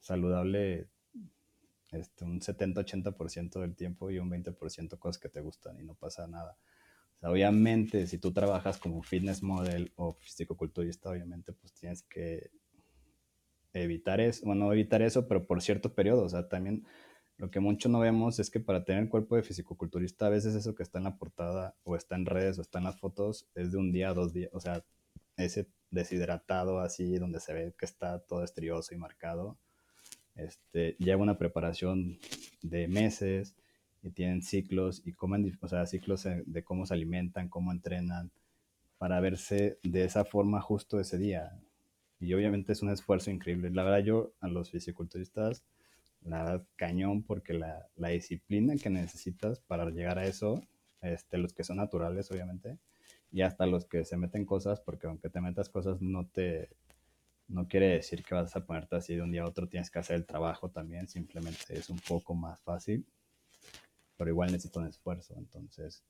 saludable 0.02 0.89
este, 1.91 2.25
un 2.25 2.39
70-80% 2.39 3.60
del 3.60 3.75
tiempo 3.75 4.10
y 4.10 4.19
un 4.19 4.30
20% 4.30 4.97
cosas 4.97 5.21
que 5.21 5.30
te 5.30 5.41
gustan 5.41 5.80
y 5.80 5.84
no 5.84 5.95
pasa 5.95 6.27
nada. 6.27 6.58
Obviamente, 7.21 8.08
si 8.08 8.17
tú 8.17 8.34
trabajas 8.34 8.80
como 8.80 9.04
fitness 9.04 9.43
model 9.43 9.91
o 9.95 10.13
fisicoculturista, 10.13 11.10
obviamente, 11.10 11.54
pues 11.54 11.73
tienes 11.73 12.01
que 12.04 12.49
evitar 13.73 14.19
eso, 14.19 14.45
bueno, 14.45 14.71
evitar 14.71 15.01
eso, 15.01 15.27
pero 15.27 15.45
por 15.45 15.62
cierto 15.62 15.93
periodo. 15.93 16.23
O 16.23 16.30
sea, 16.30 16.49
también 16.49 16.86
lo 17.38 17.51
que 17.51 17.60
mucho 17.60 17.89
no 17.89 17.99
vemos 17.99 18.39
es 18.39 18.49
que 18.49 18.60
para 18.60 18.84
tener 18.86 19.10
cuerpo 19.10 19.36
de 19.36 19.43
fisicoculturista, 19.43 20.27
a 20.27 20.30
veces 20.30 20.56
eso 20.56 20.73
que 20.75 20.84
está 20.84 20.97
en 20.97 21.06
la 21.06 21.17
portada 21.17 21.75
o 21.84 21.95
está 21.95 22.15
en 22.15 22.25
redes 22.25 22.58
o 22.58 22.62
está 22.62 22.80
en 22.80 22.86
las 22.86 22.99
fotos 22.99 23.47
es 23.56 23.71
de 23.71 23.77
un 23.77 23.91
día 23.91 24.10
a 24.10 24.13
dos 24.13 24.34
días. 24.34 24.49
O 24.54 24.60
sea, 24.60 24.84
ese 25.38 25.67
deshidratado 25.91 26.80
así, 26.80 27.17
donde 27.17 27.39
se 27.39 27.54
ve 27.54 27.75
que 27.77 27.86
está 27.86 28.19
todo 28.19 28.43
estrioso 28.43 28.93
y 28.93 28.97
marcado 28.97 29.60
este, 30.45 30.95
lleva 30.99 31.21
una 31.21 31.38
preparación 31.38 32.17
de 32.62 32.88
meses 32.88 33.56
y 34.04 34.10
tienen 34.12 34.41
ciclos 34.41 35.01
y 35.06 35.13
comen, 35.13 35.58
o 35.62 35.67
sea, 35.67 35.86
ciclos 35.86 36.25
de 36.45 36.63
cómo 36.63 36.86
se 36.86 36.93
alimentan, 36.93 37.49
cómo 37.49 37.71
entrenan, 37.71 38.32
para 38.97 39.19
verse 39.19 39.80
de 39.84 40.04
esa 40.06 40.25
forma 40.25 40.62
justo 40.62 40.99
ese 40.99 41.17
día. 41.17 41.60
Y 42.19 42.34
obviamente 42.34 42.71
es 42.73 42.84
un 42.84 42.89
esfuerzo 42.89 43.32
increíble. 43.32 43.71
La 43.71 43.84
verdad, 43.84 44.06
yo 44.06 44.34
a 44.41 44.47
los 44.47 44.69
fisiculturistas, 44.69 45.63
la 46.21 46.43
verdad, 46.43 46.67
cañón, 46.75 47.23
porque 47.23 47.54
la, 47.54 47.88
la 47.95 48.10
disciplina 48.10 48.75
que 48.75 48.91
necesitas 48.91 49.60
para 49.60 49.89
llegar 49.89 50.19
a 50.19 50.25
eso, 50.25 50.63
este, 51.01 51.38
los 51.39 51.54
que 51.54 51.63
son 51.63 51.77
naturales, 51.77 52.30
obviamente, 52.32 52.77
y 53.32 53.41
hasta 53.41 53.65
los 53.65 53.86
que 53.86 54.06
se 54.06 54.17
meten 54.17 54.45
cosas, 54.45 54.82
porque 54.82 55.08
aunque 55.08 55.30
te 55.30 55.41
metas 55.41 55.69
cosas, 55.69 56.01
no 56.01 56.27
te, 56.27 56.69
no 57.51 57.67
quiere 57.67 57.89
decir 57.89 58.23
que 58.23 58.33
vas 58.33 58.55
a 58.55 58.65
ponerte 58.65 58.95
así 58.95 59.15
de 59.15 59.21
un 59.21 59.31
día 59.31 59.43
a 59.43 59.47
otro, 59.47 59.67
tienes 59.67 59.91
que 59.91 59.99
hacer 59.99 60.15
el 60.15 60.25
trabajo 60.25 60.69
también, 60.69 61.07
simplemente 61.07 61.77
es 61.77 61.89
un 61.89 61.99
poco 61.99 62.33
más 62.33 62.59
fácil, 62.61 63.05
pero 64.17 64.29
igual 64.29 64.51
necesito 64.51 64.79
un 64.79 64.87
esfuerzo. 64.87 65.35
Entonces, 65.37 66.03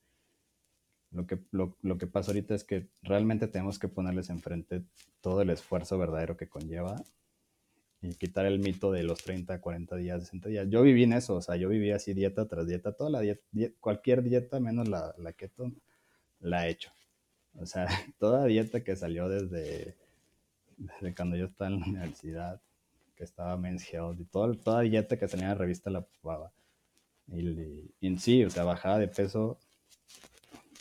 lo 1.12 1.26
que, 1.26 1.40
lo, 1.52 1.78
lo 1.82 1.98
que 1.98 2.08
pasa 2.08 2.32
ahorita 2.32 2.54
es 2.54 2.64
que 2.64 2.88
realmente 3.02 3.48
tenemos 3.48 3.80
que 3.80 3.88
ponerles 3.88 4.30
enfrente 4.30 4.84
todo 5.20 5.42
el 5.42 5.50
esfuerzo 5.50 5.98
verdadero 5.98 6.38
que 6.38 6.48
conlleva 6.48 7.04
y 8.02 8.14
quitar 8.16 8.46
el 8.46 8.60
mito 8.60 8.92
de 8.92 9.04
los 9.04 9.24
30, 9.24 9.60
40 9.62 9.96
días, 9.96 10.24
60 10.24 10.50
días. 10.50 10.68
Yo 10.70 10.82
viví 10.84 11.04
en 11.04 11.14
eso, 11.14 11.36
o 11.36 11.42
sea, 11.42 11.56
yo 11.56 11.70
viví 11.70 11.92
así 11.92 12.14
dieta 12.14 12.48
tras 12.48 12.68
dieta, 12.68 12.94
toda 12.94 13.10
la 13.10 13.20
dieta, 13.20 13.42
cualquier 13.80 14.24
dieta 14.24 14.60
menos 14.60 14.88
la, 14.88 15.14
la 15.18 15.34
keto, 15.34 15.72
la 16.40 16.68
he 16.68 16.72
hecho. 16.72 16.92
O 17.56 17.66
sea, 17.66 17.88
toda 18.20 18.46
dieta 18.46 18.84
que 18.84 18.96
salió 18.96 19.28
desde 19.28 19.96
desde 20.82 21.16
cuando 21.16 21.36
yo 21.36 21.46
estaba 21.46 21.70
en 21.70 21.80
la 21.80 21.86
universidad, 21.86 22.62
que 23.16 23.24
estaba 23.24 23.58
Men's 23.58 23.88
y 23.94 24.26
todo, 24.26 24.54
toda 24.56 24.82
dieta 24.82 25.18
que 25.18 25.28
tenía 25.28 25.46
en 25.46 25.52
la 25.52 25.56
revista 25.56 25.90
la 25.90 26.02
probaba. 26.02 26.52
Y, 27.28 27.94
en 28.02 28.20
sí, 28.20 28.44
o 28.44 28.50
sea, 28.50 28.64
bajaba 28.64 28.98
de 28.98 29.08
peso, 29.08 29.60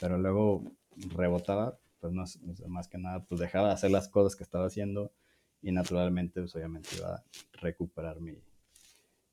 pero 0.00 0.18
luego 0.18 0.64
rebotaba, 1.14 1.78
pues 2.00 2.12
no, 2.12 2.24
más 2.68 2.88
que 2.88 2.98
nada, 2.98 3.24
pues 3.24 3.40
dejaba 3.40 3.68
de 3.68 3.74
hacer 3.74 3.90
las 3.90 4.08
cosas 4.08 4.36
que 4.36 4.42
estaba 4.42 4.66
haciendo 4.66 5.12
y 5.62 5.70
naturalmente, 5.72 6.40
pues 6.40 6.56
obviamente 6.56 6.88
iba 6.96 7.16
a 7.16 7.24
recuperar 7.60 8.20
mi, 8.20 8.38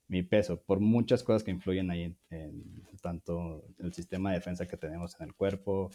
mi 0.07 0.23
peso, 0.23 0.61
por 0.61 0.79
muchas 0.79 1.23
cosas 1.23 1.43
que 1.43 1.51
influyen 1.51 1.89
ahí 1.89 2.03
en, 2.03 2.17
en, 2.29 2.83
tanto 3.01 3.63
el 3.79 3.93
sistema 3.93 4.31
de 4.31 4.39
defensa 4.39 4.67
que 4.67 4.77
tenemos 4.77 5.19
en 5.19 5.27
el 5.27 5.33
cuerpo, 5.33 5.91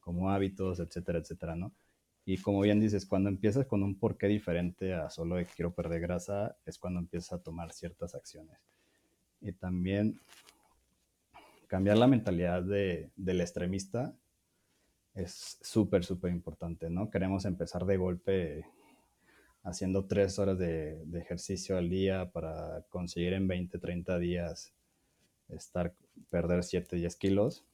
como 0.00 0.30
hábitos, 0.30 0.80
etcétera, 0.80 1.18
etcétera, 1.18 1.56
¿no? 1.56 1.72
Y 2.26 2.38
como 2.38 2.60
bien 2.60 2.80
dices, 2.80 3.04
cuando 3.04 3.28
empiezas 3.28 3.66
con 3.66 3.82
un 3.82 3.98
porqué 3.98 4.26
diferente 4.26 4.94
a 4.94 5.10
solo 5.10 5.36
de 5.36 5.46
quiero 5.46 5.74
perder 5.74 6.00
grasa, 6.00 6.56
es 6.64 6.78
cuando 6.78 7.00
empiezas 7.00 7.34
a 7.34 7.42
tomar 7.42 7.72
ciertas 7.72 8.14
acciones. 8.14 8.58
y 9.40 9.52
también 9.52 10.18
cambiar 11.66 11.98
la 11.98 12.06
mentalidad 12.06 12.62
de, 12.62 13.10
del 13.16 13.40
extremista 13.40 14.14
es 15.14 15.58
súper, 15.60 16.04
súper 16.04 16.32
importante, 16.32 16.88
¿no? 16.88 17.10
Queremos 17.10 17.44
empezar 17.44 17.84
de 17.84 17.96
golpe 17.96 18.64
haciendo 19.62 20.06
tres 20.06 20.38
horas 20.38 20.58
de, 20.58 21.04
de, 21.04 21.20
ejercicio 21.20 21.76
al 21.76 21.90
día 21.90 22.30
para 22.32 22.82
conseguir 22.88 23.32
en 23.34 23.46
20, 23.48 23.78
30 23.78 24.18
días 24.18 24.72
estar, 25.48 25.94
perder 26.30 26.64
7, 26.64 26.96
10 26.96 27.16
kilos. 27.16 27.64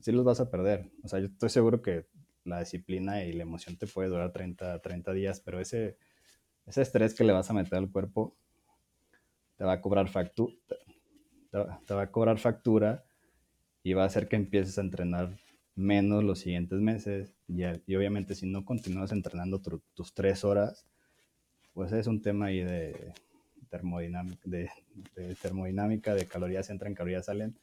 Sí 0.00 0.12
los 0.12 0.24
vas 0.24 0.40
a 0.40 0.50
perder. 0.50 0.90
O 1.02 1.08
sea, 1.08 1.20
yo 1.20 1.26
estoy 1.26 1.48
seguro 1.50 1.82
que 1.82 2.06
la 2.44 2.60
disciplina 2.60 3.24
y 3.24 3.32
la 3.32 3.42
emoción 3.42 3.76
te 3.76 3.86
puede 3.86 4.08
durar 4.08 4.32
30, 4.32 4.80
30 4.80 5.12
días, 5.12 5.40
pero 5.40 5.60
ese, 5.60 5.96
ese 6.66 6.82
estrés 6.82 7.14
que 7.14 7.24
le 7.24 7.32
vas 7.32 7.50
a 7.50 7.54
meter 7.54 7.78
al 7.78 7.90
cuerpo 7.90 8.36
te 9.56 9.64
va 9.64 9.74
a 9.74 9.80
cobrar 9.80 10.08
factura, 10.08 10.54
te, 11.50 11.94
va 11.94 12.02
a 12.02 12.10
cobrar 12.10 12.38
factura 12.38 13.04
y 13.82 13.92
va 13.92 14.04
a 14.04 14.06
hacer 14.06 14.28
que 14.28 14.36
empieces 14.36 14.78
a 14.78 14.80
entrenar 14.80 15.36
menos 15.74 16.24
los 16.24 16.38
siguientes 16.40 16.80
meses. 16.80 17.34
Y, 17.46 17.64
obviamente 17.94 18.34
si 18.34 18.46
no 18.46 18.64
continúas 18.64 19.12
entrenando 19.12 19.60
tu, 19.60 19.82
tus 19.94 20.14
tres 20.14 20.44
horas, 20.44 20.86
pues 21.74 21.92
es 21.92 22.06
un 22.06 22.22
tema 22.22 22.46
ahí 22.46 22.62
de 22.62 23.12
termodinámica, 23.68 24.42
de, 24.44 24.70
de, 25.14 25.34
termodinámica, 25.36 26.14
de 26.14 26.26
calorías 26.26 26.70
entran, 26.70 26.94
calorías 26.94 27.26
salen, 27.26 27.56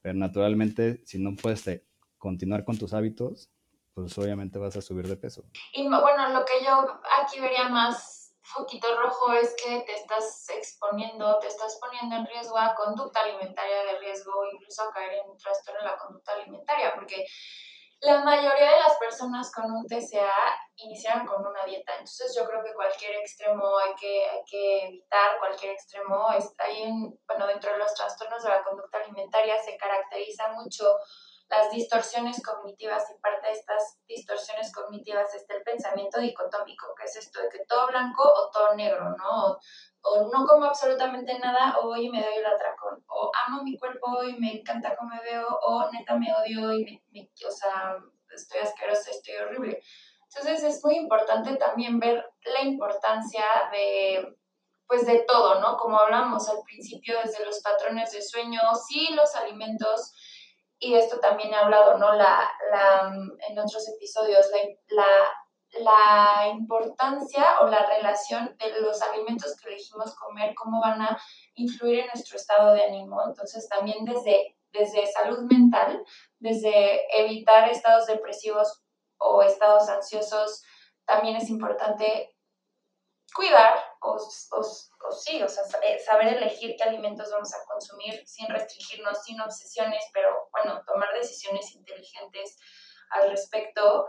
pero 0.00 0.14
naturalmente 0.14 1.00
si 1.04 1.18
no 1.18 1.34
puedes 1.36 1.82
continuar 2.18 2.64
con 2.64 2.78
tus 2.78 2.94
hábitos, 2.94 3.50
pues 3.96 4.18
obviamente 4.18 4.58
vas 4.58 4.76
a 4.76 4.82
subir 4.82 5.08
de 5.08 5.16
peso. 5.16 5.42
Y 5.72 5.88
bueno, 5.88 6.28
lo 6.28 6.44
que 6.44 6.62
yo 6.62 7.00
aquí 7.18 7.40
vería 7.40 7.70
más 7.70 8.34
foquito 8.42 8.86
rojo 9.00 9.32
es 9.32 9.56
que 9.56 9.80
te 9.80 9.94
estás 9.94 10.50
exponiendo, 10.50 11.38
te 11.38 11.46
estás 11.46 11.78
poniendo 11.80 12.14
en 12.14 12.26
riesgo 12.26 12.58
a 12.58 12.74
conducta 12.74 13.20
alimentaria 13.22 13.84
de 13.84 13.98
riesgo, 13.98 14.32
incluso 14.52 14.82
a 14.82 14.92
caer 14.92 15.14
en 15.14 15.30
un 15.30 15.38
trastorno 15.38 15.80
de 15.80 15.86
la 15.86 15.96
conducta 15.96 16.34
alimentaria, 16.34 16.94
porque 16.94 17.24
la 18.00 18.22
mayoría 18.22 18.70
de 18.70 18.80
las 18.80 18.98
personas 18.98 19.50
con 19.50 19.72
un 19.72 19.86
TCA 19.86 20.30
iniciaron 20.76 21.26
con 21.26 21.46
una 21.46 21.64
dieta, 21.64 21.92
entonces 21.92 22.36
yo 22.36 22.46
creo 22.46 22.62
que 22.62 22.74
cualquier 22.74 23.16
extremo 23.16 23.78
hay 23.78 23.94
que, 23.94 24.28
hay 24.28 24.44
que 24.44 24.86
evitar, 24.88 25.38
cualquier 25.38 25.72
extremo. 25.72 26.28
Ahí 26.28 26.82
en, 26.82 27.18
bueno, 27.26 27.46
dentro 27.46 27.72
de 27.72 27.78
los 27.78 27.94
trastornos 27.94 28.42
de 28.42 28.50
la 28.50 28.62
conducta 28.62 28.98
alimentaria 28.98 29.56
se 29.64 29.78
caracteriza 29.78 30.52
mucho 30.52 30.98
las 31.48 31.70
distorsiones 31.70 32.42
cognitivas 32.42 33.04
y 33.10 33.20
parte 33.20 33.46
de 33.46 33.52
estas 33.52 34.00
distorsiones 34.08 34.72
cognitivas 34.72 35.32
está 35.34 35.54
el 35.54 35.62
pensamiento 35.62 36.20
dicotómico, 36.20 36.94
que 36.94 37.04
es 37.04 37.16
esto 37.16 37.40
de 37.40 37.48
que 37.48 37.64
todo 37.66 37.86
blanco 37.86 38.22
o 38.22 38.50
todo 38.50 38.74
negro, 38.74 39.10
¿no? 39.16 39.46
O, 39.46 39.58
o 40.02 40.28
no 40.32 40.46
como 40.46 40.64
absolutamente 40.64 41.38
nada 41.38 41.78
o 41.78 41.90
hoy 41.90 42.08
me 42.08 42.22
doy 42.22 42.34
el 42.34 42.46
atracón, 42.46 43.04
o 43.08 43.30
amo 43.46 43.62
mi 43.62 43.78
cuerpo 43.78 44.22
y 44.24 44.34
me 44.38 44.60
encanta 44.60 44.96
cómo 44.96 45.10
me 45.10 45.22
veo, 45.22 45.46
o 45.46 45.90
neta 45.92 46.16
me 46.16 46.32
odio 46.34 46.72
y 46.72 46.84
me, 46.84 47.04
me, 47.10 47.30
o 47.46 47.50
sea, 47.50 47.96
estoy 48.34 48.60
asquerosa, 48.60 49.10
estoy 49.10 49.36
horrible. 49.36 49.82
Entonces 50.28 50.64
es 50.64 50.84
muy 50.84 50.96
importante 50.96 51.56
también 51.56 51.98
ver 52.00 52.28
la 52.44 52.62
importancia 52.62 53.44
de 53.72 54.36
pues 54.88 55.04
de 55.04 55.24
todo, 55.26 55.60
¿no? 55.60 55.76
Como 55.76 55.98
hablamos 55.98 56.48
al 56.48 56.62
principio, 56.62 57.18
desde 57.24 57.44
los 57.44 57.60
patrones 57.60 58.12
de 58.12 58.22
sueño, 58.22 58.60
sí, 58.86 59.08
los 59.14 59.34
alimentos, 59.34 60.14
y 60.78 60.94
esto 60.94 61.18
también 61.20 61.52
he 61.52 61.56
hablado, 61.56 61.98
¿no? 61.98 62.12
La, 62.14 62.50
la, 62.70 63.12
en 63.48 63.58
otros 63.58 63.88
episodios, 63.88 64.46
la, 64.90 65.04
la, 65.80 65.82
la, 65.82 66.48
importancia 66.48 67.60
o 67.60 67.66
la 67.66 67.86
relación 67.86 68.56
de 68.58 68.80
los 68.80 69.00
alimentos 69.02 69.56
que 69.56 69.68
elegimos 69.68 70.14
comer, 70.16 70.54
cómo 70.54 70.80
van 70.80 71.00
a 71.00 71.18
influir 71.54 72.00
en 72.00 72.06
nuestro 72.06 72.36
estado 72.36 72.74
de 72.74 72.84
ánimo. 72.84 73.22
Entonces, 73.26 73.68
también 73.68 74.04
desde, 74.04 74.56
desde 74.72 75.06
salud 75.06 75.40
mental, 75.50 76.04
desde 76.38 77.00
evitar 77.20 77.68
estados 77.70 78.06
depresivos 78.06 78.82
o 79.18 79.42
estados 79.42 79.88
ansiosos, 79.88 80.62
también 81.06 81.36
es 81.36 81.48
importante 81.48 82.35
cuidar 83.36 83.78
o, 84.00 84.12
o, 84.12 84.60
o, 84.60 85.12
sí, 85.12 85.42
o 85.42 85.48
sea, 85.48 85.62
saber 86.04 86.36
elegir 86.36 86.74
qué 86.76 86.84
alimentos 86.84 87.30
vamos 87.30 87.52
a 87.54 87.64
consumir 87.66 88.26
sin 88.26 88.48
restringirnos, 88.48 89.22
sin 89.22 89.40
obsesiones, 89.40 90.02
pero 90.12 90.48
bueno, 90.50 90.82
tomar 90.86 91.12
decisiones 91.12 91.74
inteligentes 91.74 92.56
al 93.10 93.30
respecto, 93.30 94.08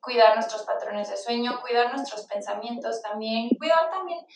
cuidar 0.00 0.34
nuestros 0.34 0.64
patrones 0.64 1.08
de 1.08 1.16
sueño, 1.16 1.60
cuidar 1.62 1.94
nuestros 1.94 2.26
pensamientos 2.26 3.00
también, 3.00 3.48
cuidar 3.58 3.90
también 3.90 4.26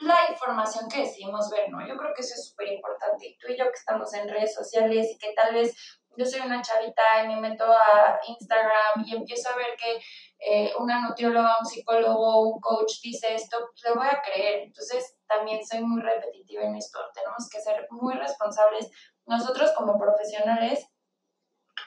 la 0.00 0.30
información 0.30 0.88
que 0.88 1.00
decidimos 1.00 1.48
ver, 1.50 1.70
¿no? 1.70 1.86
Yo 1.86 1.96
creo 1.96 2.12
que 2.14 2.20
eso 2.20 2.34
es 2.34 2.48
súper 2.48 2.68
importante. 2.68 3.36
Tú 3.40 3.50
y 3.50 3.58
yo 3.58 3.64
que 3.64 3.78
estamos 3.78 4.12
en 4.12 4.28
redes 4.28 4.54
sociales 4.54 5.08
y 5.10 5.18
que 5.18 5.32
tal 5.32 5.54
vez 5.54 5.74
yo 6.16 6.24
soy 6.24 6.40
una 6.40 6.62
chavita 6.62 7.02
y 7.24 7.28
me 7.28 7.40
meto 7.40 7.64
a 7.64 8.20
Instagram 8.26 9.04
y 9.04 9.14
empiezo 9.14 9.50
a 9.50 9.56
ver 9.56 9.76
que 9.76 10.00
eh, 10.38 10.72
una 10.78 11.00
nutrióloga, 11.06 11.56
un 11.60 11.66
psicólogo, 11.66 12.48
un 12.50 12.60
coach 12.60 13.00
dice 13.02 13.34
esto, 13.34 13.58
pues 13.70 13.82
le 13.84 13.92
voy 13.92 14.06
a 14.06 14.22
creer. 14.22 14.64
Entonces, 14.64 15.16
también 15.26 15.64
soy 15.66 15.80
muy 15.80 16.02
repetitiva 16.02 16.62
en 16.62 16.76
esto. 16.76 16.98
Tenemos 17.14 17.48
que 17.50 17.60
ser 17.60 17.86
muy 17.90 18.14
responsables 18.14 18.90
nosotros 19.26 19.72
como 19.76 19.98
profesionales 19.98 20.88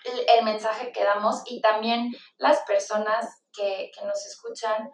el, 0.03 0.45
mensaje 0.45 0.91
que 0.91 1.03
damos 1.03 1.43
y 1.45 1.61
también 1.61 2.11
las 2.37 2.61
personas 2.61 3.43
que 3.53 3.91
nos 4.05 4.25
escuchan, 4.25 4.91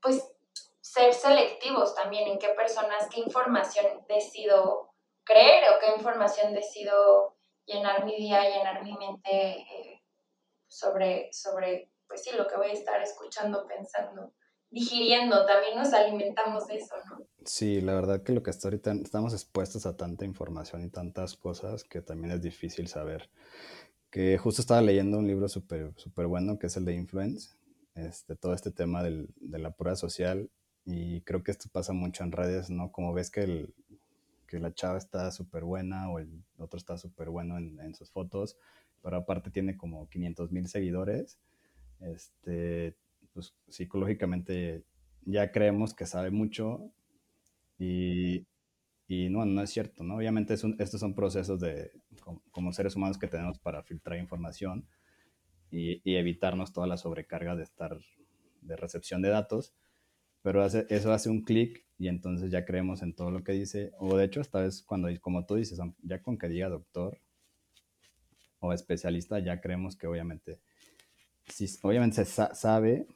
pues 0.00 0.26
ser 0.80 1.12
selectivos 1.12 1.94
también 1.94 2.28
en 2.28 2.38
qué 2.38 2.48
personas, 2.50 3.08
qué 3.10 3.20
información 3.20 4.04
decido 4.06 4.94
creer 5.24 5.64
o 5.70 5.78
qué 5.80 5.96
información 5.96 6.52
decido 6.52 7.33
llenar 7.66 8.04
mi 8.04 8.16
día, 8.16 8.42
llenar 8.42 8.82
mi 8.82 8.96
mente 8.96 9.30
eh, 9.30 10.02
sobre, 10.66 11.32
sobre, 11.32 11.90
pues 12.06 12.22
sí, 12.22 12.30
lo 12.36 12.46
que 12.46 12.56
voy 12.56 12.68
a 12.68 12.72
estar 12.72 13.00
escuchando, 13.02 13.66
pensando, 13.66 14.34
digiriendo, 14.70 15.46
también 15.46 15.76
nos 15.76 15.92
alimentamos 15.92 16.66
de 16.66 16.76
eso, 16.76 16.94
¿no? 17.08 17.26
Sí, 17.44 17.80
la 17.80 17.94
verdad 17.94 18.22
que 18.22 18.32
lo 18.32 18.42
que 18.42 18.50
hasta 18.50 18.68
ahorita 18.68 18.92
estamos 18.92 19.32
expuestos 19.32 19.86
a 19.86 19.96
tanta 19.96 20.24
información 20.24 20.84
y 20.84 20.90
tantas 20.90 21.36
cosas 21.36 21.84
que 21.84 22.00
también 22.02 22.32
es 22.32 22.42
difícil 22.42 22.88
saber. 22.88 23.30
Que 24.10 24.38
justo 24.38 24.62
estaba 24.62 24.80
leyendo 24.80 25.18
un 25.18 25.26
libro 25.26 25.48
súper 25.48 25.92
super 25.96 26.26
bueno 26.26 26.58
que 26.58 26.68
es 26.68 26.76
el 26.76 26.84
de 26.84 26.94
Influence, 26.94 27.56
este, 27.94 28.36
todo 28.36 28.54
este 28.54 28.70
tema 28.70 29.02
del, 29.02 29.28
de 29.36 29.58
la 29.58 29.72
prueba 29.72 29.96
social 29.96 30.50
y 30.84 31.22
creo 31.22 31.42
que 31.42 31.50
esto 31.50 31.68
pasa 31.72 31.92
mucho 31.92 32.24
en 32.24 32.32
redes, 32.32 32.70
¿no? 32.70 32.92
Como 32.92 33.12
ves 33.12 33.30
que 33.30 33.42
el, 33.42 33.74
que 34.46 34.58
la 34.58 34.72
chava 34.72 34.98
está 34.98 35.30
súper 35.30 35.64
buena 35.64 36.10
o 36.10 36.18
el 36.18 36.44
otro 36.58 36.78
está 36.78 36.96
súper 36.98 37.30
bueno 37.30 37.58
en, 37.58 37.80
en, 37.80 37.94
sus 37.94 38.10
fotos, 38.10 38.56
pero 39.02 39.16
aparte 39.16 39.50
tiene 39.50 39.76
como 39.76 40.08
500 40.08 40.52
mil 40.52 40.68
seguidores, 40.68 41.38
este, 42.00 42.96
pues 43.32 43.54
psicológicamente 43.68 44.84
ya 45.24 45.52
creemos 45.52 45.94
que 45.94 46.06
sabe 46.06 46.30
mucho 46.30 46.92
y, 47.78 48.46
y 49.08 49.28
no, 49.30 49.44
no 49.44 49.62
es 49.62 49.70
cierto, 49.70 50.04
¿no? 50.04 50.16
Obviamente 50.16 50.54
es 50.54 50.64
un, 50.64 50.76
estos 50.78 51.00
son 51.00 51.14
procesos 51.14 51.60
de, 51.60 51.92
como, 52.22 52.42
como, 52.50 52.72
seres 52.72 52.96
humanos 52.96 53.18
que 53.18 53.28
tenemos 53.28 53.58
para 53.58 53.82
filtrar 53.82 54.18
información 54.18 54.86
y, 55.70 56.00
y 56.08 56.16
evitarnos 56.16 56.72
toda 56.72 56.86
la 56.86 56.96
sobrecarga 56.96 57.56
de 57.56 57.64
estar, 57.64 57.98
de 58.60 58.76
recepción 58.76 59.22
de 59.22 59.30
datos, 59.30 59.74
pero 60.44 60.62
eso 60.62 61.10
hace 61.10 61.30
un 61.30 61.40
clic 61.40 61.86
y 61.96 62.06
entonces 62.08 62.50
ya 62.50 62.66
creemos 62.66 63.00
en 63.00 63.14
todo 63.14 63.30
lo 63.30 63.42
que 63.42 63.52
dice, 63.52 63.92
o 63.98 64.14
de 64.14 64.26
hecho 64.26 64.42
esta 64.42 64.60
vez 64.60 64.82
cuando, 64.82 65.08
como 65.22 65.46
tú 65.46 65.54
dices, 65.54 65.80
ya 66.02 66.20
con 66.20 66.36
que 66.36 66.48
diga 66.48 66.68
doctor 66.68 67.18
o 68.60 68.74
especialista, 68.74 69.38
ya 69.38 69.62
creemos 69.62 69.96
que 69.96 70.06
obviamente, 70.06 70.60
sí, 71.46 71.66
obviamente 71.80 72.26
se 72.26 72.46
sabe, 72.54 73.06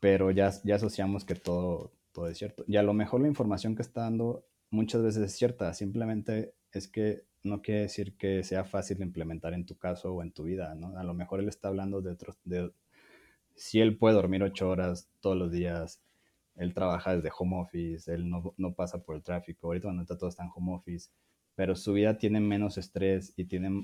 pero 0.00 0.32
ya, 0.32 0.52
ya 0.64 0.74
asociamos 0.74 1.24
que 1.24 1.36
todo, 1.36 1.92
todo 2.10 2.26
es 2.26 2.38
cierto. 2.38 2.64
Y 2.66 2.76
a 2.76 2.82
lo 2.82 2.92
mejor 2.92 3.20
la 3.20 3.28
información 3.28 3.76
que 3.76 3.82
está 3.82 4.00
dando 4.00 4.44
muchas 4.70 5.04
veces 5.04 5.22
es 5.22 5.36
cierta, 5.36 5.72
simplemente 5.72 6.52
es 6.72 6.88
que 6.88 7.22
no 7.44 7.62
quiere 7.62 7.82
decir 7.82 8.16
que 8.16 8.42
sea 8.42 8.64
fácil 8.64 9.00
implementar 9.02 9.54
en 9.54 9.66
tu 9.66 9.78
caso 9.78 10.14
o 10.14 10.22
en 10.24 10.32
tu 10.32 10.42
vida, 10.42 10.74
¿no? 10.74 10.98
A 10.98 11.04
lo 11.04 11.14
mejor 11.14 11.38
él 11.38 11.48
está 11.48 11.68
hablando 11.68 12.02
de 12.02 12.10
otros, 12.10 12.36
de, 12.42 12.72
si 13.54 13.80
él 13.80 13.96
puede 13.96 14.14
dormir 14.14 14.42
ocho 14.42 14.68
horas 14.68 15.08
todos 15.20 15.36
los 15.36 15.50
días, 15.50 16.00
él 16.56 16.74
trabaja 16.74 17.16
desde 17.16 17.30
home 17.36 17.60
office, 17.60 18.12
él 18.12 18.28
no, 18.28 18.54
no 18.56 18.74
pasa 18.74 19.02
por 19.02 19.16
el 19.16 19.22
tráfico, 19.22 19.66
ahorita 19.66 19.88
cuando 19.88 20.02
está 20.02 20.18
todo 20.18 20.28
está 20.28 20.44
en 20.44 20.50
home 20.54 20.74
office, 20.74 21.10
pero 21.54 21.74
su 21.76 21.92
vida 21.92 22.18
tiene 22.18 22.40
menos 22.40 22.78
estrés 22.78 23.32
y 23.36 23.44
tiene 23.44 23.82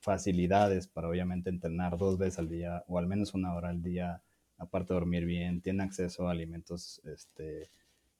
facilidades 0.00 0.86
para 0.86 1.08
obviamente 1.08 1.50
entrenar 1.50 1.96
dos 1.98 2.18
veces 2.18 2.38
al 2.38 2.48
día 2.48 2.84
o 2.86 2.98
al 2.98 3.06
menos 3.06 3.34
una 3.34 3.54
hora 3.54 3.70
al 3.70 3.82
día, 3.82 4.22
aparte 4.58 4.92
de 4.92 5.00
dormir 5.00 5.24
bien, 5.24 5.60
tiene 5.60 5.82
acceso 5.82 6.28
a 6.28 6.32
alimentos 6.32 7.00
este, 7.04 7.70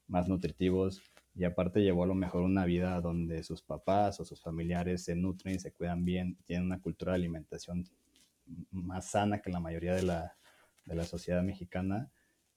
más 0.08 0.28
nutritivos 0.28 1.02
y 1.34 1.44
aparte 1.44 1.80
llevó 1.80 2.04
a 2.04 2.08
lo 2.08 2.14
mejor 2.14 2.42
una 2.42 2.64
vida 2.64 3.00
donde 3.00 3.42
sus 3.42 3.62
papás 3.62 4.20
o 4.20 4.24
sus 4.24 4.42
familiares 4.42 5.04
se 5.04 5.14
nutren 5.14 5.54
y 5.54 5.58
se 5.58 5.72
cuidan 5.72 6.04
bien, 6.04 6.36
tienen 6.44 6.66
una 6.66 6.80
cultura 6.80 7.12
de 7.12 7.18
alimentación 7.18 7.88
más 8.72 9.10
sana 9.10 9.40
que 9.40 9.50
la 9.50 9.60
mayoría 9.60 9.94
de 9.94 10.02
la, 10.02 10.36
de 10.84 10.94
la 10.94 11.04
sociedad 11.04 11.42
mexicana, 11.42 12.10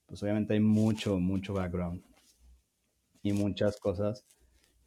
pues 0.06 0.22
obviamente 0.24 0.54
hay 0.54 0.60
mucho, 0.60 1.20
mucho 1.20 1.54
background 1.54 2.04
y 3.22 3.34
muchas 3.34 3.80
cosas 3.80 4.26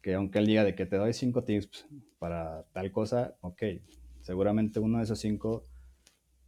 que 0.01 0.13
aunque 0.13 0.39
él 0.39 0.45
diga 0.45 0.63
de 0.63 0.75
que 0.75 0.85
te 0.85 0.95
doy 0.95 1.13
cinco 1.13 1.43
tips 1.43 1.87
para 2.19 2.63
tal 2.71 2.91
cosa, 2.91 3.35
ok, 3.41 3.63
seguramente 4.21 4.79
uno 4.79 4.99
de 4.99 5.03
esos 5.03 5.19
cinco 5.19 5.63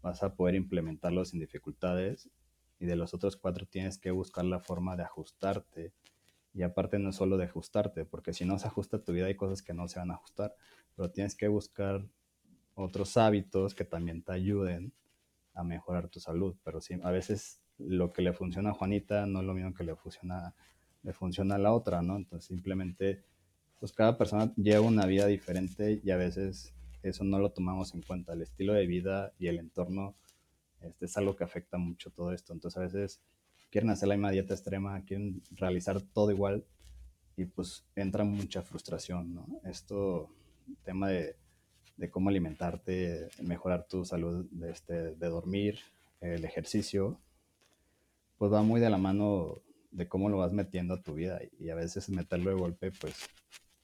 vas 0.02 0.24
a 0.24 0.36
poder 0.36 0.56
implementarlos 0.56 1.30
sin 1.30 1.40
dificultades 1.40 2.30
y 2.80 2.86
de 2.86 2.96
los 2.96 3.14
otros 3.14 3.36
cuatro 3.36 3.66
tienes 3.66 3.98
que 3.98 4.12
buscar 4.12 4.46
la 4.46 4.60
forma 4.60 4.96
de 4.96 5.04
ajustarte. 5.04 5.94
Y 6.54 6.64
aparte 6.64 6.98
no 6.98 7.12
solo 7.12 7.38
de 7.38 7.46
ajustarte, 7.46 8.06
porque 8.06 8.34
si 8.34 8.46
no 8.46 8.58
se 8.58 8.68
ajusta 8.68 9.04
tu 9.04 9.12
vida 9.12 9.28
hay 9.28 9.36
cosas 9.36 9.62
que 9.62 9.74
no 9.74 9.88
se 9.88 10.00
van 10.00 10.12
a 10.12 10.16
ajustar, 10.16 10.56
pero 10.96 11.12
tienes 11.12 11.36
que 11.36 11.48
buscar 11.48 12.08
otros 12.76 13.18
hábitos 13.18 13.76
que 13.76 13.84
también 13.84 14.24
te 14.24 14.32
ayuden 14.32 14.94
a 15.60 15.64
mejorar 15.64 16.10
tu 16.10 16.20
salud. 16.20 16.56
Pero 16.64 16.82
sí, 16.82 16.96
a 17.04 17.12
veces 17.12 17.62
lo 17.78 18.12
que 18.12 18.22
le 18.22 18.34
funciona 18.34 18.72
a 18.72 18.74
Juanita 18.74 19.26
no 19.26 19.40
es 19.40 19.46
lo 19.46 19.54
mismo 19.54 19.74
que 19.74 19.84
le 19.84 19.96
funciona, 19.96 20.56
le 21.04 21.14
funciona 21.14 21.56
a 21.56 21.60
la 21.60 21.74
otra, 21.74 22.02
¿no? 22.02 22.18
Entonces 22.18 22.48
simplemente, 22.48 23.24
pues 23.80 23.94
cada 23.94 24.18
persona 24.18 24.54
lleva 24.56 24.82
una 24.82 25.06
vida 25.06 25.26
diferente 25.28 26.02
y 26.04 26.12
a 26.12 26.18
veces 26.18 26.74
eso 27.02 27.24
no 27.24 27.40
lo 27.40 27.52
tomamos 27.52 27.94
en 27.94 28.02
cuenta. 28.02 28.34
El 28.34 28.42
estilo 28.42 28.74
de 28.74 28.86
vida 28.86 29.34
y 29.40 29.48
el 29.48 29.60
entorno 29.60 30.16
este, 30.82 31.06
es 31.06 31.18
algo 31.18 31.36
que 31.36 31.44
afecta 31.44 31.78
mucho 31.78 32.12
todo 32.12 32.34
esto. 32.34 32.54
Entonces 32.54 32.78
a 32.78 32.82
veces 32.82 33.22
quieren 33.70 33.90
hacer 33.90 34.10
la 34.10 34.16
misma 34.16 34.32
dieta 34.32 34.54
extrema, 34.54 35.04
quieren 35.06 35.42
realizar 35.52 36.02
todo 36.02 36.32
igual 36.32 36.66
y 37.38 37.46
pues 37.46 37.86
entra 37.96 38.24
mucha 38.24 38.62
frustración, 38.62 39.34
¿no? 39.34 39.48
Esto, 39.64 40.30
tema 40.84 41.08
de, 41.08 41.38
de 42.00 42.10
cómo 42.10 42.30
alimentarte, 42.30 43.28
mejorar 43.42 43.86
tu 43.86 44.06
salud, 44.06 44.46
de, 44.52 44.72
este, 44.72 45.16
de 45.16 45.28
dormir, 45.28 45.80
el 46.22 46.46
ejercicio, 46.46 47.20
pues 48.38 48.54
va 48.54 48.62
muy 48.62 48.80
de 48.80 48.90
la 48.90 48.98
mano 48.98 49.62
de 49.92 50.08
cómo 50.08 50.30
lo 50.30 50.38
vas 50.38 50.54
metiendo 50.54 50.94
a 50.94 51.02
tu 51.02 51.14
vida 51.14 51.42
y 51.60 51.70
a 51.70 51.76
veces 51.76 52.10
meterlo 52.10 52.52
de 52.52 52.56
golpe 52.58 52.92
pues 52.92 53.28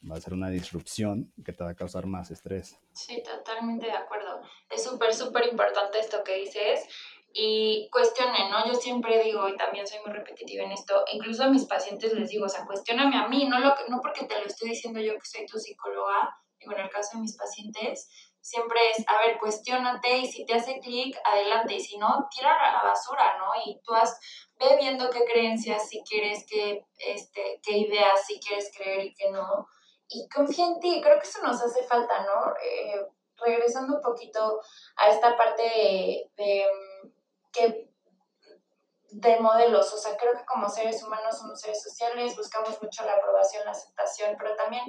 va 0.09 0.15
a 0.15 0.21
ser 0.21 0.33
una 0.33 0.49
disrupción 0.49 1.33
que 1.43 1.51
te 1.51 1.63
va 1.63 1.71
a 1.71 1.75
causar 1.75 2.05
más 2.05 2.31
estrés. 2.31 2.79
Sí, 2.93 3.21
totalmente 3.21 3.87
de 3.87 3.91
acuerdo. 3.91 4.41
Es 4.69 4.83
súper, 4.83 5.13
súper 5.13 5.47
importante 5.51 5.99
esto 5.99 6.23
que 6.23 6.37
dices 6.37 6.87
y 7.33 7.89
cuestionen, 7.91 8.49
¿no? 8.49 8.65
Yo 8.65 8.75
siempre 8.75 9.21
digo, 9.23 9.49
y 9.49 9.57
también 9.57 9.85
soy 9.85 9.99
muy 10.05 10.13
repetitiva 10.13 10.63
en 10.63 10.71
esto, 10.71 11.03
incluso 11.11 11.43
a 11.43 11.49
mis 11.49 11.65
pacientes 11.65 12.13
les 12.13 12.29
digo, 12.29 12.45
o 12.45 12.49
sea, 12.49 12.65
cuestioname 12.65 13.17
a 13.17 13.27
mí, 13.27 13.45
no, 13.45 13.59
lo, 13.59 13.75
no 13.89 13.99
porque 14.01 14.25
te 14.25 14.39
lo 14.39 14.45
estoy 14.45 14.69
diciendo 14.69 15.01
yo 15.01 15.15
que 15.15 15.25
soy 15.25 15.45
tu 15.45 15.59
psicóloga, 15.59 16.33
digo, 16.59 16.73
en 16.73 16.81
el 16.81 16.89
caso 16.89 17.17
de 17.17 17.21
mis 17.21 17.35
pacientes, 17.35 18.09
siempre 18.39 18.79
es, 18.91 19.03
a 19.07 19.25
ver, 19.25 19.39
cuestionate 19.39 20.19
y 20.19 20.27
si 20.27 20.45
te 20.45 20.53
hace 20.53 20.79
clic, 20.79 21.17
adelante, 21.23 21.73
y 21.73 21.79
si 21.79 21.97
no, 21.97 22.27
tírala 22.29 22.69
a 22.69 22.73
la 22.73 22.89
basura, 22.89 23.37
¿no? 23.39 23.51
Y 23.65 23.81
tú 23.83 23.93
has, 23.93 24.19
ve 24.59 24.77
viendo 24.77 25.09
qué 25.09 25.25
creencias, 25.25 25.89
si 25.89 26.03
quieres, 26.03 26.45
qué, 26.47 26.85
este, 26.97 27.59
qué 27.63 27.77
ideas, 27.79 28.25
si 28.25 28.39
quieres 28.39 28.71
creer 28.77 29.05
y 29.05 29.15
qué 29.15 29.31
no, 29.31 29.67
y 30.07 30.29
confía 30.29 30.67
en 30.67 30.79
ti, 30.79 31.01
creo 31.01 31.19
que 31.19 31.27
eso 31.27 31.41
nos 31.41 31.61
hace 31.61 31.83
falta, 31.83 32.23
¿no? 32.23 32.53
Eh, 32.61 33.07
regresando 33.37 33.95
un 33.95 34.01
poquito 34.01 34.61
a 34.97 35.09
esta 35.09 35.35
parte 35.35 35.63
de, 35.63 36.31
de, 36.37 36.65
que 37.51 37.89
de 39.09 39.39
modelos, 39.39 39.93
o 39.93 39.97
sea, 39.97 40.17
creo 40.17 40.33
que 40.33 40.45
como 40.45 40.67
seres 40.67 41.01
humanos 41.01 41.37
somos 41.37 41.59
seres 41.59 41.81
sociales, 41.81 42.35
buscamos 42.35 42.81
mucho 42.81 43.05
la 43.05 43.13
aprobación, 43.13 43.63
la 43.65 43.71
aceptación, 43.71 44.35
pero 44.37 44.55
también 44.55 44.83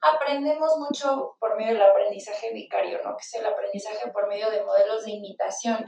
aprendemos 0.00 0.78
mucho 0.78 1.36
por 1.38 1.56
medio 1.56 1.74
del 1.74 1.82
aprendizaje 1.82 2.52
vicario, 2.52 3.00
¿no? 3.04 3.16
Que 3.16 3.22
es 3.22 3.34
el 3.34 3.46
aprendizaje 3.46 4.10
por 4.10 4.28
medio 4.28 4.50
de 4.50 4.64
modelos 4.64 5.04
de 5.04 5.12
imitación. 5.12 5.84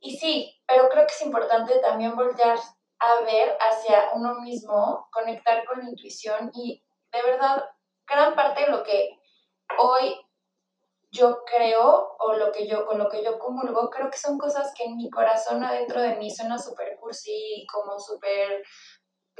Y 0.00 0.16
sí, 0.16 0.62
pero 0.66 0.88
creo 0.88 1.06
que 1.06 1.12
es 1.12 1.22
importante 1.22 1.78
también 1.78 2.16
voltear 2.16 2.58
a 2.98 3.20
ver 3.22 3.56
hacia 3.60 4.10
uno 4.14 4.40
mismo, 4.40 5.08
conectar 5.12 5.64
con 5.66 5.78
la 5.78 5.90
intuición 5.90 6.50
y 6.54 6.82
de 7.12 7.22
verdad 7.22 7.64
gran 8.06 8.34
parte 8.34 8.62
de 8.62 8.68
lo 8.68 8.82
que 8.82 9.18
hoy 9.78 10.16
yo 11.10 11.44
creo 11.44 12.16
o 12.18 12.34
lo 12.34 12.52
que 12.52 12.66
yo 12.66 12.86
con 12.86 12.98
lo 12.98 13.08
que 13.08 13.22
yo 13.22 13.38
comulgo, 13.38 13.90
creo 13.90 14.10
que 14.10 14.18
son 14.18 14.38
cosas 14.38 14.72
que 14.76 14.84
en 14.84 14.96
mi 14.96 15.10
corazón 15.10 15.62
adentro 15.62 16.00
de 16.00 16.16
mí 16.16 16.30
suena 16.30 16.58
súper 16.58 16.96
cursi, 16.98 17.66
como 17.72 17.98
súper 17.98 18.62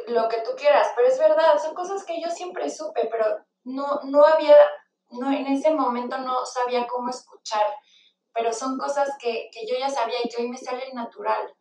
lo 0.08 0.28
que 0.28 0.40
tú 0.42 0.50
quieras, 0.56 0.88
pero 0.94 1.08
es 1.08 1.18
verdad, 1.18 1.58
son 1.58 1.74
cosas 1.74 2.04
que 2.04 2.20
yo 2.20 2.28
siempre 2.30 2.68
supe, 2.68 3.08
pero 3.10 3.24
no, 3.66 4.00
no 4.04 4.24
había, 4.24 4.56
no, 5.10 5.30
en 5.30 5.46
ese 5.48 5.70
momento 5.72 6.16
no 6.18 6.46
sabía 6.46 6.86
cómo 6.86 7.10
escuchar, 7.10 7.66
pero 8.32 8.52
son 8.52 8.78
cosas 8.78 9.10
que, 9.20 9.50
que 9.52 9.66
yo 9.66 9.74
ya 9.78 9.90
sabía 9.90 10.18
y 10.22 10.28
que 10.28 10.40
hoy 10.40 10.48
me 10.48 10.56
salen 10.56 10.94
natural. 10.94 11.52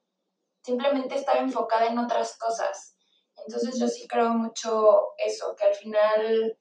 Simplemente 0.62 1.16
estaba 1.16 1.40
enfocada 1.40 1.88
en 1.88 1.98
otras 1.98 2.38
cosas. 2.38 2.98
Entonces 3.46 3.80
yo 3.80 3.88
sí 3.88 4.08
creo 4.08 4.30
mucho 4.30 5.14
eso, 5.18 5.56
que 5.56 5.66
al 5.66 5.76
final 5.76 6.58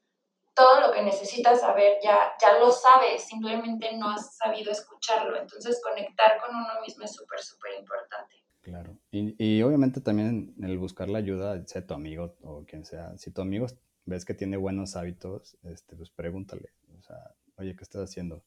todo 0.54 0.80
lo 0.80 0.92
que 0.92 1.02
necesitas 1.02 1.60
saber 1.60 1.98
ya, 2.02 2.32
ya 2.40 2.58
lo 2.58 2.70
sabes, 2.70 3.24
simplemente 3.24 3.96
no 3.96 4.10
has 4.10 4.36
sabido 4.36 4.72
escucharlo. 4.72 5.36
Entonces 5.36 5.80
conectar 5.82 6.40
con 6.40 6.56
uno 6.56 6.80
mismo 6.80 7.04
es 7.04 7.12
súper, 7.12 7.40
súper 7.40 7.78
importante. 7.80 8.36
Claro. 8.62 8.96
Y, 9.10 9.34
y, 9.36 9.62
obviamente 9.62 10.00
también 10.00 10.54
el 10.62 10.78
buscar 10.78 11.08
la 11.08 11.18
ayuda, 11.18 11.62
sea 11.66 11.86
tu 11.86 11.92
amigo 11.92 12.34
o 12.42 12.64
quien 12.64 12.86
sea. 12.86 13.14
Si 13.18 13.30
tu 13.30 13.42
amigo 13.42 13.66
ves 14.06 14.24
que 14.24 14.34
tiene 14.34 14.56
buenos 14.56 14.96
hábitos, 14.96 15.56
este, 15.62 15.96
pues 15.96 16.10
pregúntale. 16.10 16.70
O 16.98 17.02
sea, 17.02 17.34
oye, 17.56 17.76
¿qué 17.76 17.84
estás 17.84 18.02
haciendo? 18.10 18.44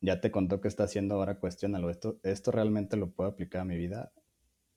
Ya 0.00 0.20
te 0.20 0.30
contó 0.30 0.60
qué 0.60 0.68
está 0.68 0.84
haciendo, 0.84 1.16
ahora 1.16 1.38
cuestiónalo. 1.38 1.90
¿Esto, 1.90 2.18
¿Esto 2.22 2.50
realmente 2.52 2.96
lo 2.96 3.10
puedo 3.12 3.30
aplicar 3.30 3.62
a 3.62 3.64
mi 3.64 3.76
vida? 3.76 4.12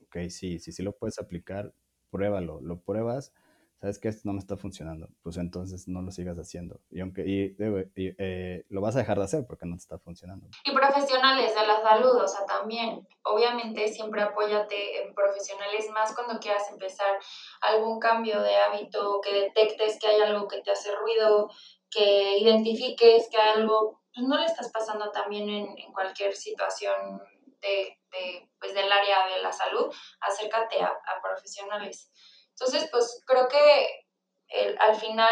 Ok, 0.04 0.30
sí, 0.30 0.60
sí, 0.60 0.72
sí 0.72 0.84
lo 0.84 0.94
puedes 0.98 1.20
aplicar, 1.20 1.74
pruébalo. 2.12 2.62
Lo 2.62 2.82
pruebas 2.82 3.34
sabes 3.80 4.00
que 4.00 4.08
esto 4.08 4.22
no 4.26 4.34
me 4.34 4.40
está 4.40 4.58
funcionando, 4.58 5.08
pues 5.22 5.38
entonces 5.38 5.88
no 5.88 6.02
lo 6.02 6.12
sigas 6.12 6.38
haciendo. 6.38 6.80
Y 6.90 7.02
aunque 7.02 7.24
y, 7.26 7.56
eh, 7.98 8.66
lo 8.70 8.82
vas 8.82 8.96
a 8.96 9.00
dejar 9.00 9.18
de 9.18 9.26
hacer 9.26 9.46
porque 9.48 9.66
no 9.66 9.76
te 9.76 9.82
está 9.82 10.00
funcionando. 10.00 10.48
Y 10.64 10.72
profesionales 10.74 11.54
de 11.54 11.68
la 11.68 11.82
salud, 11.82 12.16
o 12.16 12.28
sea, 12.28 12.46
también, 12.46 13.08
obviamente 13.24 13.88
siempre 13.88 14.22
apóyate 14.22 15.04
en 15.04 15.14
profesionales 15.14 15.90
más 15.92 16.16
cuando 16.16 16.40
quieras 16.40 16.64
empezar 16.72 17.20
algún 17.62 18.00
cambio 18.00 18.42
de 18.42 18.56
hábito, 18.56 19.22
que 19.22 19.34
detectes 19.34 20.00
que 20.00 20.08
hay 20.08 20.22
algo 20.22 20.48
que 20.48 20.62
te 20.62 20.72
hace 20.72 20.96
ruido, 20.96 21.50
que 21.90 22.38
identifiques 22.40 23.30
que 23.30 23.38
hay 23.38 23.60
algo, 23.62 24.02
pues 24.14 24.26
no 24.28 24.38
le 24.38 24.46
estás 24.46 24.72
pasando 24.72 25.12
también 25.12 25.50
en, 25.50 25.78
en 25.78 25.94
cualquier 25.94 26.36
situación 26.36 27.22
de, 27.62 28.00
de, 28.12 28.50
pues, 28.60 28.74
del 28.74 28.92
área 28.92 29.28
de 29.28 29.42
la 29.42 29.52
salud, 29.52 29.94
acércate 30.22 30.82
a, 30.82 30.88
a 30.88 31.22
profesionales. 31.22 32.12
Entonces, 32.60 32.88
pues 32.92 33.22
creo 33.26 33.48
que 33.48 34.06
el, 34.48 34.78
al 34.80 34.96
final 34.96 35.30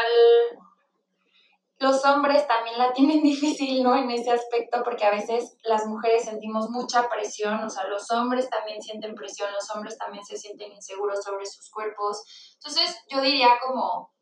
los 1.78 2.04
hombres 2.06 2.48
también 2.48 2.78
la 2.78 2.94
tienen 2.94 3.22
difícil, 3.24 3.84
¿no? 3.84 3.96
En 3.96 4.10
ese 4.12 4.32
aspecto, 4.32 4.84
porque 4.84 5.06
a 5.06 5.12
veces 5.12 5.58
las 5.64 5.86
mujeres 5.86 6.26
sentimos 6.26 6.70
mucha 6.70 7.10
presión, 7.10 7.64
o 7.64 7.70
sea, 7.70 7.86
los 7.86 8.10
hombres 8.12 8.50
también 8.50 8.82
sienten 8.82 9.16
presión, 9.16 9.52
los 9.54 9.70
hombres 9.72 9.98
también 9.98 10.26
se 10.26 10.38
sienten 10.38 10.72
inseguros 10.72 11.24
sobre 11.24 11.46
sus 11.46 11.70
cuerpos. 11.70 12.24
Entonces, 12.56 12.98
yo 13.10 13.22
diría 13.22 13.58
como, 13.66 14.14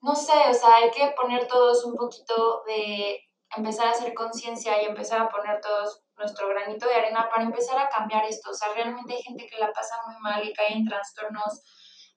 no 0.00 0.14
sé, 0.14 0.48
o 0.48 0.54
sea, 0.54 0.76
hay 0.76 0.90
que 0.90 1.14
poner 1.16 1.46
todos 1.46 1.84
un 1.84 1.96
poquito 1.96 2.62
de 2.66 3.20
empezar 3.56 3.86
a 3.86 3.90
hacer 3.90 4.12
conciencia 4.14 4.82
y 4.82 4.86
empezar 4.86 5.20
a 5.20 5.28
poner 5.28 5.60
todos 5.60 6.02
nuestro 6.16 6.48
granito 6.48 6.86
de 6.86 6.94
arena 6.94 7.28
para 7.30 7.44
empezar 7.44 7.78
a 7.78 7.88
cambiar 7.88 8.24
esto. 8.24 8.50
O 8.50 8.54
sea, 8.54 8.72
realmente 8.72 9.14
hay 9.14 9.22
gente 9.22 9.46
que 9.46 9.58
la 9.58 9.72
pasa 9.72 9.96
muy 10.06 10.16
mal 10.20 10.46
y 10.46 10.52
cae 10.52 10.72
en 10.72 10.86
trastornos 10.86 11.62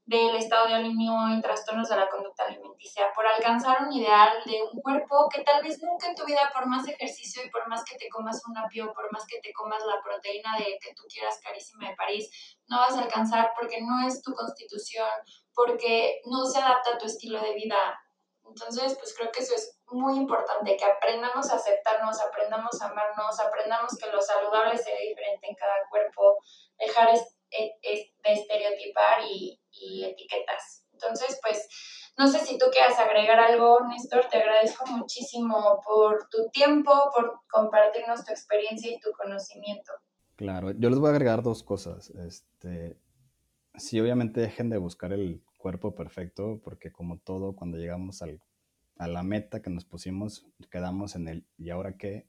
del 0.10 0.36
estado 0.36 0.66
de 0.66 0.74
ánimo 0.74 1.30
y 1.30 1.39
trastornos 1.39 1.88
de 1.88 1.95
la 1.95 2.10
conducta 2.10 2.45
alimenticia, 2.45 3.14
por 3.14 3.28
alcanzar 3.28 3.84
un 3.84 3.93
ideal 3.93 4.41
de 4.43 4.60
un 4.64 4.82
cuerpo 4.82 5.30
que 5.32 5.43
tal 5.43 5.62
vez 5.62 5.80
nunca 5.84 6.07
en 6.07 6.16
tu 6.16 6.26
vida, 6.26 6.49
por 6.51 6.66
más 6.66 6.88
ejercicio 6.88 7.45
y 7.45 7.49
por 7.51 7.68
más 7.68 7.84
que 7.84 7.95
te 7.95 8.10
comas 8.10 8.41
un 8.49 8.57
apio, 8.57 8.91
por 8.91 9.12
más 9.12 9.28
que 9.28 9.39
te 9.39 9.53
comas 9.53 9.84
la 9.86 10.01
proteína 10.01 10.57
de 10.57 10.80
que 10.82 10.95
tú 10.95 11.03
quieras 11.07 11.39
carísima 11.43 11.89
de 11.89 11.95
París, 11.95 12.28
no 12.68 12.80
vas 12.80 12.97
a 12.97 13.03
alcanzar 13.03 13.53
porque 13.55 13.82
no 13.82 14.07
es 14.07 14.24
tu 14.24 14.34
constitución, 14.34 15.12
porque 15.53 16.22
no 16.26 16.43
se 16.43 16.57
adapta 16.57 16.95
a 16.95 16.97
tu 16.97 17.05
estilo 17.05 17.39
de 17.39 17.53
vida. 17.53 17.78
Entonces, 18.47 18.97
pues 18.97 19.16
creo 19.16 19.32
que 19.32 19.41
eso 19.41 19.53
es 19.53 19.78
muy 19.91 20.18
importante, 20.18 20.76
que 20.76 20.86
aprendamos 20.86 21.51
a 21.51 21.55
aceptarnos, 21.57 22.20
aprendamos 22.20 22.82
a 22.82 22.88
amarnos, 22.88 23.39
aprendamos 23.39 23.95
que 23.95 24.10
lo 24.10 24.20
saludable 24.20 24.76
se 24.76 24.91
ve 24.91 25.10
diferente 25.10 25.49
en 25.49 25.55
cada 25.55 25.88
cuerpo, 25.88 26.39
dejar 26.80 27.10
de 27.52 28.12
estereotipar 28.24 29.24
y, 29.30 29.60
y 29.72 30.06
etiquetas. 30.06 30.86
Entonces, 30.93 31.39
pues, 31.41 31.68
no 32.18 32.28
sé 32.28 32.39
si 32.39 32.58
tú 32.58 32.66
quieras 32.72 33.00
agregar 33.00 33.39
algo, 33.39 33.80
Néstor, 33.88 34.26
te 34.30 34.38
agradezco 34.38 34.86
muchísimo 34.88 35.80
por 35.86 36.28
tu 36.30 36.50
tiempo, 36.50 36.91
por 37.16 37.39
compartirnos 37.50 38.26
tu 38.26 38.32
experiencia 38.32 38.91
y 38.91 39.00
tu 39.00 39.12
conocimiento. 39.12 39.93
Claro, 40.36 40.72
yo 40.72 40.89
les 40.89 41.00
voy 41.00 41.08
a 41.08 41.12
agregar 41.12 41.41
dos 41.41 41.64
cosas. 41.64 42.10
Este, 42.10 42.97
sí, 43.76 44.00
obviamente 44.00 44.41
dejen 44.41 44.70
de 44.70 44.78
buscar 44.78 45.14
el 45.14 45.41
cuerpo 45.58 45.95
perfecto, 45.95 46.60
porque 46.64 46.91
como 46.91 47.20
todo, 47.20 47.56
cuando 47.56 47.78
llegamos 47.78 48.22
al, 48.22 48.41
a 48.97 49.08
la 49.08 49.24
meta 49.24 49.62
que 49.62 49.70
nos 49.70 49.86
pusimos, 49.86 50.45
quedamos 50.70 51.16
en 51.16 51.28
el 51.30 51.45
¿y 51.58 51.70
ahora 51.70 51.95
qué? 51.97 52.28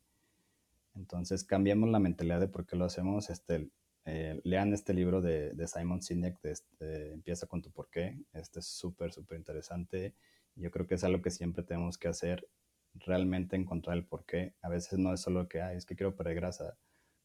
Entonces 0.95 1.45
cambiamos 1.45 1.89
la 1.91 1.99
mentalidad 1.99 2.41
de 2.41 2.49
por 2.49 2.67
qué 2.67 2.77
lo 2.77 2.85
hacemos. 2.85 3.31
Este, 3.31 3.71
eh, 4.13 4.41
lean 4.43 4.73
este 4.73 4.93
libro 4.93 5.21
de, 5.23 5.55
Simon 5.69 6.03
Sinek, 6.03 6.39
este, 6.45 7.13
Empieza 7.13 7.47
con 7.47 7.63
tu 7.63 7.71
porqué. 7.71 8.19
Este 8.33 8.59
es 8.59 8.67
súper, 8.67 9.13
súper 9.13 9.39
interesante. 9.39 10.15
Yo 10.57 10.71
creo 10.73 10.87
que 10.89 10.97
es 10.97 11.05
algo 11.05 11.23
que 11.23 11.31
siempre 11.31 11.63
tenemos 11.63 11.97
que 11.97 12.09
hacer, 12.09 12.49
realmente 12.95 13.55
encontrar 13.55 13.97
el 13.97 14.05
por 14.05 14.25
qué. 14.27 14.55
A 14.63 14.69
veces 14.69 14.99
no 14.99 15.15
es 15.15 15.21
solo 15.21 15.49
que, 15.49 15.63
ay, 15.63 15.77
es 15.77 15.87
que 15.87 15.95
quiero 15.95 16.17
perder 16.17 16.35
grasa. 16.35 16.77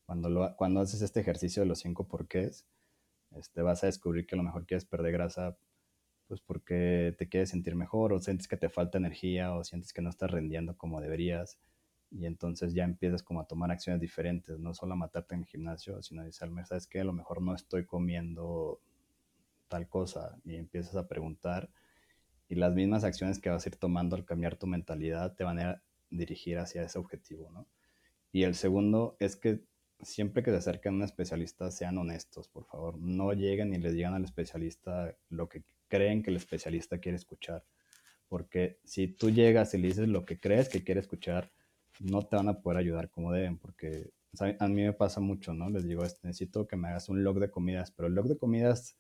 Cuando, 0.06 0.30
lo, 0.30 0.56
cuando 0.58 0.80
haces 0.82 1.02
este 1.02 1.22
ejercicio 1.22 1.64
de 1.64 1.68
los 1.68 1.80
cinco 1.80 2.08
porqués, 2.08 2.68
este, 3.32 3.64
vas 3.64 3.84
a 3.84 3.88
descubrir 3.88 4.28
que 4.28 4.36
a 4.36 4.38
lo 4.38 4.44
mejor 4.44 4.68
quieres 4.68 4.86
perder 4.86 5.12
grasa 5.12 5.58
pues 6.28 6.42
porque 6.42 7.16
te 7.18 7.30
quieres 7.30 7.50
sentir 7.50 7.76
mejor 7.76 8.14
o 8.14 8.20
sientes 8.20 8.48
que 8.48 8.58
te 8.58 8.70
falta 8.70 8.98
energía 8.98 9.54
o 9.56 9.64
sientes 9.64 9.94
que 9.94 10.02
no 10.02 10.10
estás 10.10 10.32
rendiendo 10.32 10.78
como 10.78 11.02
deberías 11.02 11.60
y 12.18 12.26
entonces 12.26 12.74
ya 12.74 12.84
empiezas 12.84 13.22
como 13.24 13.42
a 13.42 13.48
tomar 13.48 13.72
acciones 13.72 14.02
diferentes, 14.02 14.58
no 14.58 14.74
solo 14.74 14.94
a 14.94 14.98
matarte 14.98 15.36
en 15.36 15.42
el 15.42 15.48
gimnasio, 15.48 16.02
sino 16.02 16.22
a 16.22 16.26
decir, 16.26 16.48
¿sabes 16.66 16.88
qué? 16.88 17.02
A 17.02 17.04
lo 17.04 17.14
mejor 17.14 17.42
no 17.42 17.54
estoy 17.54 17.86
comiendo 17.86 18.80
tal 19.68 19.90
cosa 19.90 20.38
y 20.46 20.56
empiezas 20.56 20.96
a 20.96 21.08
preguntar 21.08 21.70
y 22.48 22.56
las 22.56 22.74
mismas 22.74 23.04
acciones 23.04 23.40
que 23.40 23.50
vas 23.50 23.66
a 23.66 23.70
ir 23.70 23.76
tomando 23.76 24.16
al 24.16 24.24
cambiar 24.24 24.56
tu 24.56 24.68
mentalidad 24.68 25.36
te 25.36 25.44
van 25.44 25.60
a 25.60 25.84
dirigir 26.10 26.58
hacia 26.60 26.84
ese 26.84 27.00
objetivo, 27.00 27.50
¿no? 27.52 27.68
Y 28.32 28.44
el 28.44 28.56
segundo 28.56 29.18
es 29.20 29.36
que 29.36 29.64
siempre 30.02 30.44
que 30.44 30.52
se 30.52 30.58
acerquen 30.58 30.94
a 30.94 30.96
un 30.98 31.04
especialista 31.04 31.72
sean 31.72 31.98
honestos, 31.98 32.48
por 32.48 32.66
favor. 32.66 32.98
No 32.98 33.34
lleguen 33.34 33.74
y 33.74 33.78
le 33.78 33.92
digan 33.92 34.14
al 34.14 34.24
especialista 34.24 35.16
lo 35.30 35.50
que 35.50 35.64
creen 35.88 36.22
que 36.22 36.30
el 36.30 36.38
especialista 36.38 37.00
quiere 37.00 37.18
escuchar. 37.18 37.66
Porque 38.28 38.80
si 38.84 39.08
tú 39.08 39.30
llegas 39.30 39.74
y 39.74 39.78
le 39.78 39.88
dices 39.88 40.08
lo 40.08 40.26
que 40.26 40.40
crees 40.40 40.70
que 40.70 40.84
quiere 40.84 41.00
escuchar, 41.00 41.52
no 42.00 42.24
te 42.24 42.36
van 42.36 42.50
a 42.50 42.62
poder 42.62 42.78
ayudar 42.78 43.10
como 43.10 43.32
deben. 43.32 43.58
Porque 43.58 44.12
a 44.60 44.68
mí 44.68 44.84
me 44.84 44.94
pasa 44.94 45.20
mucho, 45.20 45.54
¿no? 45.54 45.70
Les 45.70 45.86
digo, 45.86 46.04
este, 46.04 46.28
necesito 46.28 46.68
que 46.68 46.76
me 46.76 46.90
hagas 46.90 47.10
un 47.10 47.24
log 47.24 47.40
de 47.40 47.50
comidas, 47.50 47.92
pero 47.92 48.08
el 48.08 48.16
log 48.16 48.28
de 48.28 48.38
comidas 48.38 48.98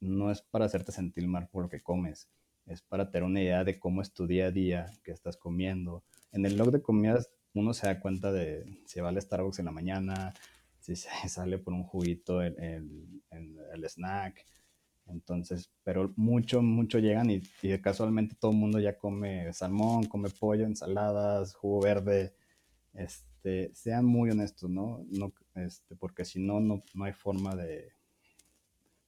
no 0.00 0.30
es 0.30 0.42
para 0.42 0.66
hacerte 0.66 0.92
sentir 0.92 1.26
mal 1.26 1.48
por 1.48 1.64
lo 1.64 1.68
que 1.68 1.82
comes, 1.82 2.28
es 2.66 2.82
para 2.82 3.10
tener 3.10 3.24
una 3.24 3.40
idea 3.40 3.64
de 3.64 3.78
cómo 3.78 4.02
es 4.02 4.12
tu 4.12 4.26
día 4.26 4.46
a 4.46 4.50
día, 4.50 4.92
qué 5.02 5.12
estás 5.12 5.36
comiendo. 5.36 6.04
En 6.32 6.44
el 6.44 6.56
log 6.56 6.70
de 6.70 6.82
comidas 6.82 7.30
uno 7.54 7.72
se 7.72 7.86
da 7.86 8.00
cuenta 8.00 8.32
de 8.32 8.66
si 8.86 9.00
va 9.00 9.08
al 9.08 9.20
Starbucks 9.20 9.60
en 9.60 9.64
la 9.64 9.72
mañana, 9.72 10.34
si 10.78 10.96
se 10.96 11.08
sale 11.28 11.58
por 11.58 11.72
un 11.72 11.84
juguito 11.84 12.42
en, 12.42 13.22
el 13.30 13.84
snack. 13.88 14.44
Entonces, 15.06 15.70
pero 15.84 16.12
mucho, 16.16 16.62
mucho 16.62 16.98
llegan 16.98 17.30
y, 17.30 17.42
casualmente 17.80 18.34
todo 18.38 18.50
el 18.50 18.58
mundo 18.58 18.80
ya 18.80 18.96
come 18.96 19.52
salmón, 19.52 20.06
come 20.06 20.30
pollo, 20.30 20.64
ensaladas, 20.64 21.54
jugo 21.54 21.80
verde. 21.82 22.34
Este, 22.92 23.70
sean 23.74 24.04
muy 24.04 24.30
honestos, 24.30 24.68
¿no? 24.70 25.04
no 25.10 25.32
este, 25.54 25.96
porque 25.96 26.24
si 26.24 26.40
no, 26.40 26.60
no, 26.60 26.82
hay 27.04 27.12
forma 27.12 27.54
de, 27.54 27.92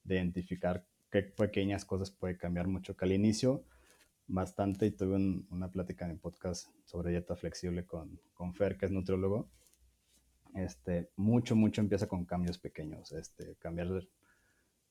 de 0.05 0.15
identificar 0.15 0.87
qué 1.11 1.23
pequeñas 1.23 1.85
cosas 1.85 2.11
puede 2.11 2.37
cambiar 2.39 2.69
mucho. 2.69 2.97
Que 2.97 3.05
al 3.05 3.13
inicio 3.13 3.65
bastante 4.29 4.87
y 4.87 4.91
tuve 4.93 5.17
una 5.51 5.71
plática 5.71 6.05
en 6.05 6.13
el 6.13 6.19
podcast 6.19 6.69
sobre 6.85 7.11
dieta 7.11 7.35
flexible 7.35 7.87
con, 7.87 8.21
con 8.35 8.55
Fer, 8.55 8.77
que 8.77 8.87
es 8.87 8.93
nutriólogo. 8.93 9.51
Este, 10.55 11.11
mucho, 11.17 11.57
mucho 11.57 11.81
empieza 11.81 12.07
con 12.07 12.25
cambios 12.25 12.59
pequeños. 12.59 13.13
Este, 13.13 13.57
cambiar 13.57 13.89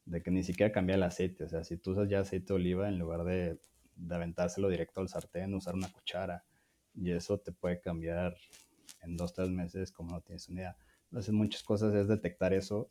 de, 0.07 0.21
que 0.21 0.31
ni 0.31 0.43
siquiera 0.43 0.71
cambia 0.71 0.95
el 0.95 1.03
aceite. 1.03 1.43
O 1.43 1.49
sea, 1.49 1.63
si 1.63 1.77
tú 1.77 1.91
usas 1.91 2.09
ya 2.09 2.21
aceite 2.21 2.47
de 2.47 2.53
oliva, 2.53 2.87
en 2.87 2.97
lugar 2.97 3.23
de, 3.23 3.59
de 3.95 4.15
aventárselo 4.15 4.69
directo 4.69 5.01
al 5.01 5.09
sartén, 5.09 5.53
usar 5.53 5.75
una 5.75 5.91
cuchara. 5.91 6.43
Y 6.95 7.11
eso 7.11 7.39
te 7.39 7.51
puede 7.51 7.79
cambiar 7.79 8.35
en 9.01 9.17
dos, 9.17 9.33
tres 9.33 9.49
meses, 9.49 9.91
como 9.91 10.11
no 10.11 10.21
tienes 10.21 10.49
una 10.49 10.61
idea. 10.61 10.77
Entonces, 11.05 11.33
muchas 11.33 11.63
cosas 11.63 11.93
es 11.93 12.07
detectar 12.07 12.53
eso 12.53 12.89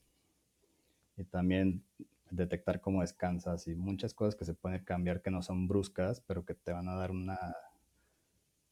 y 1.16 1.24
también 1.24 1.82
detectar 2.30 2.80
cómo 2.80 3.02
descansas 3.02 3.66
y 3.68 3.74
muchas 3.74 4.14
cosas 4.14 4.34
que 4.34 4.44
se 4.44 4.54
pueden 4.54 4.84
cambiar 4.84 5.22
que 5.22 5.30
no 5.30 5.42
son 5.42 5.68
bruscas, 5.68 6.20
pero 6.20 6.44
que 6.44 6.54
te 6.54 6.72
van 6.72 6.88
a 6.88 6.96
dar 6.96 7.10
una, 7.10 7.38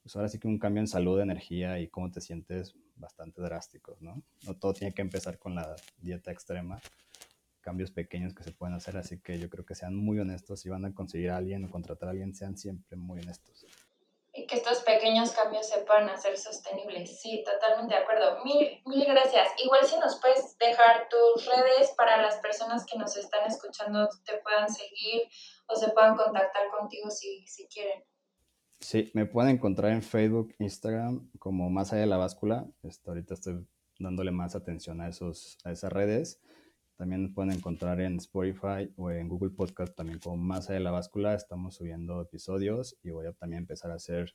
pues 0.03 0.17
ahora 0.17 0.29
sí 0.29 0.39
que 0.39 0.49
un 0.49 0.59
cambio 0.59 0.81
en 0.81 0.89
salud, 0.89 1.21
energía 1.21 1.79
y 1.79 1.89
cómo 1.89 2.11
te 2.11 2.21
sientes 2.21 2.75
bastante 2.97 3.41
drásticos, 3.43 4.01
¿no? 4.03 4.23
No 4.47 4.55
todo 4.55 4.75
tiene 4.75 4.95
que 4.95 5.03
empezar 5.03 5.39
con 5.39 5.55
la 5.55 5.75
dieta 5.99 6.31
extrema, 6.31 6.81
cambios 7.65 7.91
pequeños 7.91 8.35
que 8.35 8.45
se 8.45 8.53
pueden 8.53 8.77
hacer, 8.77 8.97
así 8.99 9.21
que 9.21 9.39
yo 9.39 9.49
creo 9.49 9.65
que 9.65 9.75
sean 9.75 9.97
muy 9.97 10.19
honestos, 10.19 10.61
si 10.61 10.69
van 10.69 10.85
a 10.85 10.95
conseguir 10.95 11.31
a 11.31 11.39
alguien 11.39 11.65
o 11.65 11.71
contratar 11.71 12.09
a 12.09 12.13
alguien, 12.13 12.35
sean 12.35 12.59
siempre 12.59 12.97
muy 12.97 13.21
honestos 13.21 13.67
y 14.35 14.47
que 14.47 14.57
estos 14.57 14.81
pequeños 14.83 15.31
cambios 15.31 15.69
se 15.69 15.79
puedan 15.83 16.09
hacer 16.09 16.37
sostenibles. 16.37 17.21
Sí, 17.21 17.45
totalmente 17.45 17.95
de 17.95 18.01
acuerdo. 18.01 18.45
Mil, 18.45 18.83
mil 18.85 19.05
gracias. 19.07 19.49
Igual 19.65 19.87
si 19.87 19.97
nos 19.99 20.21
puedes 20.21 20.59
dejar 20.59 21.09
tus 21.09 21.47
redes 21.47 21.93
para 21.97 22.21
las 22.21 22.37
personas 22.39 22.85
que 22.85 22.99
nos 22.99 23.17
están 23.17 23.47
escuchando 23.47 24.09
te 24.27 24.39
puedan 24.39 24.69
seguir 24.69 25.23
o 25.69 25.77
se 25.77 25.89
puedan 25.91 26.17
contactar 26.17 26.69
contigo 26.77 27.11
si, 27.11 27.47
si 27.47 27.69
quieren. 27.69 28.03
Sí, 28.81 29.13
me 29.15 29.25
pueden 29.25 29.53
encontrar 29.53 29.93
en 29.93 30.03
Facebook, 30.03 30.53
Instagram 30.59 31.31
como 31.39 31.71
Más 31.71 31.93
allá 31.93 32.03
de 32.03 32.09
la 32.09 32.17
báscula. 32.17 32.67
Este, 32.83 33.09
ahorita 33.09 33.35
estoy 33.35 33.65
dándole 34.01 34.33
más 34.33 34.57
atención 34.57 35.01
a, 35.01 35.09
esos, 35.09 35.59
a 35.65 35.71
esas 35.71 35.93
redes. 35.93 36.41
También 36.97 37.35
pueden 37.35 37.53
encontrar 37.53 38.01
en 38.01 38.17
Spotify 38.17 38.93
o 38.97 39.11
en 39.11 39.29
Google 39.29 39.51
Podcast 39.51 39.97
también 39.97 40.21
como 40.21 40.37
Más 40.37 40.69
de 40.69 40.79
la 40.79 40.93
báscula. 40.93 41.35
Estamos 41.35 41.75
subiendo 41.75 42.21
episodios 42.21 42.97
y 43.03 43.11
voy 43.11 43.27
a 43.27 43.33
también 43.33 43.63
empezar 43.63 43.91
a 43.91 43.95
hacer 43.95 44.33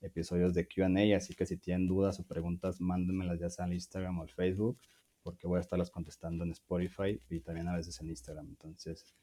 episodios 0.00 0.54
de 0.54 0.68
QA. 0.68 1.16
Así 1.16 1.34
que 1.34 1.46
si 1.46 1.56
tienen 1.56 1.88
dudas 1.88 2.20
o 2.20 2.24
preguntas, 2.24 2.80
mándenmelas 2.80 3.40
ya 3.40 3.50
sea 3.50 3.66
en 3.66 3.72
Instagram 3.72 4.20
o 4.20 4.22
en 4.22 4.28
Facebook, 4.28 4.78
porque 5.24 5.48
voy 5.48 5.58
a 5.58 5.60
estarlas 5.60 5.90
contestando 5.90 6.44
en 6.44 6.52
Spotify 6.52 7.20
y 7.28 7.40
también 7.40 7.66
a 7.66 7.74
veces 7.74 8.00
en 8.00 8.08
Instagram. 8.08 8.46
Entonces, 8.50 9.16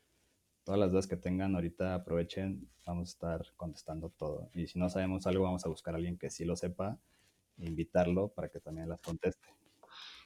todas 0.66 0.78
las 0.78 0.92
dudas 0.92 1.08
que 1.08 1.16
tengan 1.16 1.56
ahorita 1.56 1.96
aprovechen, 1.96 2.70
vamos 2.86 3.10
a 3.10 3.12
estar 3.12 3.56
contestando 3.56 4.10
todo. 4.10 4.50
Y 4.54 4.68
si 4.68 4.78
no 4.78 4.90
sabemos 4.90 5.26
algo, 5.26 5.46
vamos 5.46 5.66
a 5.66 5.70
buscar 5.70 5.94
a 5.94 5.98
alguien 5.98 6.18
que 6.18 6.30
sí 6.30 6.44
lo 6.44 6.58
sepa 6.58 7.00
e 7.58 7.66
invitarlo 7.66 8.28
para 8.34 8.50
que 8.50 8.60
también 8.60 8.90
las 8.90 9.00
conteste. 9.00 9.63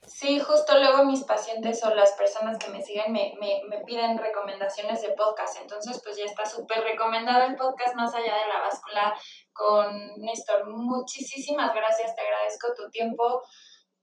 Sí, 0.07 0.39
justo 0.39 0.77
luego 0.79 1.03
mis 1.03 1.23
pacientes 1.25 1.83
o 1.83 1.93
las 1.93 2.13
personas 2.13 2.57
que 2.57 2.71
me 2.71 2.81
siguen 2.81 3.11
me, 3.11 3.33
me, 3.41 3.61
me 3.67 3.83
piden 3.83 4.17
recomendaciones 4.17 5.01
de 5.01 5.09
podcast. 5.09 5.59
Entonces, 5.61 6.01
pues 6.01 6.15
ya 6.17 6.23
está 6.23 6.45
súper 6.45 6.81
recomendado 6.81 7.43
el 7.43 7.57
podcast 7.57 7.93
Más 7.95 8.15
allá 8.15 8.33
de 8.33 8.47
la 8.47 8.59
báscula 8.59 9.13
con 9.51 10.15
Néstor. 10.19 10.65
Muchísimas 10.69 11.75
gracias, 11.75 12.15
te 12.15 12.21
agradezco 12.21 12.73
tu 12.73 12.89
tiempo, 12.89 13.41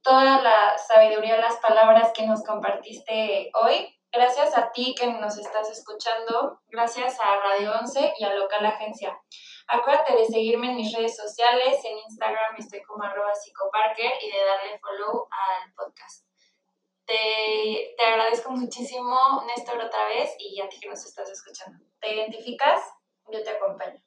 toda 0.02 0.42
la 0.42 0.76
sabiduría, 0.76 1.38
las 1.38 1.56
palabras 1.56 2.12
que 2.14 2.26
nos 2.26 2.44
compartiste 2.44 3.50
hoy. 3.62 3.98
Gracias 4.14 4.56
a 4.56 4.70
ti 4.70 4.94
que 4.96 5.08
nos 5.08 5.36
estás 5.38 5.68
escuchando, 5.70 6.60
gracias 6.68 7.18
a 7.20 7.36
Radio 7.40 7.72
11 7.80 8.14
y 8.16 8.24
a 8.24 8.32
Local 8.34 8.64
Agencia. 8.64 9.20
Acuérdate 9.66 10.14
de 10.14 10.24
seguirme 10.24 10.70
en 10.70 10.76
mis 10.76 10.96
redes 10.96 11.16
sociales, 11.16 11.84
en 11.84 11.98
Instagram 11.98 12.54
estoy 12.56 12.80
como 12.82 13.02
arroba 13.02 13.34
psicoparker 13.34 14.12
y 14.22 14.30
de 14.30 14.44
darle 14.44 14.78
follow 14.78 15.26
al 15.30 15.74
podcast. 15.74 16.28
Te, 17.04 17.96
te 17.98 18.04
agradezco 18.04 18.52
muchísimo, 18.52 19.42
Néstor, 19.48 19.82
otra 19.82 20.06
vez 20.06 20.36
y 20.38 20.60
a 20.60 20.68
ti 20.68 20.78
que 20.78 20.88
nos 20.88 21.04
estás 21.04 21.28
escuchando. 21.30 21.84
¿Te 21.98 22.14
identificas? 22.14 22.82
Yo 23.32 23.42
te 23.42 23.50
acompaño. 23.50 24.00